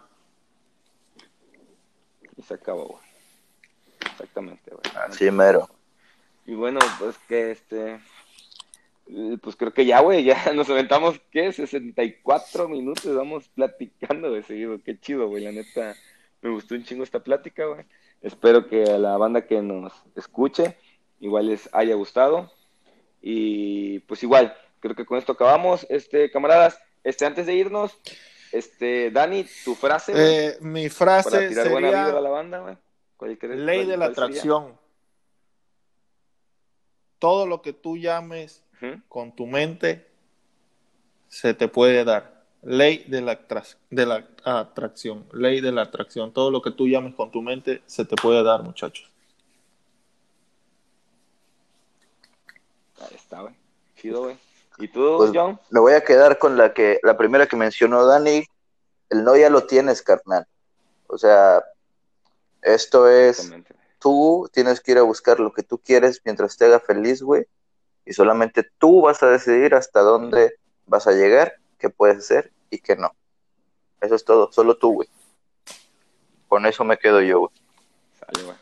Y 2.37 2.43
se 2.43 2.55
acabó, 2.55 2.87
güey. 2.87 3.03
Exactamente, 4.13 4.71
güey. 4.71 5.05
Así 5.09 5.31
mero. 5.31 5.69
Y 6.47 6.55
bueno, 6.55 6.79
pues 6.99 7.17
que 7.29 7.51
este. 7.51 8.01
Pues 9.41 9.57
creo 9.57 9.73
que 9.73 9.87
ya, 9.87 10.01
güey, 10.01 10.25
ya 10.25 10.37
nos 10.55 10.69
aventamos, 10.69 11.21
¿qué? 11.31 11.53
64 11.53 12.69
minutos, 12.69 13.15
vamos 13.15 13.49
platicando 13.49 14.31
de 14.31 14.43
seguido. 14.43 14.81
Qué 14.83 14.99
chido, 14.99 15.29
güey, 15.29 15.45
la 15.45 15.53
neta. 15.53 15.95
Me 16.43 16.51
gustó 16.51 16.75
un 16.75 16.85
chingo 16.85 17.03
esta 17.03 17.21
plática, 17.21 17.65
güey. 17.67 17.85
Espero 18.27 18.66
que 18.66 18.83
a 18.83 18.99
la 18.99 19.16
banda 19.16 19.47
que 19.47 19.62
nos 19.62 19.93
escuche 20.16 20.77
igual 21.20 21.47
les 21.47 21.68
haya 21.72 21.95
gustado. 21.95 22.53
Y 23.22 24.01
pues 24.01 24.22
igual, 24.24 24.53
creo 24.81 24.97
que 24.97 25.07
con 25.07 25.16
esto 25.18 25.33
acabamos. 25.33 25.87
Este, 25.89 26.31
camaradas, 26.31 26.79
este, 27.05 27.24
antes 27.24 27.47
de 27.47 27.55
irnos, 27.55 27.97
este, 28.53 29.11
Dani, 29.12 29.47
tu 29.64 29.74
frase, 29.77 30.12
Eh, 30.16 30.57
mi 30.61 30.89
para 30.89 31.22
frase 31.22 31.49
tirar 31.49 31.68
buena 31.70 31.89
vibra 31.89 32.03
a 32.03 32.07
sería 32.07 32.20
la 32.20 32.31
banda, 32.31 32.59
güey. 32.59 32.77
¿Cuál 33.16 33.39
crees- 33.39 33.59
ley 33.61 33.79
cuál- 33.79 33.89
de 33.89 33.97
la 33.97 34.07
sería? 34.09 34.24
atracción. 34.24 34.79
Todo 37.18 37.47
lo 37.47 37.62
que 37.62 37.72
tú 37.72 37.97
llames 37.97 38.62
con 39.09 39.35
tu 39.35 39.47
mente 39.47 40.07
se 41.29 41.55
te 41.55 41.66
puede 41.68 42.05
dar. 42.05 42.36
Ley 42.67 43.05
de 43.07 43.21
la, 43.21 43.39
de 43.91 44.07
la 44.07 44.27
atracción. 44.43 45.25
Ley 45.33 45.61
de 45.61 45.71
la 45.71 45.83
atracción. 45.83 46.33
Todo 46.33 46.51
lo 46.51 46.61
que 46.61 46.73
tú 46.73 46.89
llames 46.89 47.14
con 47.14 47.31
tu 47.31 47.41
mente 47.41 47.81
se 47.87 48.05
te 48.05 48.17
puede 48.17 48.43
dar, 48.43 48.64
muchachos. 48.64 49.09
está, 53.14 53.43
güey. 53.43 53.55
Chido, 53.95 54.23
güey. 54.25 54.37
¿Y 54.79 54.89
tú, 54.89 55.14
Pues, 55.17 55.31
John? 55.33 55.61
Me 55.71 55.79
voy 55.79 55.93
a 55.93 56.01
quedar 56.01 56.39
con 56.39 56.57
la 56.57 56.75
que, 56.75 56.99
la 57.05 57.17
primera 57.17 57.47
que 57.47 57.55
mencionó 57.55 58.05
Dani, 58.05 58.45
el 59.11 59.23
no 59.23 59.37
ya 59.37 59.49
lo 59.49 59.64
tienes, 59.64 60.03
carnal. 60.03 60.45
O 61.07 61.17
sea, 61.19 61.62
esto 62.62 63.09
es, 63.09 63.49
tú 64.01 64.51
tienes 64.53 64.81
que 64.81 64.91
ir 64.91 64.99
a 64.99 65.03
buscar 65.03 65.39
lo 65.39 65.53
que 65.53 65.62
tú 65.62 65.79
quieres 65.79 66.21
mientras 66.25 66.57
te 66.57 66.64
haga 66.64 66.81
feliz, 66.81 67.23
güey. 67.23 67.47
Y 68.05 68.12
solamente 68.12 68.69
tú 68.79 69.03
vas 69.03 69.23
a 69.23 69.29
decidir 69.29 69.77
hasta 69.77 70.01
dónde 70.01 70.57
vas 70.87 71.07
a 71.07 71.12
llegar, 71.12 71.55
qué 71.79 71.91
puedes 71.91 72.19
hacer 72.19 72.56
y 72.71 72.79
qué 72.79 72.97
no. 72.97 73.11
Eso 74.01 74.14
es 74.14 74.25
todo, 74.25 74.53
solo 74.53 74.77
tú, 74.77 74.95
güey. 74.95 75.09
Con 76.49 76.67
eso 76.67 76.85
me 76.85 76.99
quedo 76.99 77.21
yo, 77.23 77.41
güey. 77.41 77.53
Sale, 78.19 78.45
güey. 78.45 78.57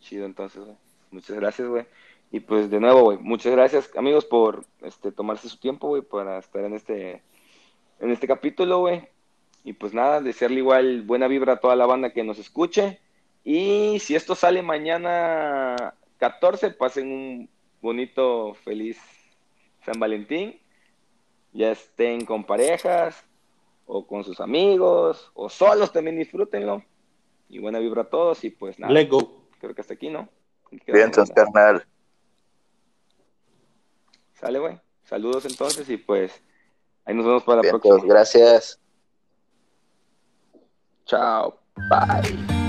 Chido, 0.00 0.26
entonces, 0.26 0.64
güey. 0.64 0.76
Muchas 1.10 1.36
gracias, 1.36 1.68
güey. 1.68 1.86
Y 2.30 2.40
pues 2.40 2.70
de 2.70 2.80
nuevo, 2.80 3.02
güey, 3.04 3.18
muchas 3.18 3.52
gracias, 3.52 3.90
amigos, 3.96 4.26
por 4.26 4.66
este 4.82 5.12
tomarse 5.12 5.48
su 5.48 5.58
tiempo, 5.58 5.88
güey, 5.88 6.02
para 6.02 6.38
estar 6.38 6.62
en 6.62 6.74
este 6.74 7.22
en 8.00 8.10
este 8.10 8.26
capítulo, 8.26 8.80
güey. 8.80 9.08
Y 9.64 9.72
pues 9.72 9.94
nada, 9.94 10.20
desearle 10.20 10.58
igual 10.58 11.02
buena 11.02 11.26
vibra 11.26 11.54
a 11.54 11.60
toda 11.60 11.76
la 11.76 11.86
banda 11.86 12.12
que 12.12 12.24
nos 12.24 12.38
escuche. 12.38 13.00
Y 13.44 13.98
si 14.00 14.14
esto 14.14 14.34
sale 14.34 14.62
mañana 14.62 15.94
14, 16.18 16.70
pasen 16.72 17.10
un 17.10 17.50
bonito, 17.80 18.54
feliz 18.54 18.98
San 19.84 19.98
Valentín. 19.98 20.60
Ya 21.52 21.70
estén 21.72 22.24
con 22.24 22.44
parejas, 22.44 23.24
o 23.86 24.06
con 24.06 24.22
sus 24.24 24.40
amigos, 24.40 25.30
o 25.34 25.48
solos 25.48 25.92
también 25.92 26.18
disfrútenlo. 26.18 26.84
Y 27.48 27.58
buena 27.58 27.78
vibra 27.78 28.02
a 28.02 28.10
todos. 28.10 28.44
Y 28.44 28.50
pues 28.50 28.78
nada, 28.78 28.92
Let 28.92 29.08
go. 29.08 29.48
creo 29.60 29.74
que 29.74 29.80
hasta 29.80 29.94
aquí, 29.94 30.10
¿no? 30.10 30.28
Bien, 30.86 31.06
entonces, 31.06 31.34
carnal. 31.34 31.86
Sale, 34.34 34.58
güey. 34.58 34.78
Saludos 35.04 35.46
entonces 35.46 35.88
y 35.88 35.96
pues 35.96 36.42
ahí 37.06 37.14
nos 37.14 37.24
vemos 37.24 37.42
para 37.42 37.56
la 37.56 37.62
Bien, 37.62 37.72
próxima. 37.72 37.94
entonces, 37.94 38.10
gracias. 38.14 38.80
Chao. 41.06 41.58
Bye. 41.88 42.67